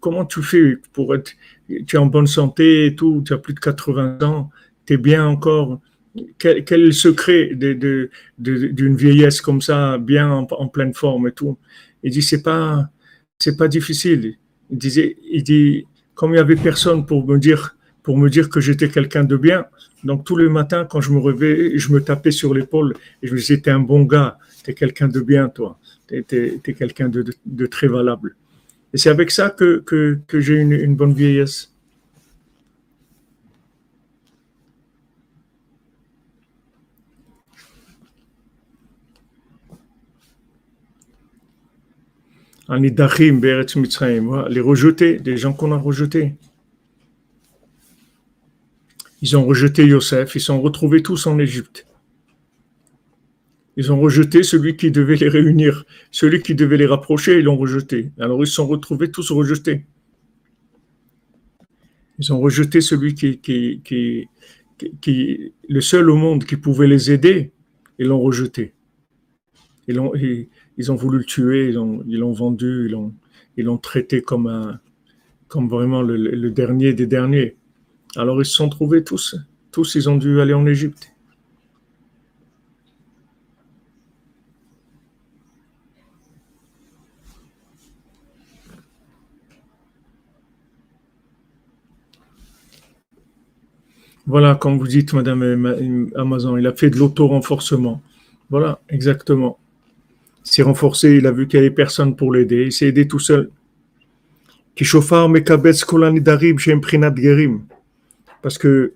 comment 0.00 0.24
tu 0.24 0.42
fais 0.42 0.76
pour 0.92 1.14
être, 1.14 1.32
tu 1.68 1.96
es 1.96 1.98
en 1.98 2.06
bonne 2.06 2.26
santé 2.26 2.86
et 2.86 2.94
tout, 2.94 3.22
tu 3.26 3.32
as 3.32 3.38
plus 3.38 3.54
de 3.54 3.60
80 3.60 4.22
ans, 4.22 4.50
tu 4.86 4.94
es 4.94 4.96
bien 4.96 5.26
encore. 5.26 5.80
Quel, 6.38 6.58
est 6.58 6.76
le 6.76 6.92
secret 6.92 7.50
d'une 7.54 7.78
de, 7.78 8.10
de, 8.38 8.88
vieillesse 8.94 9.40
comme 9.40 9.60
ça, 9.60 9.98
bien 9.98 10.30
en, 10.30 10.68
pleine 10.68 10.94
forme 10.94 11.28
et 11.28 11.32
tout? 11.32 11.58
Il 12.04 12.12
dit, 12.12 12.22
c'est 12.22 12.42
pas, 12.42 12.88
c'est 13.38 13.56
pas 13.56 13.66
difficile. 13.66 14.36
Il 14.70 14.78
disait, 14.78 15.16
il 15.30 15.42
dit, 15.42 15.86
comme 16.14 16.32
il 16.32 16.36
y 16.36 16.40
avait 16.40 16.56
personne 16.56 17.04
pour 17.04 17.26
me 17.26 17.38
dire, 17.38 17.76
pour 18.04 18.16
me 18.16 18.28
dire 18.30 18.48
que 18.48 18.60
j'étais 18.60 18.88
quelqu'un 18.88 19.24
de 19.24 19.36
bien, 19.36 19.66
donc 20.04 20.24
tous 20.24 20.36
les 20.36 20.48
matins 20.48 20.84
quand 20.84 21.00
je 21.00 21.10
me 21.10 21.18
réveillais, 21.18 21.78
je 21.78 21.92
me 21.92 22.00
tapais 22.02 22.30
sur 22.30 22.54
l'épaule 22.54 22.94
et 23.22 23.26
je 23.26 23.32
me 23.32 23.38
disais, 23.38 23.60
t'es 23.60 23.70
un 23.70 23.80
bon 23.80 24.04
gars, 24.04 24.38
t'es 24.62 24.74
quelqu'un 24.74 25.08
de 25.08 25.20
bien, 25.20 25.48
toi, 25.48 25.78
t'es 26.06 26.24
es, 26.28 26.74
quelqu'un 26.74 27.08
de, 27.08 27.66
très 27.66 27.88
valable. 27.88 28.36
Et 28.94 28.96
c'est 28.96 29.10
avec 29.10 29.32
ça 29.32 29.50
que, 29.50 29.82
que, 29.84 30.40
j'ai 30.40 30.54
une, 30.54 30.94
bonne 30.94 31.12
vieillesse. 31.12 31.72
les 44.48 44.60
rejetés, 44.60 45.18
des 45.18 45.36
gens 45.36 45.52
qu'on 45.52 45.72
a 45.72 45.76
rejetés. 45.76 46.36
Ils 49.22 49.36
ont 49.36 49.44
rejeté 49.44 49.84
Yosef, 49.86 50.36
ils 50.36 50.40
sont 50.40 50.62
retrouvés 50.62 51.02
tous 51.02 51.26
en 51.26 51.40
Égypte. 51.40 51.84
Ils 53.76 53.92
ont 53.92 54.00
rejeté 54.00 54.42
celui 54.42 54.76
qui 54.76 54.90
devait 54.90 55.16
les 55.16 55.28
réunir, 55.28 55.84
celui 56.10 56.40
qui 56.42 56.54
devait 56.54 56.76
les 56.76 56.86
rapprocher, 56.86 57.38
ils 57.38 57.44
l'ont 57.44 57.56
rejeté. 57.56 58.12
Alors 58.18 58.42
ils 58.42 58.46
se 58.46 58.54
sont 58.54 58.66
retrouvés 58.66 59.10
tous 59.10 59.30
rejetés. 59.32 59.86
Ils 62.18 62.32
ont 62.32 62.40
rejeté 62.40 62.80
celui 62.80 63.14
qui, 63.14 63.38
qui, 63.38 63.80
qui, 63.82 64.28
qui, 65.00 65.52
le 65.68 65.80
seul 65.80 66.08
au 66.10 66.16
monde 66.16 66.44
qui 66.44 66.56
pouvait 66.56 66.86
les 66.86 67.10
aider, 67.10 67.52
ils 67.98 68.06
l'ont 68.06 68.20
rejeté. 68.20 68.74
Ils 69.88 70.00
ont, 70.00 70.12
ils, 70.14 70.92
ont 70.92 70.94
voulu 70.94 71.18
le 71.18 71.24
tuer, 71.24 71.68
ils 71.68 71.74
l'ont 71.74 72.02
ils 72.06 72.20
vendu, 72.20 72.90
ils 73.56 73.64
l'ont 73.64 73.78
traité 73.78 74.22
comme, 74.22 74.46
un, 74.46 74.80
comme 75.48 75.68
vraiment 75.68 76.02
le, 76.02 76.16
le, 76.16 76.50
dernier 76.50 76.94
des 76.94 77.06
derniers. 77.06 77.56
Alors 78.16 78.40
ils 78.40 78.46
se 78.46 78.54
sont 78.54 78.68
trouvés 78.68 79.02
tous, 79.02 79.36
tous 79.72 79.96
ils 79.96 80.08
ont 80.08 80.16
dû 80.16 80.40
aller 80.40 80.54
en 80.54 80.66
Égypte. 80.66 81.13
Voilà, 94.26 94.54
comme 94.54 94.78
vous 94.78 94.86
dites, 94.86 95.12
Madame 95.12 96.10
Amazon, 96.16 96.56
il 96.56 96.66
a 96.66 96.72
fait 96.72 96.88
de 96.90 96.96
l'auto-renforcement. 96.96 98.00
Voilà, 98.48 98.80
exactement. 98.88 99.58
Il 100.46 100.50
s'est 100.50 100.62
renforcé, 100.62 101.16
il 101.16 101.26
a 101.26 101.32
vu 101.32 101.46
qu'il 101.46 101.60
n'y 101.60 101.66
avait 101.66 101.74
personne 101.74 102.16
pour 102.16 102.32
l'aider, 102.32 102.64
il 102.66 102.72
s'est 102.72 102.86
aidé 102.86 103.06
tout 103.06 103.18
seul. 103.18 103.50
Parce 108.42 108.58
que 108.58 108.92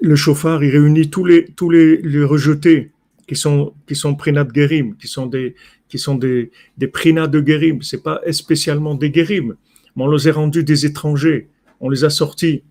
le 0.00 0.16
chauffard, 0.16 0.64
il 0.64 0.70
réunit 0.70 1.10
tous 1.10 1.24
les, 1.24 1.44
tous 1.56 1.70
les, 1.70 2.24
rejetés 2.24 2.90
qui 3.26 3.36
sont, 3.36 3.72
qui 3.86 3.94
prinat 4.18 4.46
gerim, 4.52 4.96
qui 4.96 5.08
sont 5.08 5.26
des, 5.26 5.54
qui 5.88 5.98
sont 5.98 6.16
des, 6.16 6.50
des 6.76 6.86
de 6.86 7.46
gerim. 7.46 7.82
C'est 7.82 8.02
pas 8.02 8.20
spécialement 8.30 8.94
des 8.94 9.12
gerim, 9.12 9.54
mais 9.96 10.02
on 10.02 10.10
les 10.10 10.28
a 10.28 10.32
rendus 10.32 10.64
des 10.64 10.86
étrangers. 10.86 11.48
On 11.80 11.88
les 11.88 12.04
a 12.04 12.10
sortis 12.10 12.62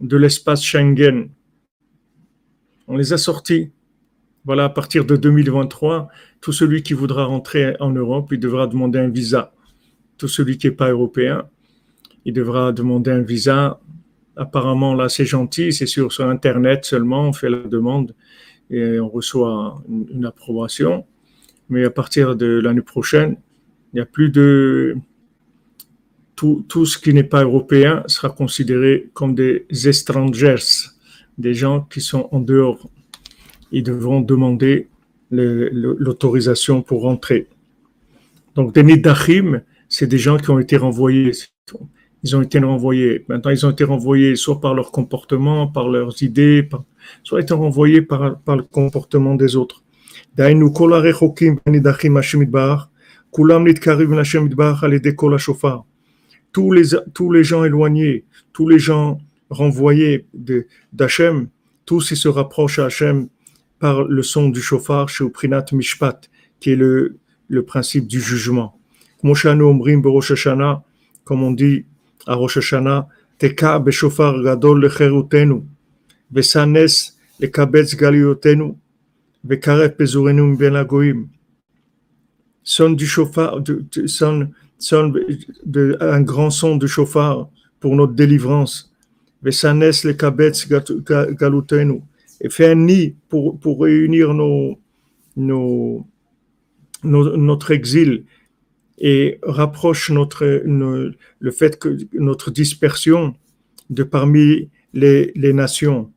de 0.00 0.16
l'espace 0.16 0.62
Schengen. 0.62 1.30
On 2.88 2.96
les 2.96 3.12
a 3.12 3.18
sortis. 3.18 3.70
Voilà, 4.44 4.64
à 4.64 4.68
partir 4.70 5.04
de 5.04 5.16
2023, 5.16 6.08
tout 6.40 6.52
celui 6.52 6.82
qui 6.82 6.94
voudra 6.94 7.24
rentrer 7.24 7.76
en 7.78 7.90
Europe, 7.90 8.30
il 8.32 8.40
devra 8.40 8.66
demander 8.66 8.98
un 8.98 9.08
visa. 9.08 9.52
Tout 10.16 10.28
celui 10.28 10.56
qui 10.56 10.66
n'est 10.66 10.74
pas 10.74 10.90
européen, 10.90 11.48
il 12.24 12.32
devra 12.32 12.72
demander 12.72 13.10
un 13.10 13.20
visa. 13.20 13.80
Apparemment, 14.36 14.94
là, 14.94 15.08
c'est 15.10 15.26
gentil, 15.26 15.72
c'est 15.72 15.86
sur, 15.86 16.12
sur 16.12 16.26
Internet 16.26 16.86
seulement, 16.86 17.28
on 17.28 17.32
fait 17.32 17.50
la 17.50 17.58
demande 17.58 18.14
et 18.70 18.98
on 18.98 19.08
reçoit 19.08 19.82
une 19.88 20.24
approbation. 20.24 21.04
Mais 21.68 21.84
à 21.84 21.90
partir 21.90 22.34
de 22.34 22.46
l'année 22.46 22.80
prochaine, 22.80 23.36
il 23.92 23.96
n'y 23.96 24.00
a 24.00 24.06
plus 24.06 24.30
de, 24.30 24.96
tout, 26.68 26.86
ce 26.86 26.98
qui 26.98 27.12
n'est 27.12 27.24
pas 27.24 27.42
européen 27.42 28.02
sera 28.06 28.30
considéré 28.30 29.10
comme 29.12 29.34
des 29.34 29.66
étrangers, 29.84 30.56
des 31.38 31.54
gens 31.54 31.82
qui 31.90 32.00
sont 32.00 32.28
en 32.32 32.40
dehors. 32.40 32.88
Ils 33.72 33.82
devront 33.82 34.20
demander 34.20 34.88
l'autorisation 35.30 36.82
pour 36.82 37.02
rentrer. 37.02 37.46
Donc, 38.54 38.74
des 38.74 38.82
nidachim, 38.82 39.62
c'est 39.88 40.06
des 40.06 40.18
gens 40.18 40.38
qui 40.38 40.50
ont 40.50 40.58
été 40.58 40.76
renvoyés. 40.76 41.32
Ils 42.22 42.36
ont 42.36 42.42
été 42.42 42.58
renvoyés. 42.58 43.24
Maintenant, 43.28 43.50
ils 43.50 43.64
ont 43.64 43.70
été 43.70 43.84
renvoyés 43.84 44.34
soit 44.36 44.60
par 44.60 44.74
leur 44.74 44.90
comportement, 44.92 45.68
par 45.68 45.88
leurs 45.88 46.22
idées, 46.22 46.68
soit 47.22 47.40
été 47.40 47.54
renvoyés 47.54 48.02
par, 48.02 48.40
par 48.40 48.56
le 48.56 48.62
comportement 48.64 49.34
des 49.34 49.56
autres. 49.56 49.82
Tous 56.52 56.72
les, 56.72 56.88
tous 57.14 57.30
les 57.32 57.44
gens 57.44 57.64
éloignés, 57.64 58.24
tous 58.52 58.68
les 58.68 58.78
gens 58.78 59.18
renvoyés 59.50 60.26
d'Hachem, 60.92 61.48
tous 61.84 62.10
ils 62.10 62.16
se 62.16 62.28
rapprochent 62.28 62.78
à 62.78 62.86
Hachem 62.86 63.28
par 63.78 64.04
le 64.04 64.22
son 64.22 64.48
du 64.48 64.60
chauffard 64.60 65.08
chez 65.08 65.24
Uprinat 65.24 65.66
Mishpat, 65.72 66.20
qui 66.60 66.72
est 66.72 66.76
le, 66.76 67.16
le 67.48 67.62
principe 67.64 68.06
du 68.06 68.20
jugement. 68.20 68.78
Comme 71.24 71.42
on 71.42 71.50
dit 71.52 71.84
à 72.26 72.34
Rosh 72.34 72.56
Hashanah, 72.58 73.08
Teka 73.40 73.78
beshofar 73.78 74.42
gadol 74.42 74.80
lecherutenu, 74.82 75.62
vesanes 76.30 77.16
lekabetz 77.40 77.96
galiotenu, 77.96 78.74
vekaref 79.42 79.96
bezurenu 79.96 80.56
ben. 80.58 80.76
Sonne 82.62 82.96
du 82.96 83.06
chauffard, 83.06 83.62
sonne 84.04 84.52
de, 84.80 85.96
un 86.00 86.20
grand 86.22 86.50
son 86.50 86.76
de 86.76 86.86
chauffard 86.86 87.48
pour 87.80 87.96
notre 87.96 88.14
délivrance. 88.14 88.92
Vesanes 89.42 89.92
le 90.04 90.12
kabetz 90.12 90.68
galutenu. 90.68 92.02
Et 92.40 92.48
fait 92.48 92.70
un 92.70 92.74
nid 92.74 93.16
pour, 93.28 93.58
pour 93.58 93.82
réunir 93.82 94.32
nos, 94.34 94.78
nos, 95.36 96.06
notre 97.02 97.70
exil 97.70 98.24
et 98.98 99.38
rapproche 99.42 100.10
notre, 100.10 100.44
le 100.44 101.50
fait 101.50 101.78
que 101.78 101.96
notre 102.12 102.50
dispersion 102.50 103.34
de 103.88 104.02
parmi 104.02 104.68
les, 104.92 105.32
les 105.34 105.52
nations. 105.52 106.10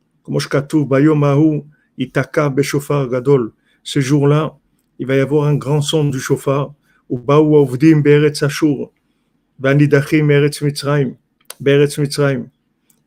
Ce 3.83 3.99
jour-là, 3.99 4.57
il 4.99 5.07
va 5.07 5.15
y 5.15 5.19
avoir 5.19 5.47
un 5.47 5.55
grand 5.55 5.81
son 5.81 6.05
du 6.09 6.19
chauffard 6.19 6.73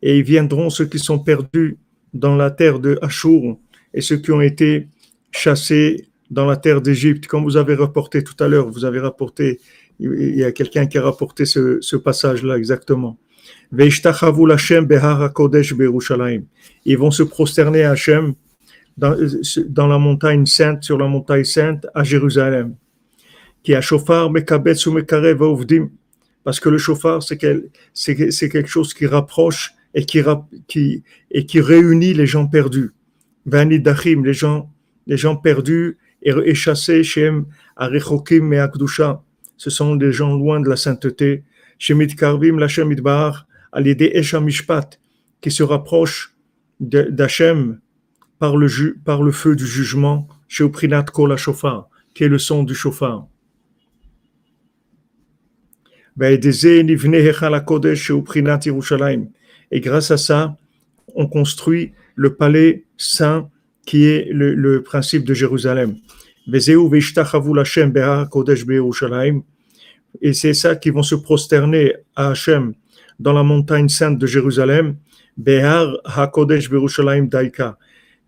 et 0.02 0.18
ils 0.18 0.22
viendront 0.22 0.70
ceux 0.70 0.86
qui 0.86 0.98
sont 0.98 1.18
perdus 1.18 1.78
dans 2.14 2.36
la 2.36 2.50
terre 2.50 2.78
de 2.78 2.98
Ashur 3.02 3.58
et 3.92 4.00
ceux 4.00 4.16
qui 4.16 4.32
ont 4.32 4.40
été 4.40 4.88
chassés 5.32 6.06
dans 6.30 6.46
la 6.46 6.56
terre 6.56 6.80
d'Égypte, 6.80 7.26
comme 7.26 7.44
vous 7.44 7.56
avez 7.56 7.74
rapporté 7.74 8.22
tout 8.24 8.36
à 8.42 8.48
l'heure, 8.48 8.68
vous 8.68 8.84
avez 8.84 9.00
rapporté, 9.00 9.60
il 9.98 10.36
y 10.36 10.44
a 10.44 10.52
quelqu'un 10.52 10.86
qui 10.86 10.98
a 10.98 11.02
rapporté 11.02 11.44
ce, 11.44 11.96
passage-là 11.96 12.56
exactement. 12.56 13.18
Ils 13.72 14.00
vont 16.98 17.10
se 17.10 17.22
prosterner 17.22 17.84
à 17.84 17.90
Hachem 17.92 18.34
dans 18.96 19.86
la 19.86 19.98
montagne 19.98 20.46
sainte, 20.46 20.82
sur 20.82 20.98
la 20.98 21.06
montagne 21.06 21.44
sainte 21.44 21.86
à 21.94 22.02
Jérusalem 22.02 22.74
qui 23.66 23.74
a 23.74 23.80
chauffard 23.80 24.30
mekabetz 24.30 24.86
ou 24.86 24.92
mekarev 24.92 25.40
parce 26.44 26.60
que 26.60 26.68
le 26.68 26.78
chauffard 26.78 27.20
c'est 27.24 27.36
quelque 27.36 28.68
chose 28.68 28.94
qui 28.94 29.06
rapproche 29.06 29.74
et 29.92 30.04
qui, 30.04 31.02
et 31.32 31.60
réunit 31.60 32.14
les 32.14 32.26
gens 32.26 32.46
perdus. 32.46 32.92
Vani 33.44 33.80
dachim, 33.80 34.22
les 34.24 35.16
gens, 35.16 35.36
perdus 35.36 35.98
et, 36.22 36.54
chassés 36.54 37.02
chez 37.02 37.32
Arechokim 37.74 38.52
et 38.52 38.60
Akdusha. 38.60 39.24
Ce 39.56 39.70
sont 39.70 39.96
des 39.96 40.12
gens 40.12 40.36
loin 40.36 40.60
de 40.60 40.68
la 40.68 40.76
sainteté. 40.76 41.42
Shemit 41.80 42.14
Karvim, 42.14 42.58
l'Hachem 42.60 42.92
Idbar, 42.92 43.48
à 43.72 43.80
l'idée 43.80 44.12
Eshamishpat, 44.14 44.90
qui 45.40 45.50
se 45.50 45.64
rapproche 45.64 46.36
d'Hachem 46.78 47.80
par 48.38 48.56
le, 48.56 48.68
feu 49.32 49.56
du 49.56 49.66
jugement, 49.66 50.28
chez 50.46 50.62
Uprinat 50.62 51.04
Kol 51.04 51.36
Shofar, 51.36 51.88
qui 52.14 52.22
est 52.22 52.28
le 52.28 52.38
son 52.38 52.62
du 52.62 52.76
chauffard. 52.76 53.26
Et 56.18 56.40
grâce 59.80 60.10
à 60.10 60.16
ça, 60.16 60.56
on 61.14 61.26
construit 61.26 61.92
le 62.14 62.34
palais 62.34 62.84
saint 62.96 63.50
qui 63.86 64.06
est 64.06 64.28
le, 64.30 64.82
principe 64.82 65.24
de 65.24 65.34
Jérusalem. 65.34 65.96
Et 70.22 70.32
c'est 70.32 70.54
ça 70.54 70.76
qui 70.76 70.90
vont 70.90 71.02
se 71.02 71.14
prosterner 71.14 71.94
à 72.14 72.30
Hachem 72.30 72.72
dans 73.18 73.32
la 73.32 73.42
montagne 73.42 73.88
sainte 73.88 74.18
de 74.18 74.26
Jérusalem, 74.26 74.96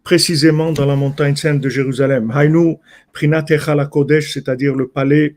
précisément 0.05 0.72
dans 0.72 0.86
la 0.86 0.97
montagne 0.97 1.36
sainte 1.36 1.61
de 1.61 1.68
Jérusalem. 1.68 2.32
Hainu 2.34 2.76
Prinat 3.12 3.45
Kodesh, 3.91 4.32
c'est-à-dire 4.32 4.74
le 4.74 4.89
palais 4.89 5.36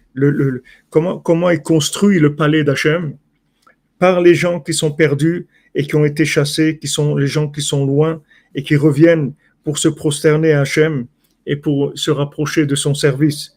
comment, 0.89 1.19
comment 1.19 1.49
est 1.49 1.61
construit 1.61 2.19
le 2.19 2.35
palais 2.35 2.63
d'Hachem 2.63 3.15
par 3.99 4.21
les 4.21 4.35
gens 4.35 4.59
qui 4.59 4.73
sont 4.73 4.91
perdus 4.91 5.47
et 5.75 5.85
qui 5.85 5.95
ont 5.95 6.05
été 6.05 6.25
chassés, 6.25 6.77
qui 6.79 6.87
sont 6.87 7.15
les 7.15 7.27
gens 7.27 7.49
qui 7.49 7.61
sont 7.61 7.85
loin 7.85 8.21
et 8.55 8.63
qui 8.63 8.75
reviennent 8.75 9.33
pour 9.63 9.77
se 9.77 9.87
prosterner 9.87 10.53
à 10.53 10.61
Hachem 10.61 11.05
et 11.45 11.55
pour 11.55 11.91
se 11.95 12.11
rapprocher 12.11 12.65
de 12.65 12.75
son 12.75 12.93
service. 12.93 13.55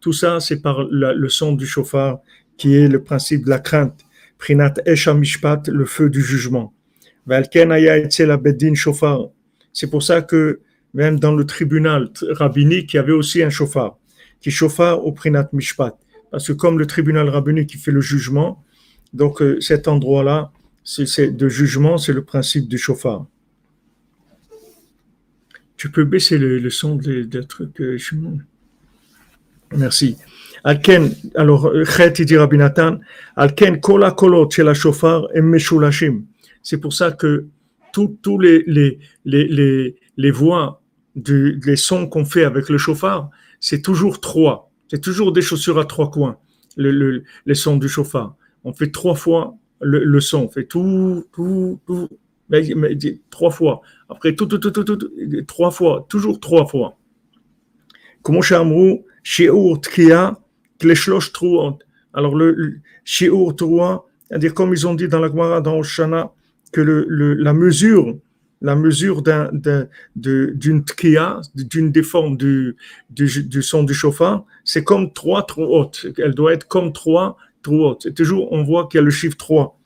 Tout 0.00 0.12
ça, 0.12 0.40
c'est 0.40 0.62
par 0.62 0.84
le 0.90 1.28
son 1.28 1.52
du 1.52 1.66
chauffard 1.66 2.20
qui 2.56 2.76
est 2.76 2.88
le 2.88 3.02
principe 3.02 3.44
de 3.44 3.50
la 3.50 3.58
crainte. 3.58 4.00
Prinat 4.38 4.74
le 4.86 5.84
feu 5.84 6.10
du 6.10 6.22
jugement. 6.22 6.72
C'est 9.72 9.90
pour 9.90 10.02
ça 10.02 10.22
que 10.22 10.60
même 10.94 11.18
dans 11.18 11.34
le 11.34 11.44
tribunal 11.44 12.10
rabbinique, 12.30 12.92
il 12.92 12.96
y 12.96 12.98
avait 12.98 13.12
aussi 13.12 13.42
un 13.42 13.50
chauffard 13.50 13.98
qui 14.40 14.50
chauffa 14.50 14.96
au 14.96 15.12
Prinat 15.12 15.48
Mishpat. 15.52 15.96
Parce 16.30 16.48
que 16.48 16.52
comme 16.52 16.78
le 16.78 16.86
tribunal 16.86 17.28
rabbinique 17.28 17.70
qui 17.70 17.78
fait 17.78 17.92
le 17.92 18.00
jugement, 18.00 18.64
donc 19.12 19.40
euh, 19.42 19.60
cet 19.60 19.88
endroit-là, 19.88 20.50
c'est 20.84 21.36
de 21.36 21.48
jugement, 21.48 21.98
c'est 21.98 22.12
le 22.12 22.24
principe 22.24 22.68
du 22.68 22.78
chauffard. 22.78 23.26
Tu 25.76 25.90
peux 25.90 26.04
baisser 26.04 26.38
le, 26.38 26.70
son 26.70 26.96
des, 26.96 27.28
trucs. 27.46 27.80
Euh, 27.80 27.98
Merci. 29.76 30.16
Alken, 30.64 31.12
alors, 31.34 31.66
euh, 31.66 31.84
Chet, 31.84 32.14
il 32.18 32.26
dit 32.26 32.36
Rabbi 32.36 32.56
Nathan, 32.56 32.98
Alken, 33.36 33.80
kola 33.80 34.12
kolot 34.12 34.48
chez 34.50 34.62
la 34.62 34.74
chauffard 34.74 35.28
et. 35.34 35.40
C'est 36.62 36.78
pour 36.78 36.92
ça 36.92 37.10
que 37.10 37.46
tous 37.92 38.38
les, 38.38 38.64
les, 38.66 38.98
les, 39.24 39.96
les, 40.16 40.30
voix, 40.30 40.81
du, 41.16 41.60
les 41.64 41.76
sons 41.76 42.06
qu'on 42.06 42.24
fait 42.24 42.44
avec 42.44 42.68
le 42.68 42.78
chauffard, 42.78 43.30
c'est 43.60 43.82
toujours 43.82 44.20
trois. 44.20 44.70
C'est 44.88 45.00
toujours 45.00 45.32
des 45.32 45.42
chaussures 45.42 45.78
à 45.78 45.84
trois 45.84 46.10
coins, 46.10 46.36
le, 46.76 46.90
le, 46.90 47.24
les 47.46 47.54
sons 47.54 47.76
du 47.76 47.88
chauffard. 47.88 48.36
On 48.64 48.72
fait 48.72 48.90
trois 48.90 49.14
fois 49.14 49.56
le, 49.80 50.04
le 50.04 50.20
son, 50.20 50.44
on 50.44 50.48
fait 50.48 50.64
tout, 50.64 51.24
tout, 51.32 51.80
tout, 51.86 52.08
mais, 52.48 52.62
mais, 52.76 52.96
trois 53.30 53.50
fois. 53.50 53.80
Après, 54.08 54.34
tout, 54.34 54.46
tout, 54.46 54.58
tout, 54.58 54.70
tout, 54.70 54.84
tout, 54.84 55.10
trois 55.46 55.70
fois, 55.70 56.06
toujours 56.08 56.38
trois 56.40 56.66
fois. 56.66 56.98
Comment 58.22 58.40
Shiur 58.42 59.80
Tkia, 59.80 60.38
Kleshlosh 60.78 61.32
Truot. 61.32 61.78
Alors, 62.12 62.36
le 62.36 62.80
Shiur 63.04 63.56
Truot, 63.56 64.04
c'est-à-dire 64.28 64.54
comme 64.54 64.72
ils 64.72 64.86
ont 64.86 64.94
dit 64.94 65.08
dans 65.08 65.20
la 65.20 65.28
Gemara, 65.28 65.60
dans 65.60 65.78
Oshana, 65.78 66.32
que 66.72 66.80
le, 66.80 67.34
la 67.34 67.52
mesure, 67.52 68.16
la 68.62 68.76
mesure 68.76 69.22
d'une 69.22 70.84
tkia, 70.84 71.40
d'une 71.54 71.90
des 71.90 72.02
formes 72.02 72.36
du, 72.36 72.76
son 73.60 73.82
du 73.82 73.92
chauffard, 73.92 74.44
c'est 74.64 74.84
comme 74.84 75.12
trois 75.12 75.44
trop 75.44 75.78
hautes. 75.78 76.06
Elle 76.16 76.34
doit 76.34 76.52
être 76.52 76.68
comme 76.68 76.92
trois 76.92 77.36
trop 77.62 77.90
hautes. 77.90 78.14
toujours, 78.14 78.52
on 78.52 78.62
voit 78.62 78.86
qu'il 78.88 78.98
y 78.98 79.02
a 79.02 79.04
le 79.04 79.10
chiffre 79.10 79.36
3. 79.36 79.78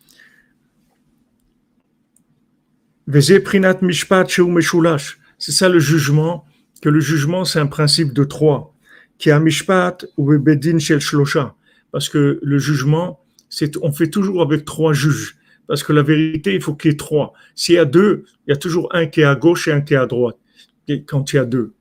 C'est 5.38 5.52
ça 5.52 5.68
le 5.68 5.78
jugement, 5.78 6.44
que 6.82 6.88
le 6.88 7.00
jugement, 7.00 7.44
c'est 7.44 7.60
un 7.60 7.66
principe 7.66 8.12
de 8.12 8.24
trois. 8.24 8.74
Qui 9.18 9.30
mishpat 9.32 10.04
ou 10.18 10.32
shel 10.78 11.00
shlosha. 11.00 11.54
Parce 11.92 12.10
que 12.10 12.38
le 12.42 12.58
jugement, 12.58 13.20
on 13.80 13.92
fait 13.92 14.10
toujours 14.10 14.42
avec 14.42 14.66
trois 14.66 14.92
juges. 14.92 15.38
Parce 15.66 15.82
que 15.82 15.92
la 15.92 16.02
vérité, 16.02 16.54
il 16.54 16.60
faut 16.60 16.74
qu'il 16.74 16.90
y 16.90 16.94
ait 16.94 16.96
trois. 16.96 17.32
S'il 17.54 17.74
y 17.74 17.78
a 17.78 17.84
deux, 17.84 18.24
il 18.46 18.50
y 18.50 18.52
a 18.52 18.56
toujours 18.56 18.88
un 18.94 19.06
qui 19.06 19.20
est 19.20 19.24
à 19.24 19.34
gauche 19.34 19.68
et 19.68 19.72
un 19.72 19.80
qui 19.80 19.94
est 19.94 19.98
à 19.98 20.06
droite. 20.06 20.36
quand 21.06 21.32
il 21.32 21.36
y 21.36 21.38
a 21.38 21.44
deux. 21.44 21.72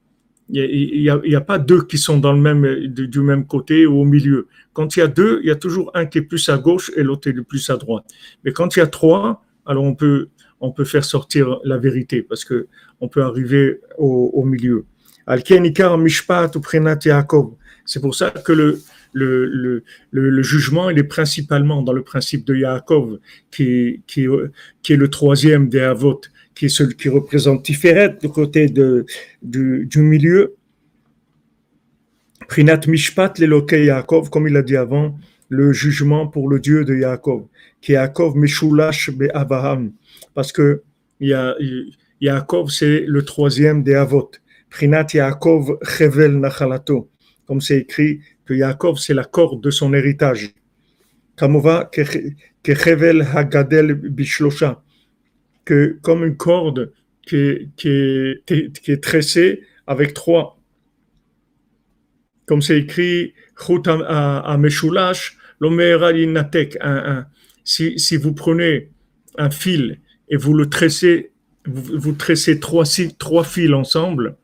Il 0.50 1.02
n'y 1.02 1.36
a, 1.36 1.42
pas 1.42 1.58
deux 1.58 1.82
qui 1.84 1.98
sont 1.98 2.20
dans 2.20 2.32
le 2.32 2.40
même, 2.40 2.88
du 2.88 3.20
même 3.22 3.48
côté 3.48 3.88
ou 3.88 4.02
au 4.02 4.06
milieu. 4.06 4.48
Quand 4.74 4.96
il 4.96 5.00
y 5.00 5.02
a 5.02 5.08
deux, 5.08 5.40
il 5.42 5.48
y 5.48 5.52
a 5.52 5.56
toujours 5.56 5.90
un 5.96 6.06
qui 6.06 6.20
est 6.20 6.22
plus 6.22 6.50
à 6.50 6.58
gauche 6.58 6.92
et 6.96 7.02
l'autre 7.02 7.28
est 7.28 7.34
le 7.34 7.44
plus 7.44 7.68
à 7.72 7.78
droite. 7.78 8.06
Mais 8.44 8.52
quand 8.52 8.76
il 8.76 8.80
y 8.80 8.82
a 8.84 8.88
trois, 8.88 9.44
alors 9.66 9.84
on 9.84 9.96
peut, 9.96 10.30
on 10.62 10.72
peut 10.72 10.86
faire 10.86 11.04
sortir 11.04 11.60
la 11.64 11.78
vérité 11.78 12.22
parce 12.22 12.46
que 12.46 12.68
on 13.02 13.08
peut 13.08 13.24
arriver 13.24 13.80
au, 13.98 14.30
au 14.34 14.44
milieu. 14.44 14.86
C'est 17.86 18.02
pour 18.02 18.16
ça 18.16 18.30
que 18.30 18.52
le, 18.52 18.80
le, 19.16 19.46
le, 19.46 19.84
le, 20.12 20.44
jugement, 20.44 20.90
il 20.90 21.00
est 21.00 21.04
principalement 21.04 21.82
dans 21.82 21.94
le 21.94 22.04
principe 22.04 22.46
de 22.46 22.56
Yaakov, 22.56 23.20
qui, 23.50 24.04
qui, 24.08 24.28
qui 24.84 24.94
est 24.94 24.98
le 24.98 25.10
troisième 25.10 25.70
des 25.70 25.80
Avot, 25.80 26.22
qui 26.54 26.66
est 26.66 26.70
celui 26.70 26.96
qui 26.96 27.08
représente 27.10 27.64
Tiferet 27.64 28.18
du 28.22 28.30
côté 28.30 28.68
de, 28.68 29.06
du, 29.42 29.86
du 29.86 30.00
milieu. 30.00 30.56
Prinat 32.50 32.82
Mishpat 32.88 33.40
l'Eloke 33.40 33.74
Yaakov, 33.74 34.30
comme 34.30 34.48
il 34.50 34.58
a 34.58 34.62
dit 34.62 34.76
avant, 34.76 35.18
le 35.48 35.72
jugement 35.72 36.28
pour 36.28 36.50
le 36.50 36.60
Dieu 36.60 36.84
de 36.84 36.94
Yaakov, 36.94 37.48
qui 37.82 37.94
est 37.94 37.96
Yaakov 37.96 38.36
Meshulash 38.36 39.12
Be 39.12 39.30
Abraham, 39.34 39.94
parce 40.34 40.52
que 40.52 40.84
Yaakov 41.22 42.70
c'est 42.70 43.06
le 43.08 43.24
troisième 43.24 43.82
des 43.82 43.96
Avot. 43.96 44.30
Prinat 44.70 45.08
Yaakov 45.14 45.78
Chevel 45.84 46.38
Nachalato, 46.38 47.10
comme 47.48 47.62
c'est 47.62 47.78
écrit 47.80 48.20
que 48.46 48.54
Yaakov, 48.54 48.98
c'est 48.98 49.14
la 49.14 49.24
corde 49.24 49.62
de 49.62 49.70
son 49.72 49.94
héritage. 49.94 50.54
Kamova 51.36 51.90
Kechevel 52.64 53.22
Hagadel 53.34 53.94
Bishlosha, 53.94 54.82
que 55.66 55.98
comme 56.02 56.24
une 56.24 56.38
corde 56.38 56.94
qui, 57.26 57.36
est, 57.36 58.44
qui 58.46 58.92
est 58.92 59.04
tressée 59.04 59.62
avec 59.88 60.14
trois. 60.14 60.60
Comme 62.46 62.62
c'est 62.62 62.80
écrit, 62.80 63.34
à 64.08 64.58
Meshulash, 64.60 65.38
Natek. 65.62 66.78
Si, 67.64 67.98
si 67.98 68.18
vous 68.18 68.34
prenez 68.34 68.92
un 69.38 69.50
fil 69.50 70.00
et 70.30 70.38
vous 70.38 70.54
le 70.54 70.70
tressez, 70.70 71.32
vous, 71.66 72.00
vous 72.00 72.14
tressez 72.14 72.60
trois, 72.60 72.84
trois 73.18 73.44
fils 73.44 73.74
ensemble, 73.74 74.38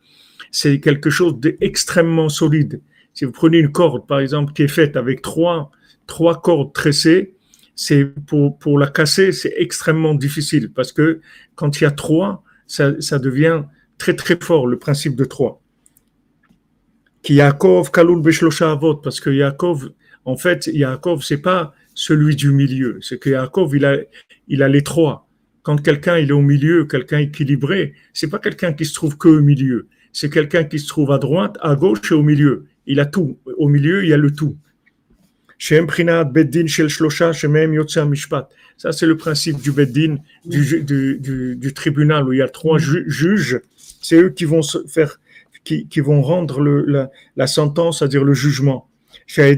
c'est 0.51 0.79
quelque 0.79 1.11
chose 1.11 1.39
d'extrêmement 1.39 2.29
solide. 2.29 2.81
Si 3.13 3.25
vous 3.25 3.31
prenez 3.31 3.59
une 3.59 3.71
corde, 3.71 4.07
par 4.07 4.19
exemple, 4.19 4.53
qui 4.53 4.63
est 4.63 4.67
faite 4.67 4.95
avec 4.95 5.21
trois, 5.21 5.71
trois 6.07 6.41
cordes 6.41 6.73
tressées, 6.73 7.35
c'est 7.75 8.05
pour, 8.27 8.57
pour 8.57 8.77
la 8.77 8.87
casser, 8.87 9.31
c'est 9.31 9.53
extrêmement 9.57 10.13
difficile 10.13 10.71
parce 10.71 10.91
que 10.91 11.21
quand 11.55 11.79
il 11.79 11.83
y 11.83 11.87
a 11.87 11.91
trois, 11.91 12.43
ça, 12.67 12.99
ça 13.01 13.19
devient 13.19 13.63
très 13.97 14.15
très 14.15 14.37
fort 14.39 14.67
le 14.67 14.77
principe 14.77 15.15
de 15.15 15.25
trois. 15.25 15.61
Qui 17.23 17.35
Yaakov 17.35 17.91
Beshlosha 18.21 18.71
Avot, 18.71 18.95
parce 18.95 19.19
que 19.19 19.29
Yaakov, 19.29 19.91
en 20.25 20.37
fait, 20.37 20.67
Yaakov, 20.67 21.23
c'est 21.23 21.41
pas 21.41 21.73
celui 21.93 22.35
du 22.35 22.51
milieu, 22.51 22.99
c'est 23.01 23.19
que 23.19 23.29
Yaakov, 23.29 23.75
il 23.75 23.85
a, 23.85 23.97
il 24.47 24.63
a 24.63 24.67
les 24.67 24.83
trois. 24.83 25.27
Quand 25.63 25.81
quelqu'un 25.81 26.17
il 26.17 26.29
est 26.29 26.33
au 26.33 26.41
milieu, 26.41 26.85
quelqu'un 26.85 27.19
équilibré, 27.19 27.93
c'est 28.13 28.29
pas 28.29 28.39
quelqu'un 28.39 28.73
qui 28.73 28.85
se 28.85 28.93
trouve 28.93 29.17
que 29.17 29.27
au 29.27 29.41
milieu, 29.41 29.87
c'est 30.13 30.29
quelqu'un 30.29 30.63
qui 30.63 30.79
se 30.79 30.87
trouve 30.87 31.11
à 31.11 31.19
droite, 31.19 31.57
à 31.61 31.75
gauche 31.75 32.11
et 32.11 32.15
au 32.15 32.23
milieu. 32.23 32.65
Il 32.91 32.99
a 32.99 33.05
tout. 33.05 33.39
Au 33.57 33.69
milieu, 33.69 34.03
il 34.03 34.09
y 34.09 34.13
a 34.13 34.17
le 34.17 34.31
tout. 34.31 34.57
Ça, 38.77 38.91
c'est 38.91 39.05
le 39.05 39.15
principe 39.15 39.61
du 39.61 39.71
Beddin, 39.71 40.17
du, 40.43 41.73
tribunal 41.73 42.27
où 42.27 42.33
il 42.33 42.39
y 42.39 42.41
a 42.41 42.49
trois 42.49 42.79
juges. 42.79 43.61
C'est 44.01 44.17
eux 44.17 44.29
qui 44.31 44.43
vont 44.43 44.59
faire, 44.87 45.21
qui, 45.63 46.01
vont 46.01 46.21
rendre 46.21 46.61
la, 47.37 47.47
sentence, 47.47 47.99
c'est-à-dire 47.99 48.25
le 48.25 48.33
jugement. 48.33 48.89
C'est 49.25 49.55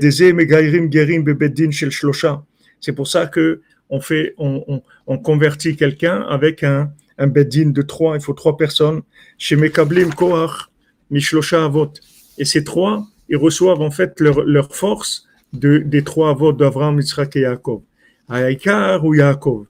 pour 2.94 3.08
ça 3.08 3.26
que 3.26 3.62
on 3.90 4.00
fait, 4.00 4.36
on, 4.38 4.64
on, 4.68 4.84
on 5.08 5.18
convertit 5.18 5.76
quelqu'un 5.76 6.22
avec 6.22 6.64
un, 6.64 6.92
un 7.18 7.28
Beddin 7.28 7.72
de 7.72 7.82
trois. 7.82 8.16
Il 8.16 8.22
faut 8.22 8.34
trois 8.34 8.58
personnes. 8.58 9.02
Chez 9.40 9.56
Mekablim 9.56 10.14
Koach, 10.14 10.70
Mishlosha 11.10 11.66
Avot. 11.66 11.94
Et 12.38 12.46
ces 12.46 12.64
trois, 12.64 13.08
ils 13.30 13.38
reçoivent 13.38 13.82
en 13.82 13.92
fait 13.92 14.20
leur, 14.20 14.44
leur 14.44 14.74
force 14.74 15.28
de, 15.54 15.78
des 15.80 16.04
trois 16.04 16.32
avots 16.32 16.54
d'Avraham, 16.54 17.00
Yitzhak 17.00 17.36
et 17.36 17.42
Yaakov. 17.42 17.82
Aïkar 18.30 19.06
ou 19.06 19.14
Yaakov? 19.14 19.66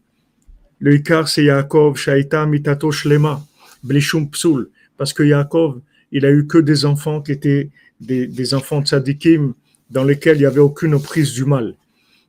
Le 0.79 0.95
Ikar, 0.95 1.27
c'est 1.27 1.45
Yaakov, 1.45 1.97
Shaita 1.97 2.45
Mitato 2.45 2.91
Shlema, 2.91 3.41
Blishum 3.83 4.29
Psul. 4.29 4.69
Parce 4.97 5.13
que 5.13 5.23
Yaakov, 5.23 5.79
il 6.11 6.25
a 6.25 6.31
eu 6.31 6.45
que 6.45 6.57
des 6.57 6.85
enfants 6.85 7.21
qui 7.21 7.31
étaient 7.31 7.69
des, 8.01 8.27
des 8.27 8.53
enfants 8.53 8.81
de 8.81 8.87
Sadikim, 8.87 9.53
dans 9.89 10.03
lesquels 10.03 10.37
il 10.37 10.41
n'y 10.41 10.45
avait 10.45 10.59
aucune 10.59 11.01
prise 11.01 11.33
du 11.33 11.45
mal. 11.45 11.75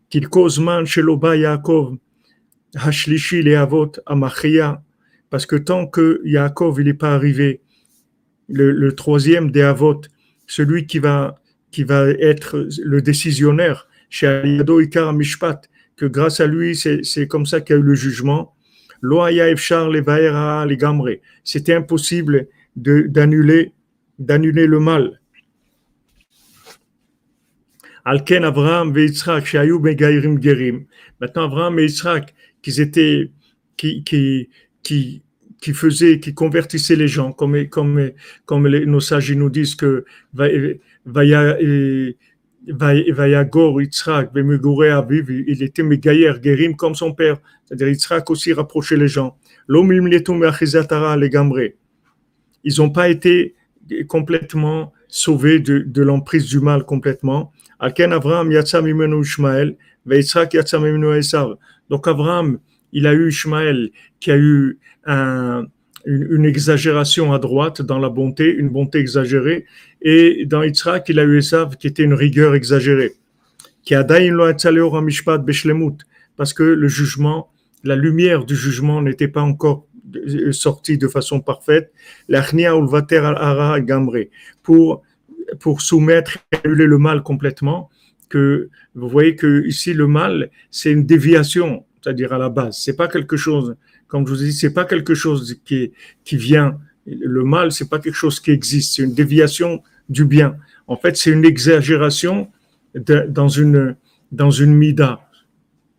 Qu'il 0.08 0.28
cause 0.28 0.60
man 0.60 0.86
Sheloba 0.86 1.36
Yaakov, 1.36 1.96
Hashlishi 2.76 3.42
le 3.42 3.58
Avot, 3.58 3.92
Amachia. 4.06 4.82
Parce 5.30 5.46
que 5.46 5.56
tant 5.56 5.86
que 5.86 6.20
Yaakov, 6.24 6.80
il 6.80 6.86
n'est 6.86 6.94
pas 6.94 7.14
arrivé, 7.14 7.60
le, 8.48 8.70
le 8.70 8.94
troisième 8.94 9.50
des 9.50 9.62
Avot, 9.62 10.00
celui 10.54 10.86
qui 10.86 11.00
va, 11.00 11.34
qui 11.72 11.82
va 11.82 12.08
être 12.08 12.68
le 12.82 13.02
décisionnaire, 13.02 13.88
chez 14.08 14.26
Aliado 14.28 14.80
Ikar 14.80 15.12
Mishpat, 15.12 15.62
que 15.96 16.06
grâce 16.06 16.38
à 16.40 16.46
lui, 16.46 16.76
c'est 16.76 17.26
comme 17.26 17.46
ça 17.46 17.60
qu'il 17.60 17.74
y 17.74 17.78
a 17.78 17.80
eu 17.80 17.84
le 17.84 17.94
jugement. 17.94 18.54
C'était 21.44 21.74
impossible 21.74 22.46
d'annuler 22.76 23.72
d'annuler 24.20 24.66
le 24.68 24.78
mal. 24.78 25.20
Alken 28.04 28.44
Abraham 28.44 28.96
et. 30.38 30.86
Maintenant, 31.20 31.46
Abraham 31.46 31.78
et 31.80 31.86
Yitzhak, 31.86 32.32
qui 32.62 32.80
étaient, 32.80 33.32
qui, 33.76 34.04
qui, 34.04 34.50
qui, 34.84 35.23
qui 35.64 35.72
faisaient, 35.72 36.20
qui 36.20 36.34
convertissaient 36.34 36.94
les 36.94 37.08
gens, 37.08 37.32
comme, 37.32 37.66
comme, 37.68 38.10
comme 38.44 38.66
les, 38.66 38.84
nos 38.84 39.00
sages 39.00 39.32
nous 39.32 39.48
disent 39.48 39.74
que 39.74 40.04
Vaya, 40.34 41.56
Vayagor, 42.68 43.80
Yitzhak, 43.80 44.30
Aviv, 44.36 45.30
il 45.30 45.62
était 45.62 45.82
Megayer, 45.82 46.32
Gerim 46.42 46.76
comme 46.76 46.94
son 46.94 47.14
père. 47.14 47.38
C'est-à-dire, 47.64 47.88
Yitzhak 47.88 48.28
aussi 48.28 48.52
rapprochait 48.52 48.98
les 48.98 49.08
gens. 49.08 49.38
Ils 49.70 49.94
n'ont 52.76 52.90
pas 52.90 53.08
été 53.08 53.54
complètement 54.06 54.92
sauvés 55.08 55.60
de, 55.60 55.78
de 55.78 56.02
l'emprise 56.02 56.44
du 56.44 56.60
mal 56.60 56.84
complètement. 56.84 57.52
Alken 57.78 58.12
Abraham 58.12 58.52
yatsa 58.52 58.82
mimenu 58.82 59.22
Ishmael, 59.22 59.78
Yitzhak 60.06 60.52
yatsa 60.52 60.78
mimenu 60.78 61.16
Esav. 61.16 61.56
Donc 61.88 62.06
Abraham, 62.06 62.58
il 62.94 63.06
a 63.06 63.12
eu 63.12 63.28
Ishmael 63.28 63.90
qui 64.20 64.30
a 64.30 64.38
eu 64.38 64.78
un, 65.04 65.66
une, 66.06 66.46
exagération 66.46 67.32
à 67.32 67.38
droite 67.38 67.82
dans 67.82 67.98
la 67.98 68.08
bonté, 68.08 68.50
une 68.54 68.70
bonté 68.70 68.98
exagérée, 68.98 69.66
et 70.00 70.46
dans 70.46 70.62
Yitzhak, 70.62 71.08
il 71.10 71.18
a 71.18 71.24
eu 71.24 71.38
Esav 71.38 71.76
qui 71.76 71.86
était 71.86 72.04
une 72.04 72.14
rigueur 72.14 72.54
exagérée. 72.54 73.12
Qui 73.82 73.94
a 73.94 74.06
parce 76.36 76.52
que 76.54 76.62
le 76.62 76.88
jugement, 76.88 77.50
la 77.84 77.96
lumière 77.96 78.44
du 78.46 78.56
jugement 78.56 79.02
n'était 79.02 79.28
pas 79.28 79.42
encore 79.42 79.86
sortie 80.52 80.96
de 80.96 81.06
façon 81.08 81.40
parfaite. 81.40 81.92
Pour 84.62 85.02
pour 85.60 85.82
soumettre 85.82 86.38
et 86.52 86.56
annuler 86.64 86.86
le 86.86 86.98
mal 86.98 87.22
complètement, 87.22 87.90
que 88.28 88.70
vous 88.94 89.08
voyez 89.08 89.36
que 89.36 89.64
ici 89.66 89.92
le 89.92 90.06
mal, 90.06 90.50
c'est 90.70 90.90
une 90.90 91.04
déviation, 91.04 91.84
c'est-à-dire 92.04 92.32
à 92.34 92.38
la 92.38 92.50
base. 92.50 92.78
C'est 92.78 92.96
pas 92.96 93.08
quelque 93.08 93.36
chose, 93.36 93.76
comme 94.08 94.26
je 94.26 94.32
vous 94.32 94.42
ai 94.42 94.46
dit, 94.48 94.52
c'est 94.52 94.74
pas 94.74 94.84
quelque 94.84 95.14
chose 95.14 95.58
qui, 95.64 95.92
qui 96.24 96.36
vient. 96.36 96.78
Le 97.06 97.44
mal, 97.44 97.72
c'est 97.72 97.88
pas 97.88 97.98
quelque 97.98 98.14
chose 98.14 98.40
qui 98.40 98.50
existe. 98.50 98.96
C'est 98.96 99.02
une 99.02 99.14
déviation 99.14 99.82
du 100.10 100.26
bien. 100.26 100.56
En 100.86 100.96
fait, 100.96 101.16
c'est 101.16 101.30
une 101.30 101.44
exagération 101.44 102.50
dans 102.94 103.48
une 103.48 103.96
dans 104.32 104.50
une 104.50 104.74
mida. 104.74 105.20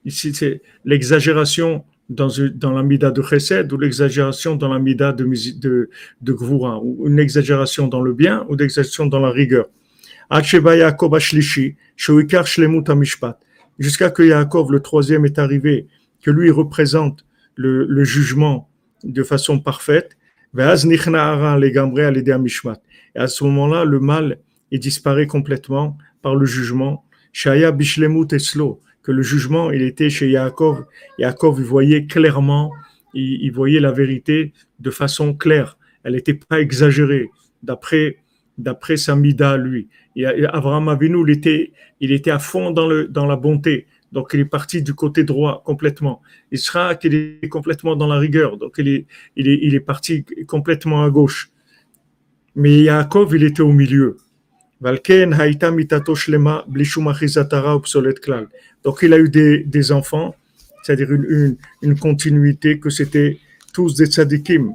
Ici, 0.03 0.33
c'est 0.33 0.61
l'exagération 0.83 1.85
dans, 2.09 2.27
dans 2.53 2.71
la 2.71 2.83
mida 2.83 3.09
de 3.11 3.21
chesed 3.21 3.71
ou 3.73 3.77
l'exagération 3.77 4.55
dans 4.55 4.71
la 4.71 4.79
mida 4.79 5.11
de, 5.13 5.25
de, 5.57 5.89
de 6.21 6.33
gvura, 6.33 6.79
ou 6.83 7.07
une 7.07 7.17
exagération 7.17 7.87
dans 7.87 8.01
le 8.01 8.13
bien 8.13 8.45
ou 8.47 8.53
une 8.53 8.61
exagération 8.61 9.07
dans 9.07 9.19
la 9.19 9.31
rigueur. 9.31 9.67
Jusqu'à 13.79 14.09
que 14.09 14.23
Yaakov, 14.23 14.71
le 14.71 14.79
troisième, 14.79 15.25
est 15.25 15.39
arrivé, 15.39 15.87
que 16.21 16.31
lui 16.31 16.49
représente 16.51 17.25
le, 17.55 17.85
le 17.85 18.03
jugement 18.03 18.69
de 19.03 19.23
façon 19.23 19.59
parfaite. 19.59 20.17
Et 20.57 20.61
à 20.61 20.77
ce 20.77 20.87
moment-là, 23.43 23.83
le 23.85 23.99
mal 23.99 24.39
est 24.71 24.79
disparaît 24.79 25.27
complètement 25.27 25.97
par 26.21 26.35
le 26.35 26.45
jugement. 26.45 27.05
Shaya 27.33 27.71
bishlemut 27.71 28.31
eslo 28.33 28.81
que 29.05 29.11
le 29.11 29.21
jugement, 29.21 29.69
il 29.69 29.83
était 29.83 30.09
chez 30.09 30.31
Yaakov. 30.31 30.85
Yaakov, 31.19 31.59
il 31.59 31.65
voyait 31.65 32.07
clairement, 32.07 32.71
il, 33.13 33.51
voyait 33.51 33.79
la 33.79 33.91
vérité 33.91 34.51
de 34.79 34.89
façon 34.89 35.35
claire. 35.35 35.77
Elle 36.03 36.13
n'était 36.13 36.33
pas 36.33 36.59
exagérée 36.59 37.29
d'après 37.61 38.17
d'après 38.57 38.97
sa 38.97 39.15
mida 39.15 39.57
lui. 39.57 39.89
Et 40.15 40.25
Abraham 40.25 40.87
Avinu, 40.87 41.23
il 41.27 41.31
était, 41.31 41.71
il 41.99 42.11
était 42.11 42.31
à 42.31 42.39
fond 42.39 42.71
dans, 42.71 42.87
le, 42.87 43.07
dans 43.07 43.25
la 43.25 43.35
bonté. 43.35 43.87
Donc, 44.11 44.31
il 44.33 44.39
est 44.39 44.45
parti 44.45 44.81
du 44.81 44.93
côté 44.93 45.23
droit 45.23 45.61
complètement. 45.65 46.21
Israël, 46.51 46.97
il 47.03 47.39
est 47.41 47.49
complètement 47.49 47.95
dans 47.97 48.07
la 48.07 48.17
rigueur. 48.17 48.57
Donc, 48.57 48.75
il 48.77 48.87
est, 48.87 49.05
il 49.35 49.49
est, 49.49 49.59
il 49.61 49.75
est 49.75 49.81
parti 49.81 50.23
complètement 50.47 51.03
à 51.03 51.09
gauche. 51.09 51.51
Mais 52.55 52.83
Yaakov, 52.83 53.35
il 53.35 53.43
était 53.43 53.61
au 53.61 53.73
milieu. 53.73 54.17
Donc 54.81 54.93
il 59.01 59.13
a 59.13 59.19
eu 59.19 59.29
des, 59.29 59.63
des 59.63 59.91
enfants, 59.91 60.35
c'est-à-dire 60.83 61.11
une, 61.11 61.57
une, 61.81 61.97
continuité, 61.97 62.79
que 62.79 62.89
c'était 62.89 63.39
tous 63.73 63.95
des 63.95 64.05
tzadikim. 64.05 64.73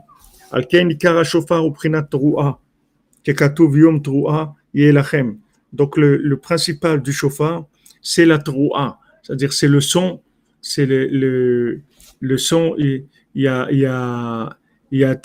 Donc 5.72 5.96
le, 5.96 6.36
principal 6.36 7.02
du 7.02 7.12
shofar, 7.12 7.66
c'est 8.02 8.26
la 8.26 8.38
troua, 8.38 8.98
c'est-à-dire 9.22 9.52
c'est 9.52 9.68
le 9.68 9.80
son, 9.80 10.22
c'est 10.60 10.86
le, 10.86 11.06
le, 11.06 11.80
le 12.20 12.38
son, 12.38 12.74
il 12.78 13.04
y 13.34 13.46
a, 13.46 13.68
il 13.70 13.78
y 13.78 13.86
a, 13.86 14.56
il 14.90 14.98
y 14.98 15.04
a, 15.04 15.20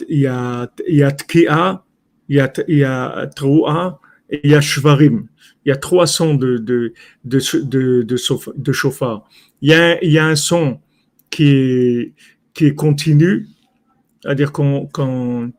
y 0.87 1.03
a, 1.03 1.11
tkia, 1.11 1.83
il 2.29 2.35
y 2.35 2.39
a, 2.39 2.53
y 2.67 2.83
a 2.83 3.27
troua, 3.35 3.99
et 4.29 4.41
il 4.43 4.51
y 4.51 4.55
a 4.55 4.61
shvarim. 4.61 5.27
Il 5.65 5.69
y 5.69 5.71
a 5.71 5.75
trois 5.75 6.07
sons 6.07 6.35
de, 6.35 6.57
de, 6.57 6.93
de, 7.23 8.03
de, 8.03 8.73
chauffard. 8.73 9.27
Il 9.61 9.69
y, 9.69 9.73
a, 9.73 10.03
il 10.03 10.11
y 10.11 10.19
a 10.19 10.25
un 10.25 10.35
son 10.35 10.79
qui 11.29 11.47
est, 11.47 12.13
qui 12.53 12.67
est 12.67 12.75
continu, 12.75 13.47
c'est-à-dire 14.21 14.51
qu'on 14.51 14.87
qu'on 14.87 15.51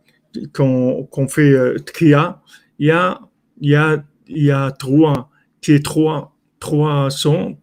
qu'on 0.52 1.28
fait 1.28 1.52
euh, 1.52 1.78
tria. 1.78 2.42
Il 2.78 2.86
y 2.86 2.90
a, 2.90 3.20
il 3.60 3.70
y 3.70 3.74
a, 3.74 4.04
y 4.28 4.50
a 4.50 4.70
trois, 4.70 5.30
qui 5.60 5.72
est 5.72 5.84
trois, 5.84 6.36
trois 6.60 7.10
sons. 7.10 7.56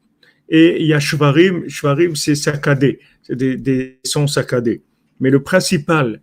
Et 0.49 0.81
il 0.81 0.87
y 0.87 0.93
a 0.93 0.99
shvarim. 0.99 1.67
Shvarim, 1.67 2.15
c'est 2.15 2.35
saccadé. 2.35 2.99
C'est 3.21 3.35
des, 3.35 3.99
sons 4.03 4.27
saccadés. 4.27 4.83
Mais 5.19 5.29
le 5.29 5.41
principal, 5.41 6.21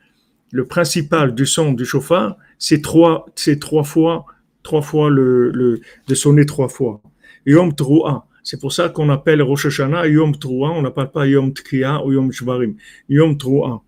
le 0.53 0.67
principal 0.67 1.35
du 1.35 1.47
son 1.47 1.73
du 1.73 1.85
chauffard, 1.85 2.37
c'est 2.59 2.83
trois, 2.83 3.27
c'est 3.35 3.59
trois 3.59 3.85
fois 3.85 4.27
trois 4.63 4.83
fois 4.83 5.11
le, 5.11 5.51
le 5.51 5.81
de 6.09 6.15
sonner 6.15 6.47
trois 6.47 6.69
fois. 6.69 7.01
Yom 7.47 7.75
Trua. 7.75 8.27
C'est 8.43 8.61
pour 8.61 8.73
ça 8.73 8.89
qu'on 8.89 9.11
appelle 9.11 9.43
Rosh 9.43 9.67
Hashanah 9.67 10.07
Yom 10.07 10.37
Trua. 10.37 10.71
On 10.71 10.83
n'appelle 10.83 11.11
pas 11.11 11.27
Yom 11.27 11.53
Tkia 11.53 12.05
ou 12.05 12.13
Yom 12.13 12.33
Shvarim. 12.33 12.75
Yom 13.09 13.37
Trua. 13.37 13.83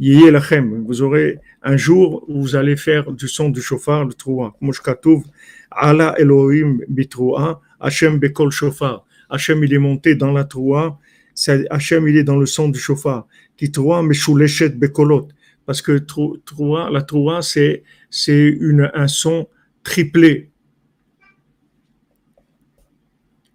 Vous 0.00 1.02
aurez 1.02 1.38
un 1.62 1.76
jour 1.76 2.24
où 2.28 2.42
vous 2.42 2.56
allez 2.56 2.76
faire 2.76 3.12
du 3.12 3.28
son 3.28 3.48
du 3.48 3.62
chauffard, 3.62 4.04
le 4.04 4.12
Trua. 4.12 4.54
Moshkatouv. 4.60 5.22
Ala 5.70 6.14
Elohim 6.18 6.80
bitrua. 6.88 7.60
Hashem 7.80 8.18
bekol 8.18 8.50
chauffard. 8.50 9.04
Hashem 9.30 9.62
il 9.62 9.72
est 9.72 9.78
monté 9.78 10.14
dans 10.16 10.32
la 10.32 10.44
Trua. 10.44 10.98
Hashem 11.70 12.08
il 12.08 12.16
est 12.16 12.24
dans 12.24 12.36
le 12.36 12.46
son 12.46 12.68
du 12.68 12.78
chauffard. 12.78 13.26
Qui 13.56 13.70
Trua 13.70 14.02
meshuleshet 14.02 14.70
bekolot. 14.70 15.28
Parce 15.64 15.80
que 15.80 15.98
Trua, 15.98 16.90
la 16.90 17.02
Trua 17.02 17.42
c'est 17.42 17.84
c'est 18.10 18.48
une 18.48 18.90
un 18.94 19.08
son 19.08 19.48
triplé. 19.84 20.50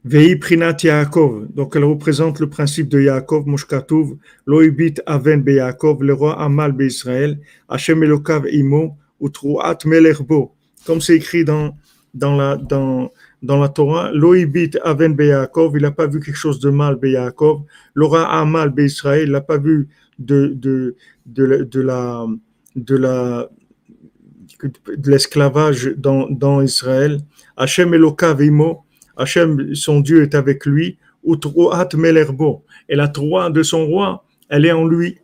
Vei 0.10 0.36
Prinat 0.38 0.78
Yaakov, 0.82 1.50
donc 1.54 1.76
elle 1.76 1.84
représente 1.84 2.40
le 2.40 2.50
principe 2.50 2.90
de 2.90 3.00
Yaakov, 3.00 3.46
Moshkatouv, 3.46 4.18
Loibit 4.48 4.96
Aven 5.06 5.44
Be 5.44 5.50
Yaakov, 5.50 6.02
le 6.02 6.16
roi 6.16 6.34
Amal 6.42 6.72
Be 6.72 6.82
Israël, 6.82 7.40
Hashem 7.70 8.02
Elokav 8.02 8.48
Imo, 8.52 8.98
Utruat 9.22 9.78
Melerbo, 9.86 10.56
comme 10.88 11.00
c'est 11.00 11.16
écrit 11.16 11.46
dans, 11.46 11.78
dans, 12.16 12.36
la, 12.36 12.58
dans, 12.58 13.12
dans 13.44 13.60
la 13.60 13.70
Torah, 13.70 14.12
Loibit 14.12 14.72
Aven 14.84 15.14
Be 15.14 15.26
Yaakov, 15.26 15.74
il 15.76 15.84
n'a 15.84 15.92
pas 15.92 16.08
vu 16.08 16.20
quelque 16.20 16.36
chose 16.36 16.60
de 16.60 16.72
mal 16.72 16.96
Be 16.96 17.10
Yaakov, 17.10 17.62
roi 17.96 18.28
Amal 18.28 18.72
Be 18.72 18.80
Israël, 18.80 19.26
il 19.28 19.32
n'a 19.32 19.42
pas 19.42 19.60
vu 19.60 19.90
de, 20.18 20.96
la, 21.28 22.26
de 22.76 22.96
la 22.96 23.48
de 24.98 25.12
l'esclavage 25.12 25.94
dans, 25.96 26.62
Israël. 26.62 27.20
Hachem 27.56 27.94
Elokavimo, 27.94 28.86
Hachem, 29.20 29.76
son 29.76 30.00
Dieu 30.00 30.24
est 30.24 30.34
avec 30.34 30.66
lui. 30.66 30.98
Utroat 31.26 31.90
Melerbo. 31.96 32.64
Et 32.88 32.96
la 32.96 33.10
Troie 33.10 33.50
de 33.50 33.62
son 33.62 33.86
roi, 33.86 34.26
elle 34.50 34.66
est 34.66 34.72
en 34.72 34.88
lui. 34.88 35.18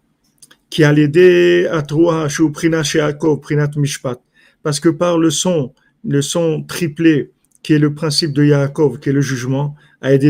Qui 0.69 0.83
a 0.83 0.91
l'aider 0.91 1.67
à 1.71 1.81
Troa, 1.81 2.27
Prinat 2.53 2.83
Sheakov, 2.83 3.39
Prinat 3.39 3.71
Mishpat. 3.77 4.19
Parce 4.61 4.79
que 4.79 4.89
par 4.89 5.17
le 5.17 5.29
son, 5.29 5.73
le 6.03 6.21
son 6.21 6.63
triplé, 6.63 7.31
qui 7.63 7.73
est 7.73 7.79
le 7.79 7.93
principe 7.93 8.33
de 8.33 8.43
Yaakov, 8.43 8.99
qui 8.99 9.09
est 9.09 9.13
le 9.13 9.21
jugement, 9.21 9.75
a 10.01 10.13
aidé 10.13 10.29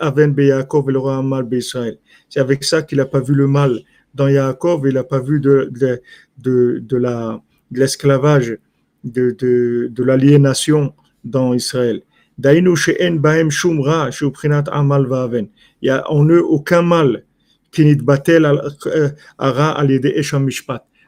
Aven 0.00 0.32
Be 0.32 0.40
Yaakov 0.40 0.90
et 0.90 1.10
Amal 1.10 1.42
Be. 1.44 1.60
C'est 1.60 2.40
avec 2.40 2.64
ça 2.64 2.82
qu'il 2.82 2.98
n'a 2.98 3.06
pas 3.06 3.20
vu 3.20 3.34
le 3.34 3.46
mal 3.46 3.80
dans 4.14 4.28
Yaakov, 4.28 4.86
il 4.86 4.94
n'a 4.94 5.04
pas 5.04 5.20
vu 5.20 5.40
de, 5.40 5.70
de, 5.72 6.00
de, 6.38 6.82
de 6.82 6.96
la, 6.96 7.42
de 7.70 7.80
l'esclavage 7.80 8.56
de 9.04 10.02
l'aliénation 10.02 10.94
dans 11.24 11.52
Israël. 11.52 12.02
Il 12.38 12.66
y 15.82 15.90
a 15.90 16.10
en 16.10 16.24
eux 16.26 16.44
aucun 16.44 16.82
mal 16.82 17.24
qui 17.72 17.84
n'est. 17.84 17.96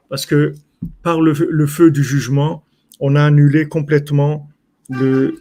Parce 0.09 0.27
que 0.27 0.55
par 1.03 1.21
le, 1.21 1.67
feu 1.67 1.91
du 1.91 2.03
jugement, 2.03 2.65
on 3.01 3.17
a 3.17 3.25
annulé 3.25 3.69
complètement 3.69 4.49
le, 4.89 5.35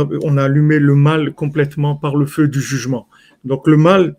on 0.00 0.38
a 0.38 0.44
allumé 0.44 0.78
le 0.78 0.94
mal 0.94 1.34
complètement 1.34 1.96
par 1.96 2.16
le 2.16 2.26
feu 2.26 2.48
du 2.48 2.60
jugement. 2.60 3.06
Donc 3.44 3.66
le 3.66 3.76
mal, 3.76 4.16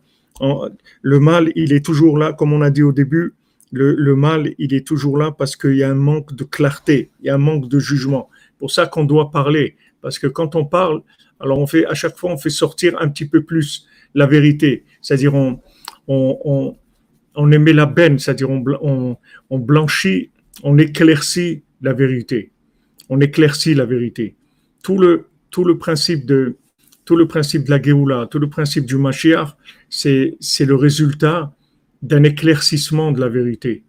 le 1.01 1.19
mal, 1.19 1.51
il 1.55 1.73
est 1.73 1.83
toujours 1.83 2.19
là, 2.19 2.33
comme 2.33 2.53
on 2.53 2.61
a 2.61 2.69
dit 2.69 2.83
au 2.83 2.91
début, 2.91 3.33
le, 3.71 3.95
le 3.95 4.15
mal, 4.15 4.53
il 4.59 4.73
est 4.73 4.85
toujours 4.85 5.17
là 5.17 5.31
parce 5.31 5.55
qu'il 5.55 5.75
y 5.75 5.83
a 5.83 5.89
un 5.89 5.95
manque 5.95 6.35
de 6.35 6.43
clarté, 6.43 7.09
il 7.21 7.27
y 7.27 7.29
a 7.29 7.35
un 7.35 7.39
manque 7.39 7.67
de 7.67 7.79
jugement. 7.79 8.29
Pour 8.59 8.71
ça 8.71 8.85
qu'on 8.85 9.05
doit 9.05 9.31
parler, 9.31 9.75
parce 10.01 10.19
que 10.19 10.27
quand 10.27 10.55
on 10.55 10.65
parle, 10.65 11.01
alors 11.39 11.59
on 11.59 11.67
fait 11.67 11.85
à 11.85 11.93
chaque 11.93 12.17
fois 12.17 12.31
on 12.31 12.37
fait 12.37 12.49
sortir 12.49 12.99
un 12.99 13.09
petit 13.09 13.27
peu 13.27 13.43
plus 13.43 13.87
la 14.13 14.25
vérité, 14.25 14.83
c'est-à-dire 15.01 15.33
on, 15.35 15.59
on, 16.07 16.37
on, 16.45 16.77
on 17.35 17.51
émet 17.51 17.73
la 17.73 17.85
benne, 17.85 18.19
c'est-à-dire 18.19 18.49
on, 18.49 19.17
on, 19.49 19.59
blanchit, 19.59 20.31
on 20.63 20.77
éclaircit 20.77 21.63
la 21.81 21.93
vérité, 21.93 22.51
on 23.09 23.19
éclaircit 23.21 23.73
la 23.73 23.85
vérité. 23.85 24.35
Tout 24.83 24.97
le 24.97 25.27
tout 25.49 25.63
le 25.63 25.77
principe 25.77 26.25
de 26.25 26.57
tout 27.05 27.15
le 27.15 27.27
principe 27.27 27.63
de 27.65 27.69
la 27.69 27.81
Géoula, 27.81 28.27
tout 28.29 28.39
le 28.39 28.49
principe 28.49 28.85
du 28.85 28.97
Mashiach, 28.97 29.55
c'est 29.89 30.35
le 30.59 30.75
résultat 30.75 31.53
d'un 32.01 32.23
éclaircissement 32.23 33.11
de 33.11 33.19
la 33.21 33.29
vérité. 33.29 33.83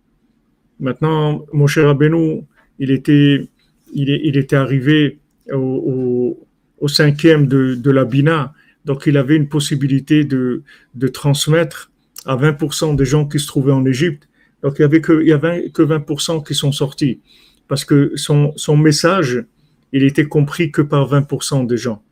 Maintenant, 0.79 1.45
mon 1.53 1.67
cher 1.67 1.87
Rabbeinu, 1.87 2.43
il 2.79 2.93
était, 2.93 3.49
il, 3.93 4.09
il 4.09 4.37
était 4.37 4.55
arrivé 4.55 5.19
au, 5.53 6.39
au, 6.79 6.89
cinquième 6.89 7.47
de, 7.47 7.75
de 7.75 7.91
la 7.91 8.05
Bina, 8.05 8.53
donc 8.85 9.05
il 9.07 9.17
avait 9.17 9.37
une 9.37 9.49
possibilité 9.49 10.25
de, 10.25 10.63
de 10.95 11.09
transmettre 11.09 11.91
à 12.27 12.37
20% 12.37 12.97
des 12.97 13.05
gens 13.05 13.27
qui 13.27 13.39
se 13.39 13.47
trouvaient 13.47 13.73
en 13.73 13.85
Égypte. 13.85 14.29
Donc 14.63 14.79
il 14.79 14.83
y 14.83 14.85
avait 14.85 15.01
que, 15.01 15.21
il 15.23 15.29
y 15.29 15.33
avait 15.33 15.71
que 15.71 15.83
20% 15.83 16.47
qui 16.47 16.55
sont 16.55 16.73
sortis, 16.73 17.21
parce 17.69 17.85
que 17.85 18.13
son, 18.17 18.53
son 18.57 18.77
message, 18.77 19.45
il 19.93 20.03
était 20.05 20.27
compris 20.27 20.71
que 20.71 20.83
par 20.83 21.11
20% 21.11 21.67
des 21.67 21.77
gens. 21.77 22.03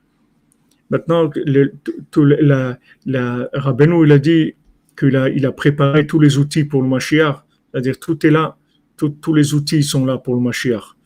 Maintenant, 0.91 1.31
le, 1.35 1.73
tout, 2.11 2.25
la, 2.25 2.79
la 3.05 3.51
il 3.55 4.13
a 4.13 4.19
dit, 4.19 4.55
qu'il 4.97 5.17
a, 5.17 5.29
il 5.29 5.45
a 5.45 5.53
préparé 5.53 6.07
tous 6.07 6.21
les 6.21 6.39
outils 6.39 6.65
pour 6.65 6.83
le 6.83 6.89
Mashiach, 6.89 7.45
c'est-à-dire 7.71 7.99
tout 7.99 8.27
est 8.27 8.31
là, 8.31 8.57
tous 8.97 9.35
les 9.35 9.53
outils 9.53 9.83
sont 9.83 10.07
là 10.07 10.17
pour 10.17 10.35
le 10.35 10.41
Mashiach. 10.41 10.97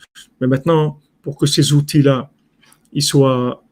Mais 0.40 0.46
maintenant, 0.46 1.00
pour 1.22 1.36
que 1.36 1.46
ces 1.46 1.72
outils-là, 1.72 2.30
ils 2.92 3.02
soient, 3.02 3.62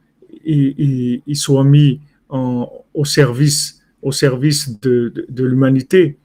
ils, 0.45 1.23
soient 1.35 1.65
mis 1.65 2.01
en, 2.29 2.71
au 2.95 3.05
service, 3.05 3.83
au 4.03 4.13
service 4.13 4.81
de, 4.81 5.13
de, 5.29 5.45
l'humanité, 5.45 6.19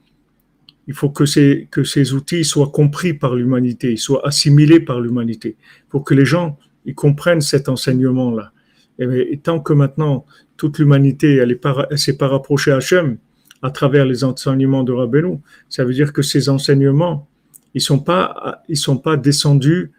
il 0.86 0.94
faut 0.94 1.10
que 1.10 1.26
ces, 1.26 1.68
que 1.70 1.82
ces 1.82 2.12
outils 2.12 2.44
soient 2.44 2.68
compris 2.68 3.14
par 3.14 3.34
l'humanité, 3.34 3.96
soient 3.96 4.26
assimilés 4.26 4.80
par 4.80 5.00
l'humanité. 5.00 5.56
Il 5.58 5.90
faut 5.90 6.00
que 6.00 6.14
les 6.14 6.26
gens 6.26 6.58
ils 6.84 6.94
comprennent 6.94 7.40
cet 7.40 7.68
enseignement-là. 7.68 8.52
Et, 8.98 9.40
tant 9.42 9.60
que 9.60 9.72
maintenant 9.72 10.26
toute 10.56 10.78
l'humanité 10.78 11.36
elle 11.36 11.58
ne 11.90 11.96
s'est 11.96 12.16
pas 12.16 12.28
rapprochée 12.28 12.70
à 12.70 12.76
Hachem, 12.76 13.16
à 13.62 13.70
travers 13.70 14.04
les 14.04 14.24
enseignements 14.24 14.84
de 14.84 14.92
Rabbeinu. 14.92 15.38
Ça 15.70 15.84
veut 15.84 15.94
dire 15.94 16.12
que 16.12 16.22
ces 16.22 16.48
enseignements, 16.50 17.26
ils 17.72 17.80
sont 17.80 17.98
pas, 17.98 18.62
sont 18.74 18.98
pas 18.98 19.16
descendus 19.16 19.90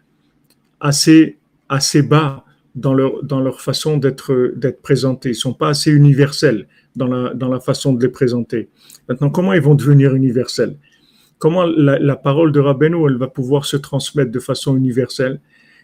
assez, 0.80 1.38
assez 1.68 2.02
bas 2.02 2.44
dans 2.74 2.94
leur, 2.94 3.24
dans 3.24 3.40
leur 3.40 3.60
façon 3.60 3.96
d'être, 3.96 4.52
d'être 4.56 4.82
présentés. 4.82 5.30
Ils 5.30 5.34
sont 5.34 5.54
pas 5.54 5.68
assez 5.68 5.90
universels 5.90 6.66
dans 6.94 7.06
la, 7.06 7.34
dans 7.34 7.48
la 7.48 7.60
façon 7.60 7.92
de 7.94 8.02
les 8.02 8.10
présenter. 8.10 8.68
Maintenant, 9.08 9.30
comment 9.30 9.52
ils 9.52 9.62
vont 9.62 9.74
devenir 9.74 10.14
universels? 10.14 10.76
Comment 11.38 11.64
la, 11.64 11.98
la 11.98 12.16
parole 12.16 12.52
de 12.52 12.60
Rabbeinu, 12.60 13.06
elle 13.08 13.18
va 13.18 13.28
pouvoir 13.28 13.64
se 13.66 13.76
transmettre 13.76 14.30
de 14.30 14.40
façon 14.40 14.76
universelle? 14.76 15.40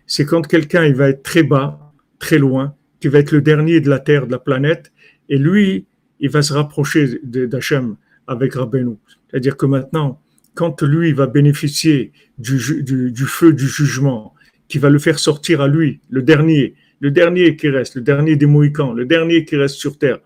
C'est 0.07 0.25
quand 0.25 0.47
quelqu'un, 0.47 0.85
il 0.85 0.95
va 0.95 1.09
être 1.09 1.23
très 1.23 1.43
bas, 1.43 1.93
très 2.19 2.39
loin, 2.39 2.75
qui 3.01 3.09
va 3.09 3.19
être 3.19 3.33
le 3.33 3.43
dernier 3.43 3.81
de 3.81 3.91
la 3.91 3.99
Terre, 3.99 4.27
de 4.27 4.33
la 4.33 4.39
planète, 4.39 4.93
et 5.29 5.39
lui, 5.39 5.87
il 6.21 6.31
va 6.31 6.43
se 6.43 6.53
rapprocher 6.53 7.21
d'Hachem 7.25 7.97
avec 8.27 8.55
Rabbeinu. 8.55 8.97
C'est-à-dire 9.29 9.57
que 9.57 9.67
maintenant, 9.67 10.21
quand 10.55 10.83
lui 10.83 11.13
va 11.13 11.27
bénéficier 11.27 12.13
du, 12.39 12.83
du, 12.83 13.11
du, 13.11 13.25
feu 13.25 13.53
du 13.53 13.67
jugement, 13.67 14.32
qui 14.73 14.79
va 14.79 14.89
le 14.89 14.99
faire 14.99 15.19
sortir 15.19 15.61
à 15.61 15.69
lui, 15.69 16.01
le 16.09 16.23
dernier, 16.23 16.77
le 17.01 17.11
dernier 17.11 17.57
qui 17.57 17.69
reste, 17.69 17.97
le 17.97 18.01
dernier 18.01 18.37
des 18.37 18.47
Mohicans, 18.47 18.95
le 18.95 19.05
dernier 19.05 19.45
qui 19.45 19.55
reste 19.57 19.75
sur 19.75 19.99
terre, 19.99 20.19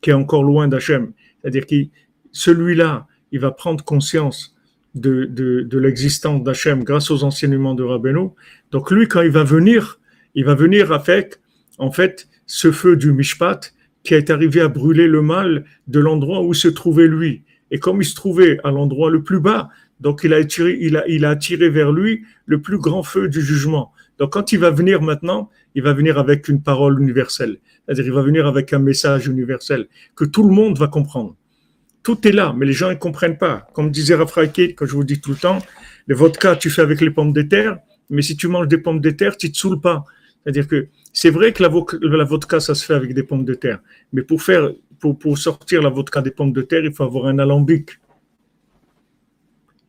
qui 0.00 0.10
est 0.10 0.12
encore 0.12 0.42
loin 0.42 0.66
d'Hachem. 0.66 1.12
C'est-à-dire 1.40 1.66
que 1.68 1.76
celui-là, 2.32 3.06
il 3.30 3.38
va 3.38 3.52
prendre 3.52 3.84
conscience 3.84 4.56
de, 4.96 5.26
de, 5.26 5.78
l'existence 5.78 6.42
d'Hachem 6.42 6.82
grâce 6.82 7.12
aux 7.12 7.22
enseignements 7.22 7.76
de 7.76 7.84
Rabbeinu. 7.84 8.30
Donc 8.72 8.90
lui, 8.90 9.06
quand 9.06 9.22
il 9.22 9.30
va 9.30 9.44
venir, 9.44 10.00
il 10.34 10.44
va 10.46 10.56
venir 10.56 10.90
avec, 10.90 11.36
en 11.78 11.92
fait, 11.92 12.26
ce 12.46 12.72
feu 12.72 12.96
du 12.96 13.12
Mishpat 13.12 13.72
qui 14.02 14.14
est 14.14 14.30
arrivé 14.30 14.62
à 14.62 14.66
brûler 14.68 15.06
le 15.06 15.22
mal 15.22 15.64
de 15.86 16.00
l'endroit 16.00 16.42
où 16.42 16.54
se 16.54 16.66
trouvait 16.66 17.06
lui. 17.06 17.44
Et 17.70 17.78
comme 17.78 18.02
il 18.02 18.04
se 18.04 18.16
trouvait 18.16 18.58
à 18.64 18.72
l'endroit 18.72 19.10
le 19.10 19.22
plus 19.22 19.38
bas, 19.38 19.68
donc 20.02 20.22
il 20.24 20.34
a, 20.34 20.38
attiré, 20.38 20.76
il, 20.80 20.96
a, 20.96 21.06
il 21.06 21.24
a 21.24 21.30
attiré 21.30 21.70
vers 21.70 21.92
lui 21.92 22.24
le 22.44 22.60
plus 22.60 22.78
grand 22.78 23.04
feu 23.04 23.28
du 23.28 23.40
jugement. 23.40 23.92
Donc 24.18 24.32
quand 24.32 24.52
il 24.52 24.58
va 24.58 24.70
venir 24.70 25.00
maintenant, 25.00 25.48
il 25.76 25.82
va 25.82 25.92
venir 25.92 26.18
avec 26.18 26.48
une 26.48 26.60
parole 26.60 27.00
universelle. 27.00 27.58
C'est-à-dire 27.86 28.06
il 28.06 28.12
va 28.12 28.22
venir 28.22 28.46
avec 28.48 28.72
un 28.72 28.80
message 28.80 29.28
universel 29.28 29.86
que 30.16 30.24
tout 30.24 30.42
le 30.42 30.52
monde 30.52 30.76
va 30.76 30.88
comprendre. 30.88 31.36
Tout 32.02 32.26
est 32.26 32.32
là, 32.32 32.52
mais 32.56 32.66
les 32.66 32.72
gens 32.72 32.90
ne 32.90 32.94
comprennent 32.94 33.38
pas. 33.38 33.68
Comme 33.74 33.92
disait 33.92 34.16
Rafraïké, 34.16 34.74
que 34.74 34.86
je 34.86 34.92
vous 34.92 35.04
dis 35.04 35.20
tout 35.20 35.30
le 35.30 35.36
temps, 35.36 35.60
le 36.08 36.16
vodka, 36.16 36.56
tu 36.56 36.68
fais 36.68 36.82
avec 36.82 37.00
les 37.00 37.10
pommes 37.10 37.32
de 37.32 37.42
terre, 37.42 37.78
mais 38.10 38.22
si 38.22 38.36
tu 38.36 38.48
manges 38.48 38.66
des 38.66 38.78
pommes 38.78 39.00
de 39.00 39.10
terre, 39.10 39.36
tu 39.36 39.46
ne 39.46 39.52
te 39.52 39.56
saoules 39.56 39.80
pas. 39.80 40.04
C'est-à-dire 40.42 40.66
que 40.66 40.88
c'est 41.12 41.30
vrai 41.30 41.52
que 41.52 41.62
la, 41.62 41.70
la, 42.16 42.24
vodka, 42.24 42.58
ça 42.58 42.74
se 42.74 42.84
fait 42.84 42.94
avec 42.94 43.14
des 43.14 43.22
pommes 43.22 43.44
de 43.44 43.54
terre. 43.54 43.78
Mais 44.12 44.22
pour 44.22 44.42
faire, 44.42 44.72
pour, 44.98 45.16
pour 45.16 45.38
sortir 45.38 45.80
la 45.80 45.90
vodka 45.90 46.20
des 46.20 46.32
pommes 46.32 46.52
de 46.52 46.62
terre, 46.62 46.84
il 46.84 46.92
faut 46.92 47.04
avoir 47.04 47.26
un 47.26 47.38
alambic. 47.38 47.90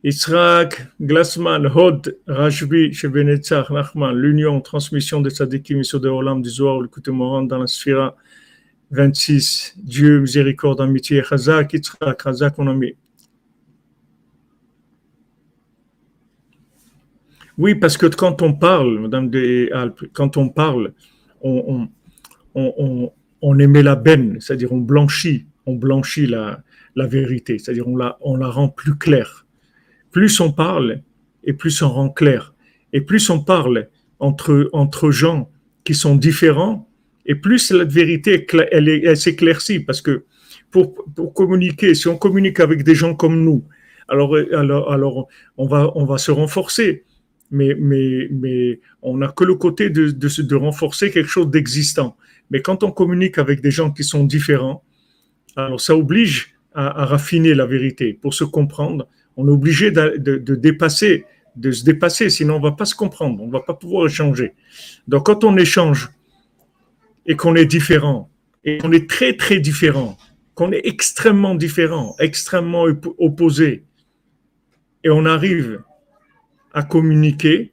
Israq, 0.04 0.86
Glassman, 1.00 1.66
Hod, 1.66 2.18
Rajbi, 2.26 2.92
Shebenetzach, 2.92 3.70
Nachman, 3.70 4.14
l'union, 4.14 4.60
transmission 4.60 5.22
de 5.22 5.30
Sadikim 5.30 5.80
et 5.80 5.98
de 5.98 6.08
Olam, 6.10 6.42
du 6.42 6.50
Zohar, 6.50 6.82
le 6.82 7.12
Moran 7.12 7.44
dans 7.44 7.56
la 7.56 7.66
Sphira, 7.66 8.14
26, 8.90 9.76
Dieu, 9.78 10.20
miséricorde, 10.20 10.82
amitié, 10.82 11.22
Chazak, 11.22 11.72
Yitzhak, 11.72 12.22
Chazak, 12.22 12.58
mon 12.58 12.66
ami. 12.66 12.92
Oui, 17.56 17.74
parce 17.74 17.96
que 17.96 18.04
quand 18.06 18.42
on 18.42 18.52
parle, 18.52 19.00
Madame 19.00 19.30
de 19.30 19.70
Alpes, 19.72 20.04
quand 20.12 20.36
on 20.36 20.50
parle, 20.50 20.92
on, 21.40 21.88
on, 22.54 22.74
on, 22.76 23.12
on 23.40 23.58
émet 23.58 23.82
la 23.82 23.96
benne, 23.96 24.38
c'est-à-dire 24.40 24.70
on 24.70 24.78
blanchit, 24.78 25.46
on 25.64 25.76
blanchit 25.76 26.26
la, 26.26 26.62
la 26.94 27.06
vérité, 27.06 27.58
c'est-à-dire 27.58 27.88
on 27.88 27.96
la, 27.96 28.18
on 28.20 28.36
la 28.36 28.48
rend 28.48 28.68
plus 28.68 28.98
claire. 28.98 29.43
Plus 30.14 30.38
on 30.38 30.52
parle, 30.52 31.02
et 31.42 31.52
plus 31.52 31.82
on 31.82 31.88
rend 31.88 32.08
clair. 32.08 32.54
Et 32.92 33.00
plus 33.00 33.28
on 33.30 33.40
parle 33.40 33.88
entre, 34.20 35.10
gens 35.10 35.50
qui 35.82 35.92
sont 35.92 36.14
différents, 36.14 36.88
et 37.26 37.34
plus 37.34 37.72
la 37.72 37.82
vérité, 37.82 38.46
s'éclaircit, 39.16 39.80
parce 39.80 40.00
que 40.00 40.24
pour, 40.70 40.94
communiquer, 41.34 41.96
si 41.96 42.06
on 42.06 42.16
communique 42.16 42.60
avec 42.60 42.84
des 42.84 42.94
gens 42.94 43.16
comme 43.16 43.42
nous, 43.42 43.64
alors, 44.06 45.28
on, 45.56 45.66
va, 45.66 46.18
se 46.18 46.30
renforcer 46.30 47.02
mais, 47.50 47.76
on 49.02 49.16
n'a 49.16 49.28
que 49.32 49.42
le 49.42 49.56
côté 49.56 49.90
de, 49.90 50.10
de, 50.12 50.54
renforcer 50.54 51.10
quelque 51.10 51.28
chose 51.28 51.50
d'existant. 51.50 52.16
Mais 52.50 52.62
quand 52.62 52.84
on 52.84 52.92
communique 52.92 53.38
avec 53.38 53.60
des 53.60 53.72
gens 53.72 53.90
qui 53.90 54.04
sont 54.04 54.22
différents, 54.22 54.84
alors 55.56 55.80
ça 55.80 55.96
oblige 55.96 56.54
à 56.72 57.04
raffiner 57.04 57.54
la 57.54 57.66
vérité. 57.66 58.12
Pour 58.12 58.32
se 58.32 58.44
comprendre, 58.44 59.08
on 59.36 59.48
est 59.48 59.50
obligé 59.50 59.90
de, 59.90 60.16
dépasser, 60.54 61.24
de 61.56 61.70
se 61.70 61.84
dépasser, 61.84 62.30
sinon 62.30 62.56
on 62.56 62.60
va 62.60 62.72
pas 62.72 62.84
se 62.84 62.94
comprendre, 62.94 63.42
on 63.42 63.48
va 63.48 63.60
pas 63.60 63.74
pouvoir 63.74 64.06
échanger. 64.06 64.54
Donc 65.08 65.26
quand 65.26 65.44
on 65.44 65.56
échange 65.56 66.10
et 67.26 67.36
qu'on 67.36 67.54
est 67.54 67.66
différent, 67.66 68.30
et 68.64 68.78
qu'on 68.78 68.92
est 68.92 69.08
très 69.08 69.36
très 69.36 69.60
différent, 69.60 70.16
qu'on 70.54 70.72
est 70.72 70.86
extrêmement 70.86 71.54
différent, 71.54 72.14
extrêmement 72.18 72.86
opposé, 73.18 73.84
et 75.02 75.10
on 75.10 75.26
arrive 75.26 75.82
à 76.72 76.82
communiquer, 76.82 77.72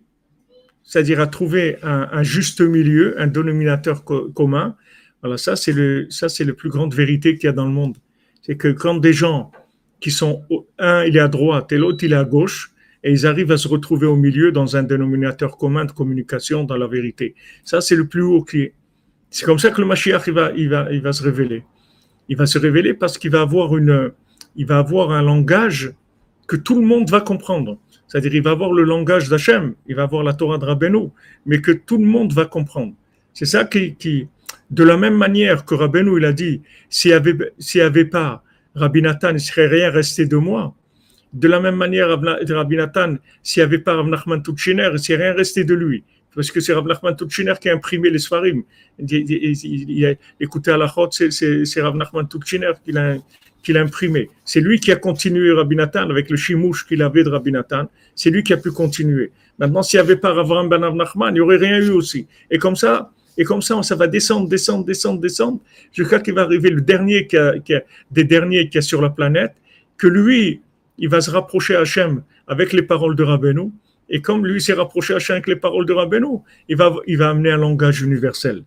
c'est-à-dire 0.83 1.19
à 1.21 1.27
trouver 1.27 1.77
un, 1.83 2.23
juste 2.23 2.59
milieu, 2.61 3.19
un 3.19 3.27
dénominateur 3.27 4.03
co 4.03 4.29
commun. 4.29 4.75
Voilà, 5.21 5.37
ça 5.37 5.55
c'est 5.55 5.71
le 5.71 6.07
ça 6.09 6.27
c'est 6.27 6.43
la 6.43 6.53
plus 6.53 6.69
grande 6.69 6.93
vérité 6.93 7.35
qu'il 7.35 7.45
y 7.45 7.49
a 7.49 7.53
dans 7.53 7.65
le 7.65 7.71
monde. 7.71 7.97
C'est 8.41 8.57
que 8.57 8.67
quand 8.67 8.95
des 8.95 9.13
gens 9.13 9.51
qui 10.01 10.11
sont 10.11 10.43
un 10.77 11.05
il 11.05 11.15
est 11.15 11.21
à 11.21 11.29
droite 11.29 11.71
et 11.71 11.77
l'autre 11.77 12.03
il 12.03 12.11
est 12.11 12.17
à 12.17 12.25
gauche, 12.25 12.71
et 13.03 13.11
ils 13.11 13.25
arrivent 13.25 13.51
à 13.51 13.57
se 13.57 13.67
retrouver 13.67 14.07
au 14.07 14.15
milieu 14.15 14.51
dans 14.51 14.75
un 14.75 14.83
dénominateur 14.83 15.57
commun 15.57 15.85
de 15.85 15.91
communication 15.91 16.63
dans 16.65 16.77
la 16.77 16.87
vérité. 16.87 17.35
Ça, 17.63 17.81
c'est 17.81 17.95
le 17.95 18.07
plus 18.07 18.21
haut 18.21 18.43
qui 18.43 18.61
est. 18.61 18.73
C'est 19.29 19.45
comme 19.45 19.59
ça 19.59 19.71
que 19.71 19.79
le 19.79 19.87
Mashiach, 19.87 20.23
il 20.27 20.33
va, 20.33 20.51
va, 20.51 20.99
va 20.99 21.13
se 21.13 21.23
révéler. 21.23 21.63
Il 22.27 22.35
va 22.35 22.45
se 22.45 22.59
révéler 22.59 22.93
parce 22.93 23.17
qu'il 23.17 23.31
va 23.31 23.41
avoir 23.41 23.77
une, 23.77 24.11
il 24.55 24.65
va 24.65 24.79
avoir 24.79 25.11
un 25.11 25.21
langage 25.21 25.93
que 26.47 26.57
tout 26.57 26.79
le 26.79 26.85
monde 26.85 27.09
va 27.09 27.21
comprendre. 27.21 27.77
C'est-à-dire, 28.07 28.35
il 28.35 28.43
va 28.43 28.51
avoir 28.51 28.73
le 28.73 28.83
langage 28.83 29.29
d'Hachem, 29.29 29.73
il 29.87 29.95
va 29.95 30.03
avoir 30.03 30.21
la 30.23 30.33
Torah 30.33 30.57
de 30.57 30.65
Rabbeinu, 30.65 31.09
mais 31.45 31.61
que 31.61 31.71
tout 31.71 31.97
le 31.97 32.05
monde 32.05 32.33
va 32.33 32.45
comprendre. 32.45 32.93
C'est 33.33 33.45
ça 33.45 33.63
qui, 33.63 33.95
qui, 33.95 34.27
de 34.69 34.83
la 34.83 34.97
même 34.97 35.15
manière 35.15 35.63
que 35.63 35.75
Rabbeinu, 35.75 36.17
il 36.17 36.25
a 36.25 36.33
dit, 36.33 36.61
s'il 36.89 37.11
n'y 37.11 37.15
avait, 37.15 37.53
avait 37.79 38.05
pas 38.05 38.43
Rabbi 38.75 39.01
Nathan, 39.01 39.29
il 39.29 39.33
ne 39.33 39.39
serait 39.39 39.67
rien 39.67 39.89
resté 39.89 40.25
de 40.25 40.37
moi. 40.37 40.73
De 41.33 41.47
la 41.47 41.59
même 41.59 41.75
manière, 41.75 42.09
Rabbi 42.09 42.75
Nathan, 42.75 43.15
s'il 43.41 43.61
n'y 43.61 43.65
avait 43.65 43.79
pas 43.79 43.95
Rav 43.95 44.07
Nachman 44.07 44.43
Tutchiner, 44.43 44.87
il 44.87 44.93
ne 44.93 44.97
serait 44.97 45.23
rien 45.23 45.33
resté 45.33 45.63
de 45.63 45.73
lui. 45.73 46.03
Parce 46.35 46.51
que 46.51 46.59
c'est 46.59 46.73
Rav 46.73 46.85
Nachman 46.87 47.15
Tutchiner 47.15 47.53
qui 47.59 47.69
a 47.69 47.73
imprimé 47.73 48.09
les 48.09 48.19
Sfarim. 48.19 48.63
Écouté 50.39 50.71
à 50.71 50.77
la 50.77 50.87
chôte, 50.87 51.13
c'est 51.13 51.81
Rav 51.81 51.95
Nachman 51.95 52.27
Tutchiner 52.27 52.71
qui 52.83 52.91
l'a 53.73 53.81
imprimé. 53.81 54.29
C'est 54.45 54.61
lui 54.61 54.79
qui 54.79 54.91
a 54.91 54.95
continué 54.95 55.51
Rabbi 55.53 55.75
Nathan 55.75 56.09
avec 56.09 56.29
le 56.29 56.37
chimouche 56.37 56.85
qu'il 56.85 57.01
avait 57.01 57.23
de 57.23 57.29
Rabbi 57.29 57.51
Nathan. 57.51 57.89
C'est 58.15 58.29
lui 58.29 58.43
qui 58.43 58.53
a 58.53 58.57
pu 58.57 58.71
continuer. 58.71 59.31
Maintenant, 59.59 59.83
s'il 59.83 59.99
n'y 59.99 60.05
avait 60.05 60.15
pas 60.15 60.33
Ravram 60.33 60.69
Ben 60.69 60.79
Nachman, 60.79 61.29
il 61.29 61.33
n'y 61.35 61.39
aurait 61.39 61.57
rien 61.57 61.77
eu 61.77 61.91
aussi. 61.91 62.27
Et 62.49 62.57
comme 62.57 62.75
ça, 62.75 63.11
et 63.37 63.43
comme 63.43 63.61
ça, 63.61 63.81
ça 63.83 63.95
va 63.95 64.07
descendre, 64.07 64.49
descendre, 64.49 64.85
descendre, 64.85 65.19
descendre, 65.19 65.59
jusqu'à 65.93 66.19
qu'il 66.19 66.33
va 66.33 66.41
arriver 66.43 66.69
le 66.69 66.81
dernier 66.81 67.27
qui 67.27 67.37
a, 67.37 67.53
des 68.11 68.23
derniers 68.23 68.69
qui 68.69 68.77
est 68.77 68.81
sur 68.81 69.01
la 69.01 69.09
planète, 69.09 69.53
que 69.97 70.07
lui, 70.07 70.61
il 70.97 71.09
va 71.09 71.21
se 71.21 71.31
rapprocher 71.31 71.75
à 71.75 71.81
Hachem 71.81 72.23
avec 72.47 72.73
les 72.73 72.81
paroles 72.81 73.15
de 73.15 73.23
Rabbeinu. 73.23 73.71
Et 74.09 74.21
comme 74.21 74.45
lui 74.45 74.61
s'est 74.61 74.73
rapproché 74.73 75.13
à 75.13 75.17
Hachem 75.17 75.35
avec 75.35 75.47
les 75.47 75.55
paroles 75.55 75.85
de 75.85 75.93
Rabbeinu, 75.93 76.39
il 76.67 76.75
va, 76.75 76.93
il 77.07 77.17
va 77.17 77.29
amener 77.29 77.51
un 77.51 77.57
langage 77.57 78.01
universel. 78.01 78.63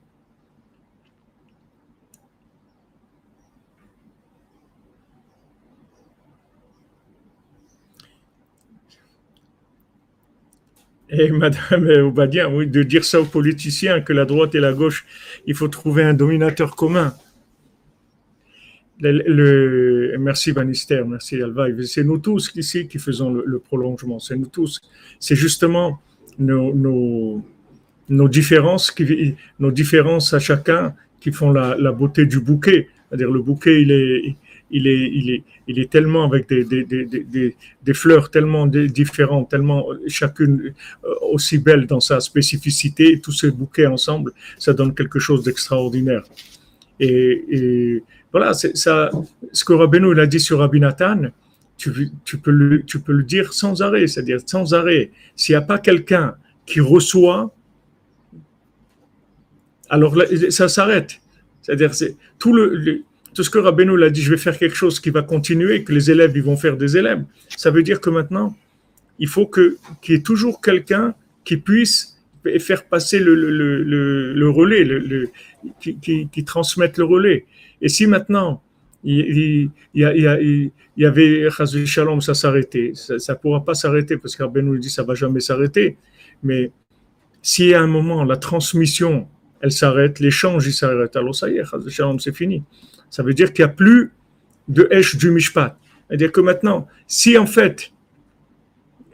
Et 11.17 11.31
Madame 11.45 11.89
Obadia, 12.07 12.49
oui, 12.49 12.67
de 12.67 12.83
dire 12.83 13.05
ça 13.05 13.21
aux 13.21 13.27
politiciens, 13.27 14.01
que 14.01 14.12
la 14.12 14.25
droite 14.25 14.55
et 14.55 14.61
la 14.61 14.73
gauche, 14.73 15.05
il 15.47 15.55
faut 15.55 15.69
trouver 15.69 16.03
un 16.03 16.15
dominateur 16.15 16.75
commun. 16.77 17.15
Merci 19.01 20.53
Bannister, 20.53 21.03
merci 21.07 21.43
Alva. 21.43 21.67
C'est 21.85 22.05
nous 22.05 22.19
tous 22.19 22.53
ici 22.55 22.87
qui 22.87 22.99
faisons 22.99 23.33
le, 23.33 23.59
prolongement. 23.59 24.19
C'est 24.19 24.37
nous 24.37 24.47
tous. 24.47 24.81
C'est 25.19 25.37
justement 25.37 26.01
nos, 26.39 27.43
différences, 28.09 28.91
qui, 28.91 29.35
nos 29.59 29.71
différences 29.73 30.33
à 30.33 30.39
chacun 30.39 30.95
qui 31.21 31.33
font 31.33 31.51
la, 31.51 31.77
la 31.77 31.93
beauté 31.93 32.25
du 32.25 32.41
bouquet. 32.41 32.89
C'est-à-dire 33.09 33.31
le 33.31 33.43
bouquet, 33.43 33.83
il 33.83 33.91
est, 33.91 34.37
il 34.71 34.87
est, 34.87 35.11
il 35.12 35.31
est, 35.31 35.43
il 35.69 35.79
est 35.79 35.91
tellement 35.91 36.25
avec 36.25 36.49
des, 36.49 36.65
des, 36.65 36.85
des, 36.85 37.57
des 37.83 37.95
fleurs 37.95 38.31
tellement 38.31 38.67
différentes, 38.67 39.51
tellement 39.51 39.87
chacune 40.09 40.75
euh, 41.05 41.15
aussi 41.33 41.59
belle 41.59 41.87
dans 41.87 42.01
sa 42.01 42.21
spécificité. 42.21 43.21
Tous 43.21 43.33
ces 43.33 43.51
bouquets 43.51 43.87
ensemble, 43.87 44.33
ça 44.59 44.73
donne 44.73 44.95
quelque 44.95 45.19
chose 45.19 45.45
d'extraordinaire. 45.45 46.23
Et, 47.01 48.03
voilà, 48.33 48.53
ça. 48.55 49.11
Ce 49.53 49.65
que 49.65 49.73
Rabbeinu 49.73 50.19
a 50.19 50.27
dit 50.27 50.41
sur 50.41 50.59
Rabbi 50.59 50.81
Nathan, 50.81 51.23
tu, 51.77 52.11
tu, 52.25 52.39
peux 52.39 52.51
le, 52.51 52.83
tu 52.83 52.99
peux 53.01 53.12
le 53.12 53.23
dire 53.23 53.53
sans 53.53 53.83
arrêt, 53.83 54.07
c'est-à-dire 54.07 54.41
sans 54.45 54.75
arrêt. 54.75 55.11
S'il 55.37 55.53
n'y 55.53 55.57
a 55.57 55.62
pas 55.62 55.79
quelqu'un 55.79 56.35
qui 56.67 56.81
reçoit, 56.81 57.55
alors 59.89 60.17
ça 60.51 60.69
s'arrête. 60.69 61.21
C'est-à-dire, 61.62 61.95
c'est 61.95 62.17
tout 62.39 62.53
le 62.53 63.05
tout 63.35 63.43
ce 63.43 63.51
que 63.51 63.59
Rabbeinu 63.59 63.97
l'a 63.97 64.11
dit, 64.11 64.22
je 64.22 64.30
vais 64.30 64.37
faire 64.37 64.57
quelque 64.57 64.76
chose 64.76 65.01
qui 65.01 65.11
va 65.11 65.22
continuer, 65.22 65.85
que 65.85 65.93
les 65.93 66.11
élèves 66.11 66.32
ils 66.37 66.43
vont 66.43 66.57
faire 66.57 66.76
des 66.76 66.97
élèves. 66.97 67.24
Ça 67.57 67.70
veut 67.70 67.82
dire 67.82 68.01
que 68.01 68.11
maintenant, 68.11 68.57
il 69.18 69.28
faut 69.28 69.47
que 69.47 69.76
qu'il 70.01 70.14
y 70.14 70.18
ait 70.18 70.22
toujours 70.22 70.61
quelqu'un 70.61 71.14
qui 71.45 71.57
puisse 71.57 72.14
faire 72.59 72.85
passer 72.85 73.18
le, 73.18 73.35
le, 73.35 73.82
le, 73.82 74.35
le 74.35 74.51
relais, 74.51 74.85
le, 74.85 75.30
qui, 75.80 76.28
qui, 76.28 76.45
transmette 76.45 76.99
le 76.99 77.05
relais. 77.05 77.47
Et 77.80 77.89
si 77.89 78.07
maintenant 78.07 78.62
il, 79.03 79.18
il, 79.18 79.70
il, 79.95 80.70
il 80.97 81.03
y 81.03 81.07
avait 81.07 81.49
ça 82.20 82.35
s'arrêtait, 82.35 82.93
ça 82.95 83.14
ne 83.14 83.39
pourra 83.39 83.64
pas 83.64 83.74
s'arrêter 83.74 84.16
parce 84.16 84.37
que 84.37 84.61
nous 84.61 84.78
dit 84.78 84.91
ça 84.91 85.03
va 85.03 85.14
jamais 85.14 85.41
s'arrêter. 85.41 85.97
Mais 86.43 86.70
si 87.43 87.74
à 87.74 87.80
un 87.80 87.87
moment 87.87 88.24
la 88.24 88.37
transmission 88.37 89.28
elle 89.61 89.72
s'arrête, 89.72 90.20
l'échange 90.20 90.66
il 90.66 90.74
s'arrête, 90.74 91.16
alors 91.16 91.35
ça 91.35 91.49
y 91.49 91.57
est, 91.57 91.64
c'est 92.18 92.37
fini. 92.37 92.62
Ça 93.11 93.23
veut 93.23 93.35
dire 93.35 93.53
qu'il 93.53 93.65
n'y 93.65 93.71
a 93.71 93.75
plus 93.75 94.13
de 94.69 94.89
Esh 94.91 95.17
du 95.17 95.31
Mishpat. 95.31 95.77
C'est-à-dire 96.09 96.33
que 96.33 96.41
maintenant, 96.41 96.87
si 97.07 97.37
en 97.39 97.47
fait, 97.47 97.93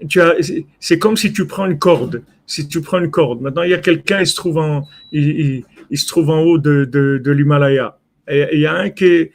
tu 0.08 0.20
as, 0.20 0.34
c'est 0.78 0.98
comme 0.98 1.16
si 1.16 1.32
tu 1.32 1.46
prends 1.46 1.66
une 1.66 1.78
corde. 1.78 2.22
Si 2.46 2.66
tu 2.66 2.80
prends 2.80 2.98
une 2.98 3.10
corde, 3.10 3.40
maintenant 3.40 3.62
il 3.62 3.70
y 3.70 3.74
a 3.74 3.78
quelqu'un, 3.78 4.20
il 4.20 4.26
se 4.26 4.34
trouve 4.34 4.58
en, 4.58 4.82
il, 5.12 5.64
se 5.94 6.06
trouve 6.08 6.30
en 6.30 6.40
haut 6.40 6.58
de, 6.58 7.20
l'Himalaya. 7.24 7.96
Et 8.26 8.44
il 8.52 8.60
y 8.60 8.66
a 8.66 8.74
un 8.74 8.90
qui 8.90 9.04
est, 9.04 9.32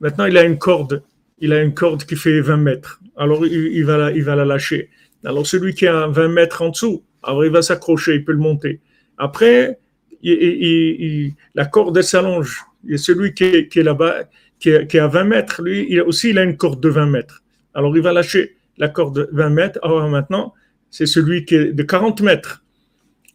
maintenant 0.00 0.24
il 0.24 0.38
a 0.38 0.44
une 0.44 0.56
corde, 0.56 1.02
il 1.38 1.52
a 1.52 1.62
une 1.62 1.74
corde 1.74 2.04
qui 2.04 2.16
fait 2.16 2.40
20 2.40 2.56
mètres. 2.56 3.00
Alors 3.16 3.44
il, 3.46 3.84
va 3.84 3.98
la, 3.98 4.10
il 4.10 4.24
va 4.24 4.36
la 4.36 4.46
lâcher. 4.46 4.88
Alors 5.22 5.46
celui 5.46 5.74
qui 5.74 5.86
a 5.86 6.06
20 6.06 6.28
mètres 6.28 6.62
en 6.62 6.70
dessous, 6.70 7.04
alors 7.22 7.44
il 7.44 7.50
va 7.50 7.60
s'accrocher, 7.60 8.14
il 8.14 8.24
peut 8.24 8.32
le 8.32 8.38
monter. 8.38 8.80
Après, 9.18 9.78
la 10.22 11.66
corde 11.66 12.00
s'allonge 12.00 12.64
a 12.92 12.96
celui 12.98 13.34
qui 13.34 13.44
est, 13.44 13.76
là-bas, 13.76 14.24
qui 14.58 14.70
est, 14.70 14.98
à 14.98 15.06
20 15.06 15.24
mètres, 15.24 15.62
lui 15.62 15.86
il 15.88 16.00
aussi 16.02 16.30
il 16.30 16.38
a 16.38 16.42
une 16.42 16.56
corde 16.56 16.80
de 16.80 16.88
20 16.88 17.06
mètres. 17.06 17.42
Alors 17.72 17.96
il 17.96 18.02
va 18.02 18.12
lâcher 18.12 18.56
la 18.78 18.88
corde 18.88 19.16
de 19.16 19.28
20 19.32 19.50
mètres. 19.50 19.78
Alors 19.82 20.08
maintenant, 20.08 20.54
c'est 20.90 21.06
celui 21.06 21.44
qui 21.44 21.54
est 21.54 21.72
de 21.72 21.82
40 21.82 22.20
mètres. 22.20 22.62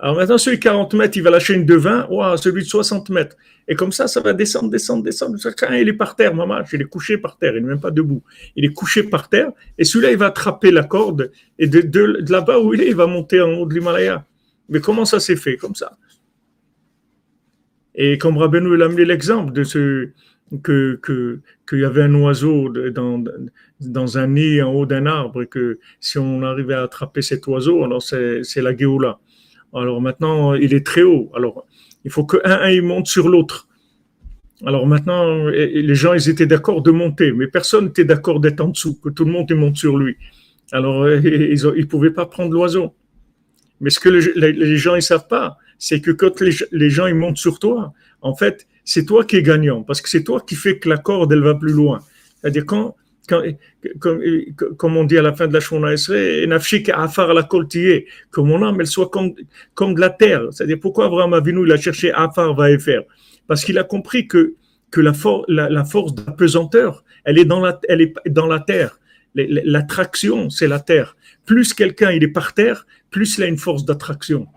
Alors 0.02 0.16
maintenant, 0.16 0.38
celui 0.38 0.58
de 0.58 0.64
40 0.64 0.94
mètres, 0.94 1.18
il 1.18 1.24
va 1.24 1.30
lâcher 1.30 1.56
une 1.56 1.66
de 1.66 1.76
20, 1.76 2.08
wow, 2.10 2.38
celui 2.38 2.64
de 2.64 2.68
60 2.68 3.10
mètres. 3.10 3.36
Et 3.68 3.76
comme 3.76 3.92
ça, 3.92 4.08
ça 4.08 4.22
va 4.22 4.32
descendre, 4.32 4.70
descendre, 4.70 5.04
descendre. 5.04 5.38
Chacun, 5.38 5.76
il 5.76 5.90
est 5.90 5.94
par 5.94 6.16
terre, 6.16 6.34
maman, 6.34 6.62
il 6.72 6.82
est 6.82 6.86
couché 6.86 7.18
par 7.18 7.38
terre, 7.38 7.56
il 7.56 7.64
n'est 7.64 7.70
même 7.70 7.82
pas 7.82 7.92
debout. 7.92 8.24
Il 8.56 8.64
est 8.64 8.74
couché 8.74 9.04
par 9.04 9.28
terre, 9.28 9.52
et 9.78 9.84
celui-là, 9.84 10.12
il 10.12 10.18
va 10.18 10.28
attraper 10.28 10.72
la 10.72 10.84
corde, 10.84 11.32
et 11.60 11.68
de, 11.68 11.82
de, 11.82 12.22
de 12.22 12.32
là-bas 12.32 12.60
où 12.60 12.74
il 12.74 12.82
est, 12.82 12.88
il 12.88 12.96
va 12.96 13.08
monter 13.08 13.42
en 13.42 13.52
haut 13.52 13.66
de 13.66 13.74
l'Himalaya. 13.74 14.26
Mais 14.70 14.80
comment 14.80 15.04
ça 15.04 15.20
s'est 15.20 15.36
fait 15.36 15.58
Comme 15.58 15.76
ça? 15.76 15.98
Et 17.96 18.18
comme 18.18 18.38
Rabbeinu 18.38 18.78
l'a 18.78 18.86
amené 18.86 19.06
l'exemple 19.06 19.54
de 19.54 19.64
ce 19.64 20.10
que 20.64 21.00
qu'il 21.68 21.80
y 21.80 21.86
avait 21.86 22.04
un 22.04 22.16
oiseau 22.16 22.70
dans, 22.70 23.24
dans 23.82 24.18
un 24.18 24.28
nid 24.28 24.62
en 24.62 24.74
haut 24.74 24.86
d'un 24.86 25.06
arbre 25.06 25.44
et 25.44 25.48
que 25.48 25.80
si 26.00 26.18
on 26.18 26.42
arrivait 26.42 26.74
à 26.74 26.84
attraper 26.84 27.22
cet 27.22 27.46
oiseau, 27.48 27.84
alors 27.84 28.02
c'est, 28.02 28.42
la 28.56 28.76
Géoula. 28.76 29.20
Alors 29.74 30.02
maintenant, 30.02 30.56
il 30.56 30.74
est 30.74 30.86
très 30.86 31.04
haut. 31.04 31.32
Alors 31.36 31.66
il 32.06 32.12
faut 32.12 32.26
qu'un 32.26 32.40
un, 32.44 32.70
il 32.70 32.82
monte 32.82 33.08
sur 33.08 33.30
l'autre. 33.30 33.68
Alors 34.66 34.88
maintenant, 34.88 35.46
les 35.48 35.96
gens, 35.96 36.14
ils 36.14 36.28
étaient 36.30 36.48
d'accord 36.48 36.82
de 36.82 36.92
monter, 36.92 37.32
mais 37.32 37.48
personne 37.48 37.86
n'était 37.86 38.04
d'accord 38.04 38.40
d'être 38.40 38.60
en 38.60 38.70
dessous, 38.70 39.00
que 39.00 39.10
tout 39.10 39.24
le 39.24 39.32
monde 39.32 39.52
monte 39.54 39.78
sur 39.78 39.98
lui. 39.98 40.18
Alors, 40.72 41.10
ils 41.10 41.64
ne 41.64 41.86
pouvaient 41.86 42.12
pas 42.12 42.26
prendre 42.26 42.54
l'oiseau. 42.54 42.94
Mais 43.80 43.90
ce 43.90 44.02
que 44.02 44.10
les, 44.10 44.52
les 44.52 44.78
gens, 44.78 44.96
ils 44.96 45.02
savent 45.02 45.28
pas, 45.28 45.58
c'est 45.80 46.02
que 46.02 46.12
quand 46.12 46.42
les, 46.42 46.90
gens 46.90 47.08
ils 47.08 47.16
montent 47.16 47.38
sur 47.38 47.58
toi, 47.58 47.94
en 48.22 48.36
fait, 48.36 48.68
c'est 48.84 49.06
toi 49.06 49.24
qui 49.24 49.38
es 49.38 49.42
gagnant 49.42 49.82
parce 49.82 50.02
que 50.02 50.10
c'est 50.10 50.24
toi 50.24 50.42
qui 50.46 50.56
fais 50.56 50.78
que 50.78 50.90
la 50.90 50.98
corde 50.98 51.32
elle 51.32 51.42
va 51.42 51.56
plus 51.56 51.72
loin. 51.72 52.02
C'est-à-dire 52.40 52.66
quand, 52.66 52.96
quand 53.28 53.42
comme, 54.00 54.22
comme, 54.78 54.98
on 54.98 55.06
dit 55.06 55.18
à 55.18 55.22
la 55.22 55.34
fin 55.34 55.48
de 55.48 55.54
la 55.54 55.62
Shona 55.62 55.94
Esrei, 55.94 56.48
à 56.52 57.08
faire 57.08 57.34
la 57.34 57.44
coltier, 57.44 58.08
que 58.32 58.42
mon 58.42 58.62
âme 58.62 58.82
elle 58.82 58.88
soit 58.88 59.10
comme, 59.10 59.34
comme 59.74 59.96
de 59.96 60.02
la 60.02 60.10
terre. 60.10 60.44
C'est-à-dire 60.52 60.80
pourquoi 60.82 61.06
Abraham 61.06 61.34
Avinu 61.34 61.66
il 61.66 61.72
a 61.72 61.78
cherché 61.78 62.12
Afar 62.12 62.54
va 62.56 62.78
faire 62.78 63.04
Parce 63.48 63.64
qu'il 63.64 63.78
a 63.78 63.84
compris 63.84 64.28
que 64.28 64.56
que 64.92 65.02
la, 65.02 65.14
for 65.14 65.46
la, 65.48 65.70
la 65.70 65.86
force 65.86 66.16
d'apesanteur, 66.16 67.04
elle 67.24 67.38
est 67.38 67.46
dans 67.46 67.62
la, 67.62 67.80
elle 67.88 68.02
est 68.02 68.14
dans 68.28 68.48
la 68.48 68.60
terre. 68.60 69.00
L'attraction, 69.36 70.50
c'est 70.50 70.68
la 70.68 70.80
terre. 70.80 71.16
Plus 71.46 71.76
quelqu'un 71.76 72.10
il 72.10 72.24
est 72.24 72.30
par 72.30 72.56
terre, 72.56 72.88
plus 73.12 73.38
il 73.38 73.44
a 73.44 73.46
une 73.46 73.60
force 73.60 73.86
d'attraction 73.86 74.48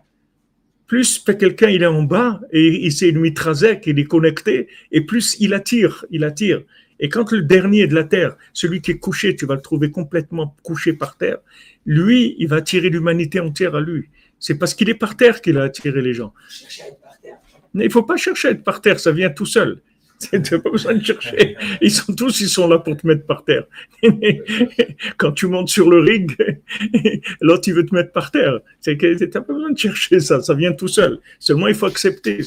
plus 0.92 1.20
quelqu'un 1.20 1.70
il 1.70 1.82
est 1.82 1.86
en 1.86 2.02
bas 2.02 2.42
et 2.50 2.84
il 2.84 2.92
s'est 2.92 3.08
une 3.08 3.20
mitrazek, 3.20 3.86
il 3.86 3.98
est 3.98 4.04
connecté, 4.04 4.68
et 4.90 5.00
plus 5.00 5.38
il 5.40 5.54
attire, 5.54 6.04
il 6.10 6.22
attire. 6.22 6.60
Et 7.00 7.08
quand 7.08 7.32
le 7.32 7.40
dernier 7.40 7.86
de 7.86 7.94
la 7.94 8.04
terre, 8.04 8.36
celui 8.52 8.82
qui 8.82 8.90
est 8.90 8.98
couché, 8.98 9.34
tu 9.34 9.46
vas 9.46 9.54
le 9.54 9.62
trouver 9.62 9.90
complètement 9.90 10.54
couché 10.62 10.92
par 10.92 11.16
terre, 11.16 11.38
lui, 11.86 12.36
il 12.38 12.46
va 12.46 12.56
attirer 12.56 12.90
l'humanité 12.90 13.40
entière 13.40 13.74
à 13.74 13.80
lui. 13.80 14.10
C'est 14.38 14.58
parce 14.58 14.74
qu'il 14.74 14.90
est 14.90 14.94
par 14.94 15.16
terre 15.16 15.40
qu'il 15.40 15.56
a 15.56 15.62
attiré 15.62 16.02
les 16.02 16.12
gens. 16.12 16.34
Il 17.72 17.90
faut 17.90 18.02
pas 18.02 18.18
chercher 18.18 18.48
à 18.48 18.50
être 18.50 18.62
par 18.62 18.82
terre, 18.82 19.00
ça 19.00 19.12
vient 19.12 19.30
tout 19.30 19.46
seul. 19.46 19.80
Tu 20.30 20.54
n'as 20.54 20.58
pas 20.58 20.70
besoin 20.70 20.94
de 20.94 21.04
chercher. 21.04 21.56
Ils 21.80 21.90
sont 21.90 22.14
tous, 22.14 22.40
ils 22.40 22.48
sont 22.48 22.68
là 22.68 22.78
pour 22.78 22.96
te 22.96 23.06
mettre 23.06 23.26
par 23.26 23.44
terre. 23.44 23.64
Quand 25.16 25.32
tu 25.32 25.46
montes 25.46 25.68
sur 25.68 25.90
le 25.90 26.00
ring, 26.00 26.34
l'autre, 27.40 27.68
il 27.68 27.74
veut 27.74 27.86
te 27.86 27.94
mettre 27.94 28.12
par 28.12 28.30
terre. 28.30 28.60
Tu 28.82 28.96
n'as 28.96 29.28
pas 29.40 29.52
besoin 29.52 29.70
de 29.70 29.78
chercher 29.78 30.20
ça. 30.20 30.40
Ça 30.40 30.54
vient 30.54 30.72
tout 30.72 30.88
seul. 30.88 31.18
Seulement, 31.38 31.68
il 31.68 31.74
faut 31.74 31.86
accepter. 31.86 32.40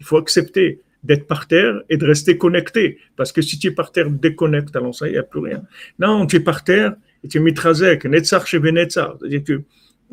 Il 0.00 0.06
faut 0.06 0.16
accepter 0.16 0.80
d'être 1.02 1.26
par 1.26 1.46
terre 1.46 1.82
et 1.88 1.96
de 1.96 2.06
rester 2.06 2.38
connecté. 2.38 2.98
Parce 3.16 3.30
que 3.30 3.42
si 3.42 3.58
tu 3.58 3.68
es 3.68 3.70
par 3.70 3.92
terre, 3.92 4.10
déconnecte, 4.10 4.74
alors 4.74 4.94
ça, 4.94 5.06
il 5.06 5.12
n'y 5.12 5.18
a 5.18 5.22
plus 5.22 5.40
rien. 5.40 5.62
Non, 5.98 6.26
tu 6.26 6.36
es 6.36 6.40
par 6.40 6.64
terre 6.64 6.96
et 7.22 7.28
tu 7.28 7.38
es 7.38 7.40
mitrazek, 7.40 8.06
netzar 8.06 8.46
chez 8.46 8.60
C'est-à-dire 8.60 9.44
que 9.44 9.62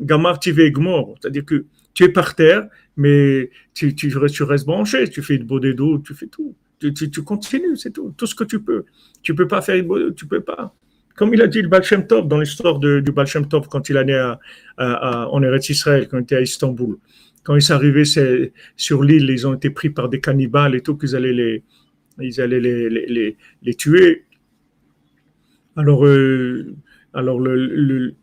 gamar 0.00 0.38
gmor. 0.40 1.14
C'est-à-dire 1.20 1.44
que 1.44 1.64
tu 1.94 2.04
es 2.04 2.08
par 2.08 2.34
terre, 2.34 2.68
mais 2.96 3.50
tu, 3.74 3.94
tu, 3.94 4.16
restes 4.16 4.66
branché, 4.66 5.08
tu 5.08 5.22
fais 5.22 5.38
de 5.38 5.44
beau 5.44 5.60
dos, 5.60 5.98
tu 5.98 6.14
fais 6.14 6.26
tout. 6.26 6.54
Tu, 6.90 7.22
continues, 7.22 7.76
c'est 7.76 7.90
tout, 7.90 8.14
tout 8.16 8.26
ce 8.26 8.34
que 8.34 8.44
tu 8.44 8.60
peux. 8.60 8.84
Tu 9.22 9.34
peux 9.34 9.46
pas 9.46 9.62
faire, 9.62 9.82
tu 10.16 10.26
peux 10.26 10.40
pas. 10.40 10.74
Comme 11.14 11.34
il 11.34 11.42
a 11.42 11.46
dit 11.46 11.62
le 11.62 11.68
Baal 11.68 11.82
Shem 11.82 12.06
dans 12.06 12.38
l'histoire 12.38 12.78
du 12.78 13.12
Baal 13.12 13.26
Shem 13.26 13.46
quand 13.46 13.88
il 13.88 13.96
allait 13.96 14.18
à, 14.18 14.40
à, 14.76 15.28
en 15.28 15.42
Eretz 15.42 15.68
Israël, 15.68 16.08
quand 16.08 16.18
il 16.18 16.22
était 16.22 16.36
à 16.36 16.40
Istanbul. 16.40 16.96
Quand 17.44 17.54
ils 17.56 17.62
sont 17.62 17.74
arrivés 17.74 18.04
sur 18.76 19.02
l'île, 19.02 19.28
ils 19.30 19.46
ont 19.46 19.54
été 19.54 19.70
pris 19.70 19.90
par 19.90 20.08
des 20.08 20.20
cannibales 20.20 20.74
et 20.74 20.80
tout, 20.80 20.96
qu'ils 20.96 21.16
allaient 21.16 21.32
les, 21.32 21.62
ils 22.20 22.40
allaient 22.40 22.60
les, 22.60 22.88
les, 22.88 23.36
les, 23.62 23.74
tuer. 23.74 24.24
Alors, 25.76 26.06
euh, 26.06 26.74
alors 27.12 27.40
le, 27.40 27.56
le, 27.56 28.14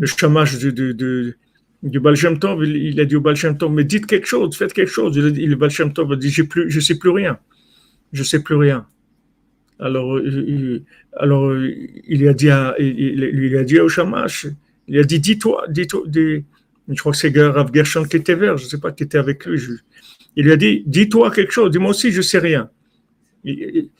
le 0.00 0.06
chamage 0.06 0.58
de, 0.58 0.92
de 0.92 1.36
du 1.84 2.00
Baal 2.00 2.16
Tov, 2.38 2.64
il 2.64 2.98
a 2.98 3.04
dit 3.04 3.16
au 3.16 3.20
Baal 3.20 3.36
Tov, 3.58 3.70
mais 3.72 3.84
dites 3.84 4.06
quelque 4.06 4.26
chose, 4.26 4.56
faites 4.56 4.72
quelque 4.72 4.90
chose. 4.90 5.16
Il, 5.16 5.50
le 5.50 5.56
Baal 5.56 5.70
Tov 5.92 6.12
a 6.12 6.16
dit, 6.16 6.32
plus, 6.44 6.70
je 6.70 6.80
sais 6.80 6.98
plus 6.98 7.10
rien. 7.10 7.38
Je 8.14 8.22
sais 8.22 8.42
plus 8.42 8.54
rien. 8.54 8.86
Alors, 9.78 10.18
il, 10.20 10.84
alors, 11.16 11.54
il 11.56 12.26
a 12.28 12.32
dit, 12.32 12.48
à, 12.48 12.74
il, 12.78 13.56
a 13.56 13.64
dit 13.64 13.80
au 13.80 13.88
Shamash, 13.88 14.46
il 14.88 14.98
a 14.98 15.04
dit, 15.04 15.20
dis-toi, 15.20 15.66
dis-toi, 15.68 16.02
dis, 16.06 16.44
je 16.88 16.94
crois 17.00 17.12
que 17.12 17.18
c'est 17.18 17.36
Rav 17.36 17.70
Gershon 17.74 18.04
qui 18.04 18.16
était 18.16 18.36
vert, 18.36 18.56
je 18.56 18.64
ne 18.64 18.68
sais 18.68 18.78
pas 18.78 18.92
qui 18.92 19.02
était 19.02 19.18
avec 19.18 19.44
lui. 19.44 19.60
il 20.36 20.44
lui 20.44 20.52
a 20.52 20.56
dit, 20.56 20.84
dis-toi 20.86 21.30
quelque 21.32 21.52
chose, 21.52 21.70
dis-moi 21.72 21.90
aussi, 21.90 22.12
je 22.12 22.18
ne 22.18 22.22
sais 22.22 22.38
rien. 22.38 22.70
Il, 23.42 23.90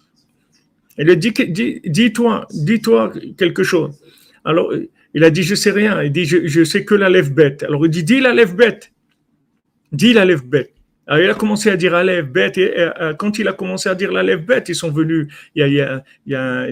il 0.96 1.10
a 1.10 1.14
dit, 1.16 1.32
dis-toi, 1.84 2.46
dis-toi 2.52 3.12
quelque 3.36 3.64
chose. 3.64 3.98
Alors, 4.44 4.72
il 5.14 5.24
a 5.24 5.30
dit, 5.30 5.42
je 5.42 5.54
sais 5.54 5.70
rien. 5.70 6.02
Il 6.02 6.12
dit, 6.12 6.24
je, 6.24 6.46
je 6.46 6.64
sais 6.64 6.84
que 6.84 6.94
la 6.94 7.08
lève 7.08 7.32
bête. 7.32 7.62
Alors 7.62 7.84
il 7.86 7.90
dit, 7.90 8.04
dis 8.04 8.20
la 8.20 8.34
lève 8.34 8.54
bête. 8.54 8.92
Dis 9.92 10.12
la 10.12 10.24
lève 10.24 10.44
bête. 10.44 10.73
Alors 11.06 11.22
il 11.22 11.30
a 11.30 11.34
commencé 11.34 11.70
à 11.70 11.76
dire 11.76 12.02
lève 12.02 12.30
bête. 12.30 12.58
Et, 12.58 12.78
euh, 12.78 13.14
quand 13.14 13.38
il 13.38 13.48
a 13.48 13.52
commencé 13.52 13.88
à 13.88 13.94
dire 13.94 14.12
la 14.12 14.22
lève 14.22 14.44
bête, 14.44 14.68
ils 14.68 14.74
sont 14.74 14.90
venus. 14.90 15.28
Il 15.54 15.66
y 16.26 16.34
a, 16.34 16.66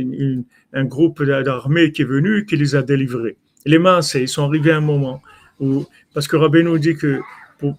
un 0.74 0.84
groupe 0.84 1.22
d'armée 1.22 1.92
qui 1.92 2.02
est 2.02 2.06
venu, 2.06 2.46
qui 2.46 2.56
les 2.56 2.74
a 2.74 2.82
délivrés. 2.82 3.36
Les 3.66 3.78
mains, 3.78 4.00
ils 4.14 4.28
sont 4.28 4.44
arrivés 4.44 4.70
à 4.70 4.78
un 4.78 4.80
moment 4.80 5.22
où, 5.60 5.84
parce 6.14 6.26
que 6.26 6.36
Rabbi 6.36 6.64
nous 6.64 6.78
dit 6.78 6.96
que 6.96 7.20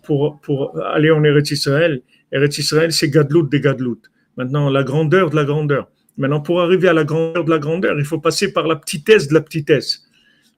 pour 0.03 0.79
aller 0.93 1.11
en 1.11 1.23
Eretz 1.23 1.51
Israël, 1.51 2.01
Eretz 2.31 2.57
Israël, 2.57 2.91
c'est 2.91 3.09
Gadlout 3.09 3.43
des 3.43 3.59
Gadlout. 3.59 4.01
Maintenant, 4.37 4.69
la 4.69 4.83
grandeur 4.83 5.29
de 5.29 5.35
la 5.35 5.43
grandeur. 5.43 5.89
Maintenant, 6.17 6.41
pour 6.41 6.61
arriver 6.61 6.87
à 6.87 6.93
la 6.93 7.03
grandeur 7.03 7.43
de 7.43 7.49
la 7.49 7.59
grandeur, 7.59 7.97
il 7.99 8.05
faut 8.05 8.19
passer 8.19 8.53
par 8.53 8.67
la 8.67 8.75
petitesse 8.75 9.27
de 9.27 9.33
la 9.33 9.41
petitesse. 9.41 10.03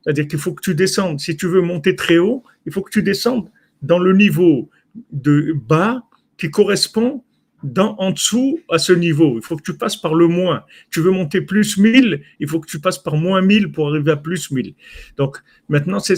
C'est-à-dire 0.03 0.27
qu'il 0.27 0.39
faut 0.39 0.53
que 0.53 0.61
tu 0.61 0.75
descendes. 0.75 1.19
Si 1.19 1.35
tu 1.35 1.47
veux 1.47 1.61
monter 1.61 1.95
très 1.95 2.17
haut, 2.17 2.43
il 2.65 2.71
faut 2.71 2.81
que 2.81 2.91
tu 2.91 3.03
descendes 3.03 3.49
dans 3.81 3.99
le 3.99 4.13
niveau 4.13 4.69
de 5.11 5.53
bas 5.53 6.03
qui 6.37 6.49
correspond 6.49 7.23
dans, 7.63 7.95
en 7.97 8.11
dessous 8.11 8.59
à 8.69 8.77
ce 8.77 8.93
niveau. 8.93 9.37
Il 9.37 9.41
faut 9.41 9.55
que 9.55 9.63
tu 9.63 9.75
passes 9.75 9.97
par 9.97 10.13
le 10.13 10.27
moins. 10.27 10.63
Tu 10.91 11.01
veux 11.01 11.11
monter 11.11 11.41
plus 11.41 11.77
1000, 11.77 12.21
il 12.39 12.47
faut 12.47 12.59
que 12.59 12.67
tu 12.67 12.79
passes 12.79 12.99
par 12.99 13.15
moins 13.15 13.41
1000 13.41 13.71
pour 13.71 13.89
arriver 13.89 14.11
à 14.11 14.17
plus 14.17 14.51
1000. 14.51 14.75
Donc 15.17 15.37
maintenant, 15.69 15.99
c'est. 15.99 16.17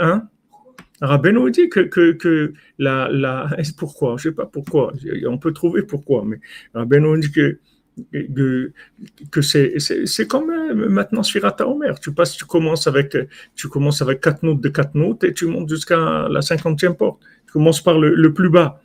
Un, 0.00 0.28
Rabbeinu 1.00 1.50
dit 1.52 1.68
que, 1.68 1.80
que, 1.80 2.12
que 2.12 2.52
la, 2.78 3.08
la, 3.08 3.48
pourquoi, 3.78 4.16
je 4.16 4.24
sais 4.24 4.32
pas 4.32 4.46
pourquoi, 4.46 4.92
on 5.26 5.38
peut 5.38 5.52
trouver 5.52 5.82
pourquoi, 5.82 6.24
mais 6.24 6.40
Rabbeinu 6.74 7.20
dit 7.20 7.30
que 7.30 7.60
que, 9.30 9.40
c'est 9.40 10.26
comme 10.26 10.50
maintenant 10.74 11.22
Sfirata 11.22 11.68
Omer. 11.68 11.98
Tu 12.00 12.12
passes, 12.12 12.36
tu 12.36 12.44
commences 12.44 12.86
avec, 12.86 13.16
tu 13.54 13.68
commences 13.68 14.02
avec 14.02 14.20
quatre 14.20 14.42
notes 14.42 14.60
de 14.60 14.68
quatre 14.68 14.94
notes 14.94 15.24
et 15.24 15.32
tu 15.32 15.46
montes 15.46 15.68
jusqu'à 15.68 16.28
la 16.28 16.42
cinquantième 16.42 16.94
porte. 16.94 17.20
Tu 17.46 17.52
commences 17.52 17.82
par 17.82 17.98
le, 17.98 18.32
plus 18.32 18.50
bas. 18.50 18.80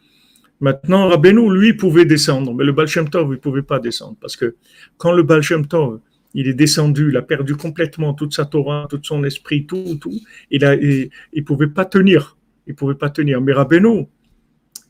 Maintenant, 0.61 1.09
Rabbeinu, 1.09 1.53
lui, 1.53 1.73
pouvait 1.73 2.05
descendre, 2.05 2.53
mais 2.53 2.63
le 2.63 2.71
Baal 2.71 2.87
Shem 2.87 3.09
Tov, 3.09 3.29
il 3.33 3.39
pouvait 3.39 3.63
pas 3.63 3.79
descendre 3.79 4.15
parce 4.21 4.35
que 4.35 4.55
quand 4.97 5.11
le 5.11 5.23
Baal 5.23 5.41
Shem 5.41 5.67
Tov, 5.67 5.99
il 6.33 6.47
est 6.47 6.53
descendu, 6.53 7.09
il 7.09 7.17
a 7.17 7.21
perdu 7.21 7.55
complètement 7.55 8.13
toute 8.13 8.33
sa 8.33 8.45
Torah, 8.45 8.87
tout 8.89 8.99
son 9.03 9.23
esprit, 9.23 9.65
tout, 9.65 9.97
tout. 10.01 10.19
Il 10.49 10.65
a, 10.65 10.75
il, 10.75 11.09
il 11.33 11.43
pouvait 11.43 11.67
pas 11.67 11.85
tenir. 11.85 12.37
Il 12.65 12.75
pouvait 12.75 12.95
pas 12.95 13.09
tenir. 13.09 13.41
Mais 13.41 13.53
Rabbeinu, 13.53 14.07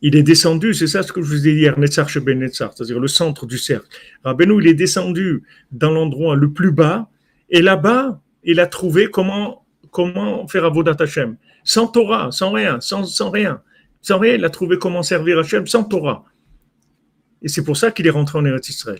il 0.06 0.18
est 0.18 0.24
descendu, 0.24 0.74
c'est 0.74 0.88
ça 0.88 1.02
ce 1.02 1.14
que 1.14 1.22
je 1.22 1.28
vous 1.28 1.48
ai 1.48 1.56
dit 1.56 1.68
Netzar 1.78 2.10
Ben 2.22 2.38
Netzar, 2.38 2.74
c'est-à-dire 2.76 3.00
le 3.00 3.08
centre 3.08 3.46
du 3.46 3.58
cercle. 3.58 3.88
Rabbeinu, 4.26 4.62
il 4.62 4.68
est 4.68 4.74
descendu 4.74 5.44
dans 5.72 5.92
l'endroit 5.92 6.36
le 6.36 6.52
plus 6.52 6.74
bas, 6.74 7.10
et 7.50 7.62
là-bas, 7.62 8.22
il 8.44 8.60
a 8.60 8.68
trouvé 8.68 9.08
comment, 9.08 9.66
comment 9.92 10.46
faire 10.50 10.66
Avodat 10.66 10.98
Hashem. 11.00 11.38
Sans 11.64 11.88
Torah, 11.88 12.32
sans 12.32 12.52
rien, 12.52 12.82
sans, 12.82 13.06
sans 13.06 13.30
rien. 13.30 13.62
Sans 14.02 14.20
rien, 14.20 14.34
il 14.34 14.44
a 14.44 14.50
trouvé 14.50 14.78
comment 14.78 15.04
servir 15.04 15.40
Hashem 15.40 15.66
sans 15.68 15.86
Torah. 15.86 16.26
Et 17.42 17.48
c'est 17.48 17.64
pour 17.64 17.78
ça 17.78 17.90
qu'il 17.90 18.06
est 18.06 18.10
rentré 18.10 18.38
en 18.38 18.44
Eretz 18.44 18.68
Israël. 18.68 19.00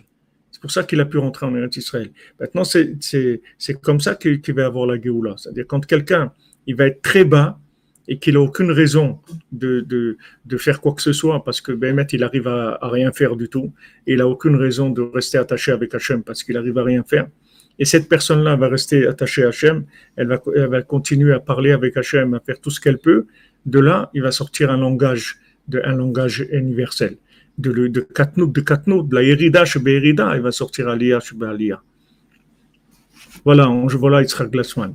C'est 0.50 0.60
pour 0.62 0.70
ça 0.70 0.84
qu'il 0.84 1.00
a 1.00 1.04
pu 1.04 1.18
rentrer 1.18 1.44
en 1.44 1.54
Eretz 1.54 1.76
Israël. 1.76 2.12
Maintenant, 2.40 2.64
c'est 2.64 3.42
comme 3.82 4.00
ça 4.00 4.14
qu'il 4.14 4.54
va 4.54 4.64
avoir 4.64 4.86
la 4.86 4.98
Géoula. 4.98 5.34
C'est-à-dire 5.36 5.66
quand 5.66 5.84
quelqu'un, 5.84 6.32
il 6.66 6.76
va 6.76 6.86
être 6.86 7.02
très 7.02 7.24
bas, 7.26 7.60
et 8.08 8.18
qu'il 8.18 8.34
n'a 8.34 8.40
aucune 8.40 8.70
raison 8.70 9.18
de, 9.52 9.80
de, 9.80 10.16
de, 10.44 10.56
faire 10.56 10.80
quoi 10.80 10.92
que 10.92 11.02
ce 11.02 11.12
soit 11.12 11.42
parce 11.42 11.60
que 11.60 11.72
Bémet, 11.72 12.06
il 12.12 12.22
arrive 12.22 12.48
à, 12.48 12.78
à, 12.80 12.88
rien 12.88 13.12
faire 13.12 13.36
du 13.36 13.48
tout 13.48 13.72
et 14.06 14.12
il 14.12 14.18
n'a 14.18 14.28
aucune 14.28 14.56
raison 14.56 14.90
de 14.90 15.00
rester 15.00 15.38
attaché 15.38 15.72
avec 15.72 15.94
Hachem 15.94 16.22
parce 16.22 16.44
qu'il 16.44 16.56
arrive 16.56 16.76
à 16.78 16.84
rien 16.84 17.02
faire. 17.02 17.28
Et 17.78 17.84
cette 17.84 18.08
personne-là 18.08 18.56
va 18.56 18.68
rester 18.68 19.06
attachée 19.06 19.44
à 19.44 19.48
Hachem, 19.48 19.84
elle 20.16 20.28
va, 20.28 20.40
elle 20.54 20.68
va 20.68 20.82
continuer 20.82 21.32
à 21.32 21.40
parler 21.40 21.72
avec 21.72 21.96
Hachem, 21.96 22.34
à 22.34 22.40
faire 22.40 22.60
tout 22.60 22.70
ce 22.70 22.80
qu'elle 22.80 22.98
peut. 22.98 23.26
De 23.66 23.80
là, 23.80 24.10
il 24.14 24.22
va 24.22 24.30
sortir 24.30 24.70
un 24.70 24.76
langage, 24.76 25.38
de, 25.68 25.80
un 25.84 25.96
langage 25.96 26.46
universel. 26.52 27.16
De, 27.58 27.72
de, 27.72 27.86
de 27.88 28.00
Katnout, 28.00 28.52
de 28.52 28.60
Katnout, 28.60 29.08
de 29.08 29.14
la 29.14 29.22
Yerida 29.22 29.64
chez 29.64 29.80
il 29.86 30.40
va 30.40 30.52
sortir 30.52 30.88
Aliyah 30.88 31.20
chez 31.20 31.36
Aliyah. 31.40 31.82
Voilà, 33.44 33.70
on, 33.70 33.86
voilà 33.86 34.22
Yitzhak 34.22 34.50
Glassman. 34.50 34.94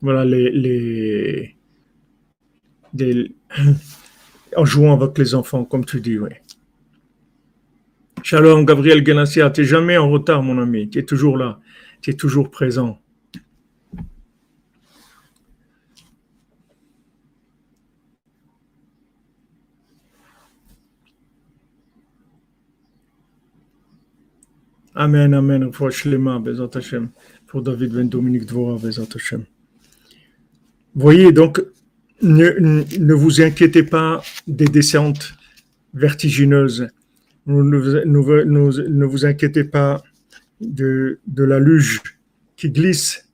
Voilà, 0.00 0.24
les, 0.24 1.56
en 4.56 4.64
jouant 4.64 5.00
avec 5.00 5.18
les 5.18 5.34
enfants, 5.34 5.64
comme 5.64 5.84
tu 5.84 6.00
dis, 6.00 6.18
oui. 6.18 6.30
Shalom, 8.22 8.64
Gabriel 8.64 9.02
Ganassia, 9.02 9.50
tu 9.50 9.60
n'es 9.60 9.66
jamais 9.66 9.98
en 9.98 10.10
retard, 10.10 10.42
mon 10.42 10.58
ami. 10.58 10.88
Tu 10.88 10.98
es 10.98 11.02
toujours 11.02 11.36
là. 11.36 11.60
Tu 12.00 12.10
es 12.10 12.14
toujours 12.14 12.50
présent. 12.50 12.98
Amen, 24.94 25.34
amen. 25.34 25.70
Pour 25.70 25.90
David 27.62 27.92
Ben 27.92 28.08
Dominique 28.08 28.46
Dvora, 28.46 28.78
Bezat 28.78 29.08
Hashem. 29.14 29.44
Voyez, 30.94 31.32
donc, 31.32 31.60
ne, 32.22 33.12
vous 33.12 33.40
inquiétez 33.40 33.82
pas 33.82 34.22
des 34.46 34.66
descentes 34.66 35.34
vertigineuses. 35.92 36.88
Ne, 37.46 39.04
vous 39.04 39.26
inquiétez 39.26 39.64
pas 39.64 40.02
de, 40.60 41.18
la 41.36 41.58
luge 41.58 42.00
qui 42.56 42.70
glisse. 42.70 43.28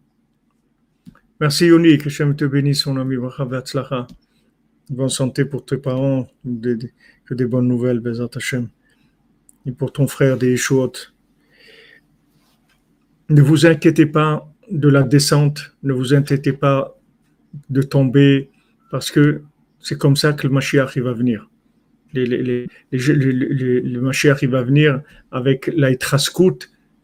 Merci 1.41 1.67
Yoni, 1.67 1.99
que 1.99 2.09
Hachem 2.09 2.35
te 2.35 2.45
bénisse, 2.45 2.81
son 2.81 2.97
ami. 2.97 3.17
Bonne 4.91 5.09
santé 5.09 5.45
pour 5.45 5.65
tes 5.65 5.77
parents, 5.77 6.29
que 6.45 7.35
des 7.35 7.47
bonnes 7.47 7.69
nouvelles, 7.69 8.01
Bezat 8.01 8.31
Hashem. 8.35 8.69
Et 9.67 9.73
pour 9.73 9.93
ton 9.93 10.09
frère 10.09 10.39
des 10.39 10.53
Yeshuot. 10.53 10.93
Ne 13.29 13.43
vous 13.43 13.67
inquiétez 13.67 14.07
pas 14.07 14.51
de 14.71 14.89
la 14.89 15.03
descente, 15.03 15.77
ne 15.83 15.93
vous 15.93 16.15
inquiétez 16.15 16.53
pas 16.53 17.00
de 17.69 17.83
tomber 17.83 18.51
parce 18.91 19.11
que 19.11 19.43
c'est 19.81 19.99
comme 19.99 20.17
ça 20.17 20.33
que 20.33 20.47
le 20.47 20.53
Mashiach 20.53 20.97
va 20.99 21.13
venir. 21.13 21.49
le 22.13 22.67
Mashiach 24.01 24.45
va 24.45 24.63
venir 24.63 25.01
avec 25.31 25.71
la 25.75 25.91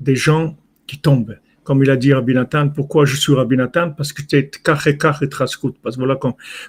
des 0.00 0.16
gens 0.16 0.56
qui 0.86 0.98
tombent. 1.00 1.36
comme 1.66 1.82
il 1.82 1.90
a 1.90 1.96
dit 1.96 2.14
Rabbi 2.14 2.32
Nathan. 2.32 2.68
Pourquoi 2.68 3.04
je 3.04 3.16
suis 3.16 3.34
Rabbi 3.34 3.56
Nathan? 3.56 3.90
Parce 3.90 4.12
que 4.12 4.22
es 4.36 4.50
kach 4.62 4.86
et 4.86 4.96
kach 4.96 5.20
et 5.20 5.28
traskout. 5.28 5.74
Parce 5.82 5.96
que 5.96 6.00
voilà 6.00 6.18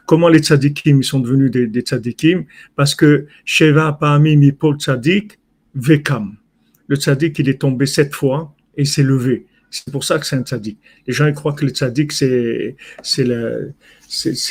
comment 0.08 0.28
les 0.28 0.40
tzadikim 0.40 1.04
sont 1.04 1.20
devenus 1.20 1.52
des, 1.52 1.68
des 1.68 1.82
tzadikim? 1.82 2.46
Parce 2.76 2.96
que 2.96 3.28
Sheva 3.46 3.94
Pa'ami 3.94 4.36
Mipol 4.36 4.78
Tzadik 4.78 5.40
Vekam. 5.76 6.36
Le 6.88 6.96
tzadik, 6.96 7.38
il 7.38 7.48
est 7.48 7.62
tombé 7.62 7.86
sept 7.86 8.14
fois 8.16 8.56
et 8.76 8.86
s'est 8.86 9.04
levé. 9.04 9.46
C'est 9.70 9.92
pour 9.92 10.04
ça 10.04 10.18
que 10.20 10.26
c'est 10.26 10.36
un 10.36 10.44
tzadik. 10.44 10.78
Les 11.06 11.14
gens 11.14 11.28
ils 11.28 11.34
croient 11.34 11.54
que 11.54 11.66
le 11.66 11.72
tzadik, 11.72 12.12
c'est, 12.12 12.76
le, 13.20 13.74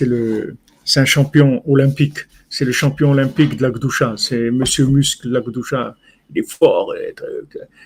le, 0.01 0.57
un 0.97 1.05
champion 1.05 1.63
olympique. 1.69 2.19
C'est 2.49 2.65
le 2.65 2.73
champion 2.73 3.11
olympique 3.11 3.57
de 3.57 3.63
la 3.63 3.71
Gdusha. 3.71 4.15
C'est 4.17 4.51
Monsieur 4.51 4.87
Muscle 4.87 5.29
de 5.29 5.35
la 5.35 5.41
Gdusha 5.41 5.97
il 6.31 6.41
est 6.41 6.51
fort. 6.51 6.95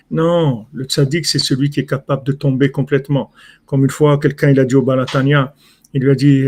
Non, 0.09 0.65
le 0.73 0.85
tzaddik, 0.85 1.25
c'est 1.25 1.39
celui 1.39 1.69
qui 1.69 1.79
est 1.81 1.85
capable 1.85 2.23
de 2.25 2.31
tomber 2.31 2.71
complètement. 2.71 3.31
Comme 3.65 3.83
une 3.83 3.89
fois, 3.89 4.19
quelqu'un, 4.19 4.49
il 4.49 4.59
a 4.59 4.65
dit 4.65 4.75
au 4.75 4.81
Balatania, 4.81 5.53
il 5.93 6.03
lui 6.03 6.11
a 6.11 6.15
dit, 6.15 6.45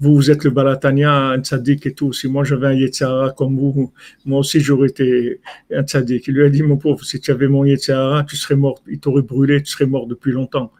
vous, 0.00 0.14
vous 0.16 0.30
êtes 0.30 0.44
le 0.44 0.50
Balatania, 0.50 1.30
un 1.30 1.40
tzaddik 1.40 1.86
et 1.86 1.94
tout. 1.94 2.12
Si 2.12 2.28
moi 2.28 2.44
j'avais 2.44 2.66
un 2.66 2.72
Yetzara 2.72 3.30
comme 3.30 3.56
vous, 3.56 3.92
moi 4.24 4.40
aussi 4.40 4.60
j'aurais 4.60 4.88
été 4.88 5.40
un 5.72 5.82
tzaddik. 5.82 6.26
Il 6.28 6.34
lui 6.34 6.44
a 6.44 6.50
dit, 6.50 6.62
mon 6.62 6.76
pauvre, 6.76 7.04
si 7.04 7.20
tu 7.20 7.30
avais 7.30 7.48
mon 7.48 7.64
Yetzara, 7.64 8.24
tu 8.24 8.36
serais 8.36 8.56
mort, 8.56 8.82
il 8.88 8.98
t'aurait 8.98 9.22
brûlé, 9.22 9.62
tu 9.62 9.70
serais 9.70 9.86
mort 9.86 10.06
depuis 10.06 10.32
longtemps. 10.32 10.72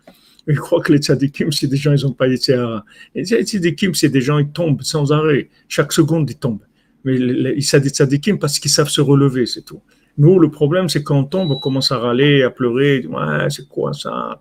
Il 0.48 0.56
croit 0.56 0.80
que 0.80 0.92
les 0.92 0.98
tzaddikim, 0.98 1.52
c'est 1.52 1.68
des 1.68 1.76
gens, 1.76 1.92
ils 1.92 2.04
n'ont 2.04 2.12
pas 2.12 2.26
Yetzara. 2.26 2.84
Les 3.14 3.24
tzaddikim, 3.24 3.94
c'est 3.94 4.08
des 4.08 4.20
gens, 4.20 4.38
ils 4.38 4.50
tombent 4.50 4.82
sans 4.82 5.12
arrêt. 5.12 5.48
Chaque 5.68 5.92
seconde, 5.92 6.28
ils 6.28 6.36
tombent. 6.36 6.64
Mais 7.04 7.60
sont 7.60 7.78
des 7.78 7.90
tzaddikim 7.90 8.38
parce 8.38 8.58
qu'ils 8.58 8.70
savent 8.70 8.88
se 8.88 9.00
relever, 9.00 9.46
c'est 9.46 9.62
tout. 9.62 9.82
Nous, 10.18 10.38
le 10.38 10.50
problème, 10.50 10.90
c'est 10.90 11.02
quand 11.02 11.18
on 11.18 11.24
tombe, 11.24 11.52
on 11.52 11.56
commence 11.56 11.90
à 11.90 11.98
râler, 11.98 12.42
à 12.42 12.50
pleurer. 12.50 13.06
Ouais, 13.06 13.48
c'est 13.48 13.66
quoi 13.66 13.94
ça, 13.94 14.38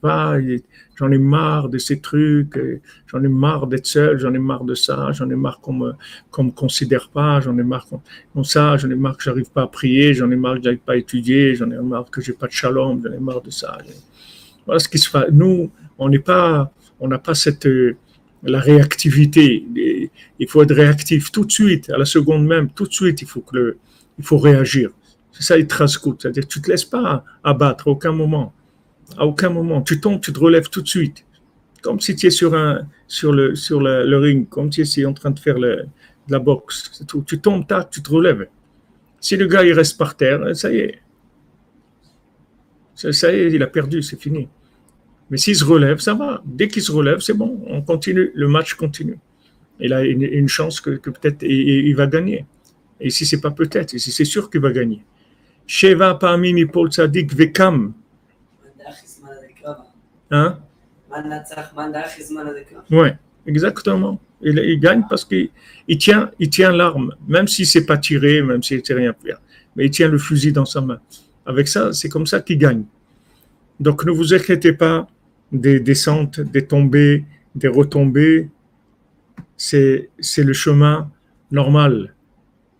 pas, 0.00 0.36
j'en 0.96 1.10
ai 1.10 1.18
marre 1.18 1.68
de 1.68 1.78
ces 1.78 2.00
trucs, 2.00 2.56
j'en 3.06 3.22
ai 3.24 3.28
marre 3.28 3.66
d'être 3.66 3.86
seul, 3.86 4.18
j'en 4.18 4.32
ai 4.32 4.38
marre 4.38 4.64
de 4.64 4.76
ça, 4.76 5.10
j'en 5.12 5.28
ai 5.30 5.34
marre 5.34 5.60
qu'on 5.60 5.72
me, 5.72 5.92
qu'on 6.30 6.44
me 6.44 6.50
considère 6.52 7.08
pas, 7.08 7.40
j'en 7.40 7.58
ai 7.58 7.64
marre 7.64 7.86
qu'on, 7.86 8.44
ça, 8.44 8.76
j'en 8.76 8.88
ai 8.90 8.94
marre 8.94 9.16
que 9.16 9.24
j'arrive 9.24 9.50
pas 9.50 9.62
à 9.62 9.66
prier, 9.66 10.14
j'en 10.14 10.30
ai 10.30 10.36
marre 10.36 10.56
que 10.56 10.62
j'arrive 10.62 10.78
pas 10.78 10.92
à 10.92 10.96
étudier, 10.96 11.56
j'en 11.56 11.70
ai 11.70 11.76
marre 11.78 12.08
que 12.08 12.20
j'ai 12.20 12.34
pas 12.34 12.46
de 12.46 12.52
shalom, 12.52 13.02
j'en 13.04 13.12
ai 13.12 13.18
marre 13.18 13.42
de 13.42 13.50
ça. 13.50 13.76
Voilà 14.64 14.78
ce 14.78 14.88
qui 14.88 14.98
se 14.98 15.10
passe. 15.10 15.26
Nous, 15.32 15.70
on 15.98 16.08
n'est 16.08 16.20
pas, 16.20 16.72
on 17.00 17.08
n'a 17.08 17.18
pas 17.18 17.34
cette, 17.34 17.68
la 18.44 18.60
réactivité. 18.60 19.66
Il 20.38 20.48
faut 20.48 20.62
être 20.62 20.74
réactif 20.74 21.32
tout 21.32 21.44
de 21.44 21.52
suite, 21.52 21.90
à 21.90 21.98
la 21.98 22.04
seconde 22.04 22.46
même, 22.46 22.70
tout 22.70 22.86
de 22.86 22.92
suite. 22.92 23.20
Il 23.22 23.28
faut 23.28 23.40
que 23.40 23.56
le, 23.56 23.78
il 24.18 24.24
faut 24.24 24.38
réagir. 24.38 24.90
C'est 25.32 25.42
ça, 25.42 25.58
il 25.58 25.66
trascoute. 25.66 26.22
C'est-à-dire 26.22 26.46
tu 26.46 26.60
te 26.60 26.70
laisses 26.70 26.84
pas 26.84 27.24
abattre 27.42 27.88
à 27.88 27.90
aucun 27.90 28.12
moment. 28.12 28.52
À 29.18 29.26
aucun 29.26 29.50
moment. 29.50 29.82
Tu 29.82 30.00
tombes, 30.00 30.20
tu 30.20 30.32
te 30.32 30.38
relèves 30.38 30.68
tout 30.68 30.82
de 30.82 30.88
suite. 30.88 31.24
Comme 31.82 32.00
si 32.00 32.16
tu 32.16 32.26
es 32.26 32.30
sur, 32.30 32.54
un, 32.54 32.86
sur, 33.08 33.32
le, 33.32 33.54
sur 33.54 33.80
le, 33.80 34.16
ring, 34.16 34.48
comme 34.48 34.72
si 34.72 34.84
tu 34.84 35.00
es 35.00 35.04
en 35.04 35.12
train 35.12 35.30
de 35.30 35.38
faire 35.38 35.58
de 35.58 35.86
la 36.28 36.38
boxe. 36.38 37.04
Tu 37.26 37.40
tombes, 37.40 37.66
tac, 37.66 37.90
tu 37.90 38.02
te 38.02 38.10
relèves. 38.10 38.48
Si 39.20 39.36
le 39.36 39.46
gars 39.46 39.64
il 39.64 39.72
reste 39.72 39.98
par 39.98 40.16
terre, 40.16 40.54
ça 40.56 40.72
y 40.72 40.76
est. 40.76 41.00
Ça, 42.94 43.32
y 43.32 43.36
est, 43.36 43.52
il 43.52 43.62
a 43.62 43.66
perdu, 43.66 44.02
c'est 44.02 44.20
fini. 44.20 44.48
Mais 45.30 45.36
s'il 45.36 45.56
se 45.56 45.64
relève, 45.64 45.98
ça 45.98 46.14
va. 46.14 46.42
Dès 46.44 46.68
qu'il 46.68 46.82
se 46.82 46.92
relève, 46.92 47.20
c'est 47.20 47.34
bon, 47.34 47.60
on 47.66 47.82
continue, 47.82 48.30
le 48.34 48.48
match 48.48 48.74
continue. 48.74 49.18
Il 49.80 49.92
a 49.92 50.04
une, 50.04 50.48
chance 50.48 50.80
que, 50.80 50.90
peut-être 50.90 51.42
il 51.42 51.92
va 51.96 52.06
gagner. 52.06 52.46
Et 53.04 53.10
si 53.10 53.26
c'est 53.26 53.40
pas 53.40 53.50
peut-être, 53.50 53.98
si 53.98 54.10
c'est 54.10 54.24
sûr 54.24 54.48
qu'il 54.48 54.62
va 54.62 54.72
gagner. 54.72 55.04
Sheva 55.66 56.14
parmi 56.14 56.54
mi 56.54 56.64
Paul 56.64 56.90
Tzadik 56.90 57.34
vekam. 57.34 57.92
Hein? 60.30 60.58
Oui, 62.90 63.08
exactement. 63.46 64.18
Il, 64.40 64.58
il, 64.58 64.80
gagne 64.80 65.04
parce 65.08 65.22
qu'il 65.24 65.50
il 65.86 65.98
tient, 65.98 66.30
il 66.38 66.48
tient 66.48 66.72
l'arme, 66.72 67.14
même 67.28 67.46
si 67.46 67.66
c'est 67.66 67.84
pas 67.84 67.98
tiré, 67.98 68.40
même 68.40 68.62
s'il 68.62 68.78
ne 68.78 68.94
rien 68.94 69.14
faire. 69.22 69.38
Mais 69.76 69.84
il 69.84 69.90
tient 69.90 70.08
le 70.08 70.18
fusil 70.18 70.52
dans 70.52 70.64
sa 70.64 70.80
main. 70.80 70.98
Avec 71.44 71.68
ça, 71.68 71.92
c'est 71.92 72.08
comme 72.08 72.26
ça 72.26 72.40
qu'il 72.40 72.56
gagne. 72.56 72.84
Donc 73.80 74.06
ne 74.06 74.12
vous 74.12 74.32
inquiétez 74.32 74.72
pas 74.72 75.06
des 75.52 75.78
descentes, 75.78 76.40
des 76.40 76.66
tombées, 76.66 77.26
des 77.54 77.68
retombées. 77.68 78.48
C'est 79.58 80.08
le 80.38 80.52
chemin 80.54 81.10
normal. 81.50 82.13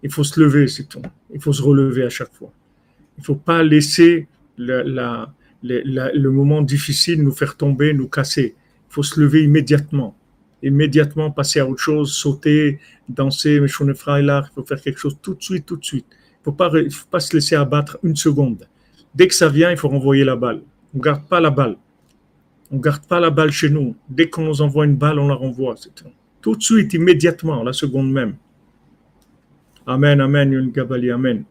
Il 0.05 0.13
faut 0.13 0.23
se 0.23 0.39
lever, 0.39 0.69
c'est 0.69 0.85
tout. 0.85 1.01
Il 1.33 1.41
faut 1.41 1.55
se 1.55 1.63
relever 1.63 2.05
à 2.05 2.11
chaque 2.11 2.33
fois. 2.35 2.53
Il 3.17 3.21
ne 3.23 3.25
faut 3.25 3.35
pas 3.35 3.63
laisser 3.63 4.29
le 4.59 6.29
moment 6.29 6.61
difficile 6.61 7.23
nous 7.23 7.33
faire 7.33 7.57
tomber, 7.57 7.95
nous 7.95 8.09
casser. 8.09 8.55
Il 8.91 8.93
faut 8.95 9.03
se 9.03 9.19
lever 9.19 9.43
immédiatement. 9.43 10.15
Immédiatement 10.63 11.31
passer 11.31 11.61
à 11.61 11.67
autre 11.67 11.81
chose, 11.81 12.13
sauter, 12.13 12.79
danser, 13.09 13.61
mais 13.61 13.67
il 13.67 13.73
faut 13.73 14.65
faire 14.65 14.81
quelque 14.81 15.01
chose 15.01 15.17
tout 15.23 15.35
de 15.35 15.43
suite, 15.43 15.65
tout 15.65 15.79
de 15.79 15.85
suite. 15.85 16.07
Il 16.47 16.53
ne 16.53 16.91
faut 16.91 17.09
pas 17.11 17.21
se 17.21 17.35
laisser 17.35 17.55
abattre 17.57 17.99
une 18.03 18.17
seconde. 18.17 18.69
Dès 19.15 19.27
que 19.27 19.35
ça 19.35 19.49
vient, 19.49 19.71
il 19.71 19.79
faut 19.79 19.89
renvoyer 19.89 20.25
la 20.25 20.37
balle. 20.37 20.61
On 20.95 20.99
ne 20.99 21.03
garde 21.03 21.27
pas 21.27 21.41
la 21.41 21.51
balle. 21.51 21.77
On 22.71 22.77
ne 22.77 22.83
garde 22.83 23.07
pas 23.07 23.21
la 23.21 23.31
balle 23.31 23.53
chez 23.53 23.71
nous. 23.71 23.97
Dès 24.11 24.29
qu'on 24.29 24.45
nous 24.45 24.61
envoie 24.61 24.85
une 24.85 24.97
balle, 24.97 25.19
on 25.19 25.29
la 25.29 25.35
renvoie. 25.35 25.77
Tout. 25.95 26.05
tout 26.43 26.57
de 26.57 26.63
suite, 26.63 26.93
immédiatement, 26.93 27.63
la 27.63 27.73
seconde 27.73 28.13
même. 28.13 28.37
Amen, 29.87 30.21
Amen, 30.23 30.51
Yun 30.51 30.73
Gabali, 30.73 31.13
Amen. 31.13 31.45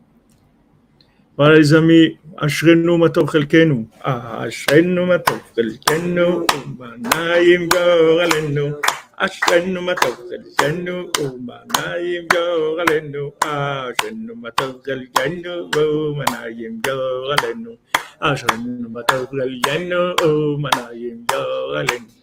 Voilà 1.38 1.56
les 1.58 1.74
amis, 1.74 2.18
Ashrenu 2.38 2.98
Matov 2.98 3.32
Chelkenu, 3.32 3.88
Ashrenu 4.04 5.06
Matov 5.06 5.40
Chelkenu, 5.56 6.46
Manayim 6.78 7.68
Goralenu, 7.70 8.76
Ashrenu 9.18 9.82
Matov 9.82 10.18
Chelkenu, 10.30 11.12
Manayim 11.46 12.28
Goralenu, 12.28 13.34
Ashrenu 13.42 14.36
Matov 14.36 14.82
Chelkenu, 14.86 15.70
Manayim 16.18 16.82
Goralenu, 16.82 17.78
Ashrenu 18.20 18.90
Matov 18.90 19.30
Chelkenu, 19.30 20.18
Manayim 20.58 21.26
Goralenu. 21.26 22.23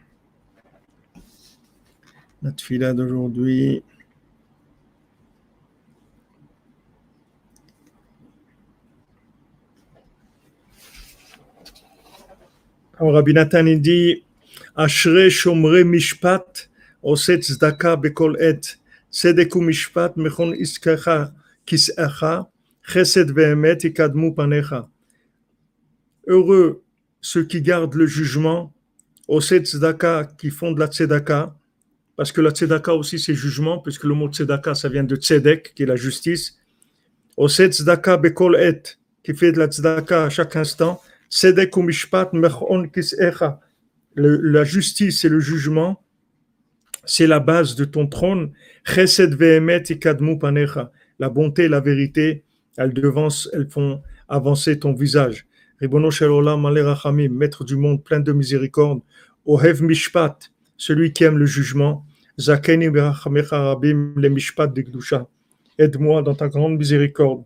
La 2.43 2.51
fila 2.57 2.93
d'aujourd'hui. 2.93 3.83
Rabbi 12.97 13.33
Nathan 13.33 13.63
dit 13.77 14.23
Ashre 14.75 15.29
shomre 15.29 15.83
mishpat 15.83 16.69
oset 17.03 17.41
zdaka 17.43 17.95
bekol 17.95 18.37
et 18.41 18.77
sedeku 19.11 19.61
mishpat 19.61 20.17
mechon 20.17 20.53
iskacha 20.53 21.33
kisacha 21.65 22.47
chesed 22.87 23.31
vehemet 23.31 23.85
ikadmu 23.85 24.33
panecha. 24.33 24.89
Heureux 26.25 26.83
ceux 27.21 27.43
qui 27.43 27.61
gardent 27.61 27.93
le 27.93 28.07
jugement, 28.07 28.73
oset 29.27 29.65
zdaka 29.65 30.25
qui 30.37 30.49
font 30.49 30.71
de 30.71 30.79
la 30.79 30.87
tzedaka, 30.87 31.55
parce 32.21 32.31
que 32.31 32.41
la 32.41 32.51
tzedaka 32.51 32.93
aussi 32.93 33.17
c'est 33.17 33.33
jugement, 33.33 33.79
puisque 33.79 34.03
le 34.03 34.13
mot 34.13 34.29
tzedaka 34.29 34.75
ça 34.75 34.89
vient 34.89 35.03
de 35.03 35.15
tzedek, 35.15 35.73
qui 35.73 35.81
est 35.81 35.87
la 35.87 35.95
justice. 35.95 36.55
Osed 37.35 37.71
tzedaka 37.71 38.17
bekol 38.17 38.57
et, 38.57 38.83
qui 39.23 39.33
fait 39.33 39.51
de 39.51 39.57
la 39.57 39.65
tzedaka 39.65 40.25
à 40.25 40.29
chaque 40.29 40.55
instant. 40.55 41.01
Tzedek 41.31 41.75
ou 41.75 41.81
mishpat 41.81 42.31
mechon 42.33 42.89
kisecha. 42.89 43.59
La 44.13 44.63
justice 44.63 45.25
et 45.25 45.29
le 45.29 45.39
jugement, 45.39 46.03
c'est 47.05 47.25
la 47.25 47.39
base 47.39 47.75
de 47.75 47.85
ton 47.85 48.05
trône. 48.05 48.51
Chesed 48.83 49.33
vehemet 49.33 49.85
ikadmu 49.89 50.37
panecha. 50.37 50.91
La 51.17 51.27
bonté 51.27 51.63
et 51.63 51.69
la 51.69 51.79
vérité, 51.79 52.43
elles 52.77 52.93
devancent, 52.93 53.49
elles 53.51 53.67
font 53.67 54.03
avancer 54.29 54.77
ton 54.77 54.93
visage. 54.93 55.47
Ribono 55.79 56.09
olam 56.21 56.71
maître 57.31 57.63
du 57.63 57.77
monde 57.77 58.03
plein 58.03 58.19
de 58.19 58.31
miséricorde. 58.31 59.01
Ohev 59.43 59.81
mishpat, 59.81 60.37
celui 60.77 61.13
qui 61.13 61.23
aime 61.23 61.39
le 61.39 61.47
jugement. 61.47 62.05
Aide-moi 65.77 66.21
dans 66.21 66.35
ta 66.35 66.47
grande 66.47 66.77
miséricorde 66.77 67.43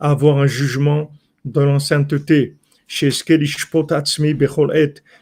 à 0.00 0.10
avoir 0.10 0.38
un 0.38 0.46
jugement 0.46 1.10
dans 1.44 1.66
la 1.66 1.78
sainteté. 1.78 2.56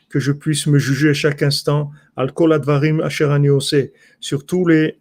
que 0.08 0.20
je 0.20 0.32
puisse 0.32 0.66
me 0.66 0.78
juger 0.78 1.10
à 1.10 1.14
chaque 1.14 1.42
instant, 1.42 1.90
al 2.16 2.32
kol 2.32 2.52
advarim 2.52 3.00
asher 3.00 3.92
sur 4.20 4.44
tous 4.44 4.66
les, 4.66 4.98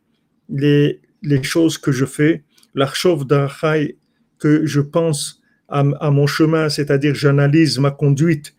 les, 0.50 1.02
les 1.22 1.44
choses 1.44 1.78
que 1.78 1.92
je 1.92 2.06
fais, 2.06 2.44
l'archov 2.74 3.26
d'achai, 3.26 3.98
que 4.40 4.66
je 4.66 4.82
pense 4.82 5.42
à, 5.68 5.80
à 6.00 6.12
mon 6.12 6.28
chemin, 6.28 6.70
c'est-à-dire 6.70 7.16
j'analyse 7.16 7.80
ma 7.80 7.92
conduite, 7.92 8.54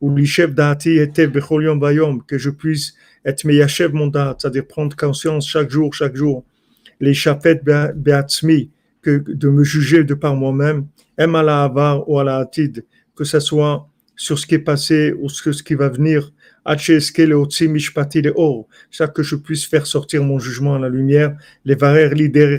ou 0.00 0.14
l'ishev 0.16 0.54
dati 0.54 0.98
était 0.98 1.26
bechol 1.26 1.64
yom 1.64 1.78
bayom, 1.78 2.22
que 2.22 2.38
je 2.38 2.50
puisse 2.50 2.94
être 3.24 3.44
meyachev 3.44 3.92
mon 3.92 4.06
dat, 4.06 4.36
c'est-à-dire 4.38 4.66
prendre 4.66 4.96
conscience 4.96 5.48
chaque 5.48 5.70
jour, 5.70 5.92
chaque 5.94 6.16
jour, 6.16 6.44
les 7.00 7.14
chapet 7.14 7.60
que 9.02 9.18
de 9.26 9.48
me 9.48 9.64
juger 9.64 10.04
de 10.04 10.14
par 10.14 10.36
moi-même, 10.36 10.86
em 11.18 11.34
ala 11.34 11.64
avar 11.64 12.08
ou 12.08 12.18
ala 12.18 12.38
atid, 12.38 12.84
que 13.14 13.24
ce 13.24 13.40
soit 13.40 13.86
sur 14.16 14.38
ce 14.38 14.46
qui 14.46 14.56
est 14.56 14.58
passé 14.58 15.14
ou 15.18 15.28
sur 15.28 15.54
ce 15.54 15.62
qui 15.62 15.74
va 15.74 15.88
venir, 15.88 16.32
ça 18.90 19.08
que 19.08 19.22
je 19.22 19.36
puisse 19.36 19.64
faire 19.64 19.86
sortir 19.86 20.22
mon 20.22 20.38
jugement 20.38 20.74
à 20.74 20.78
la 20.78 20.90
lumière, 20.90 21.36
les 21.64 21.74
varer 21.74 22.10
lider 22.10 22.58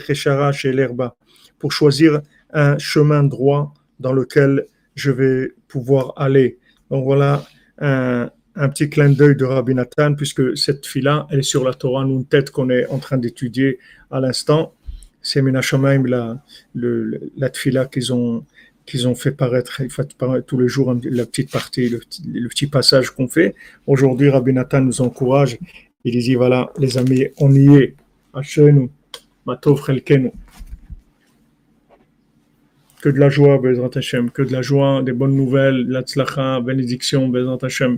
chez 0.54 0.74
l'herba, 0.74 1.16
pour 1.60 1.72
choisir 1.72 2.22
un 2.52 2.78
chemin 2.80 3.24
droit 3.24 3.74
dans 4.00 4.12
lequel 4.12 4.66
je 4.96 5.12
vais 5.12 5.54
pouvoir 5.68 6.14
aller. 6.18 6.58
Donc 6.90 7.04
voilà 7.06 7.46
un, 7.78 8.32
un 8.56 8.70
petit 8.70 8.90
clin 8.90 9.10
d'œil 9.10 9.36
de 9.36 9.46
Rabbi 9.46 9.74
Nathan, 9.74 10.14
puisque 10.16 10.58
cette 10.58 10.86
fille-là, 10.86 11.28
elle 11.32 11.40
est 11.40 11.44
sur 11.44 11.64
la 11.64 11.74
Torah, 11.74 12.04
une 12.04 12.26
tête 12.26 12.52
qu'on 12.52 12.70
est 12.70 12.86
en 12.88 13.00
train 13.00 13.18
d'étudier 13.18 13.80
à 14.10 14.20
l'instant. 14.20 14.74
C'est 15.22 15.42
Menachamaim, 15.42 16.04
la, 16.08 16.42
la 16.76 17.50
qu'ils 17.86 18.14
ont, 18.14 18.46
qu'ils 18.86 19.08
ont 19.08 19.16
fait 19.16 19.32
paraître, 19.32 19.82
tous 20.48 20.60
les 20.60 20.68
jours 20.68 20.94
la 21.04 21.26
petite 21.26 21.52
partie, 21.52 21.90
le, 21.90 22.48
petit 22.50 22.68
passage 22.68 23.12
qu'on 23.12 23.28
fait. 23.28 23.56
Aujourd'hui, 23.88 24.30
Rabbi 24.30 24.54
Nathan 24.54 24.82
nous 24.82 25.02
encourage. 25.02 25.58
Il 26.04 26.20
dit 26.20 26.36
voilà, 26.36 26.72
les 26.78 26.98
amis, 26.98 27.28
on 27.38 27.54
y 27.54 27.76
est. 27.78 27.96
Matov. 29.46 29.82
Que 33.02 33.10
de 33.10 33.18
la 33.18 33.30
joie, 33.30 33.58
Bezrat 33.58 33.90
Hashem, 33.96 34.30
que 34.30 34.44
de 34.44 34.52
la 34.52 34.62
joie, 34.62 35.02
des 35.02 35.12
bonnes 35.12 35.36
nouvelles, 35.36 35.88
la 35.88 36.60
bénédiction, 36.60 37.30
Bezrat 37.30 37.58
Hashem, 37.64 37.98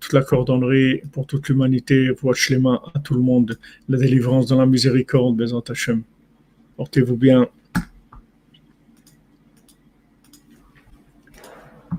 toute 0.00 0.12
la 0.12 0.22
cordonnerie, 0.22 1.02
pour 1.12 1.26
toute 1.26 1.48
l'humanité, 1.48 2.12
pour 2.12 2.34
Shlema, 2.34 2.82
à 2.94 2.98
tout 2.98 3.14
le 3.14 3.20
monde, 3.20 3.58
la 3.88 3.98
délivrance 3.98 4.46
dans 4.46 4.58
la 4.58 4.66
miséricorde, 4.66 5.36
Bezrat 5.36 5.64
Hashem. 5.68 6.02
Portez-vous 6.76 7.16
bien. 7.16 7.48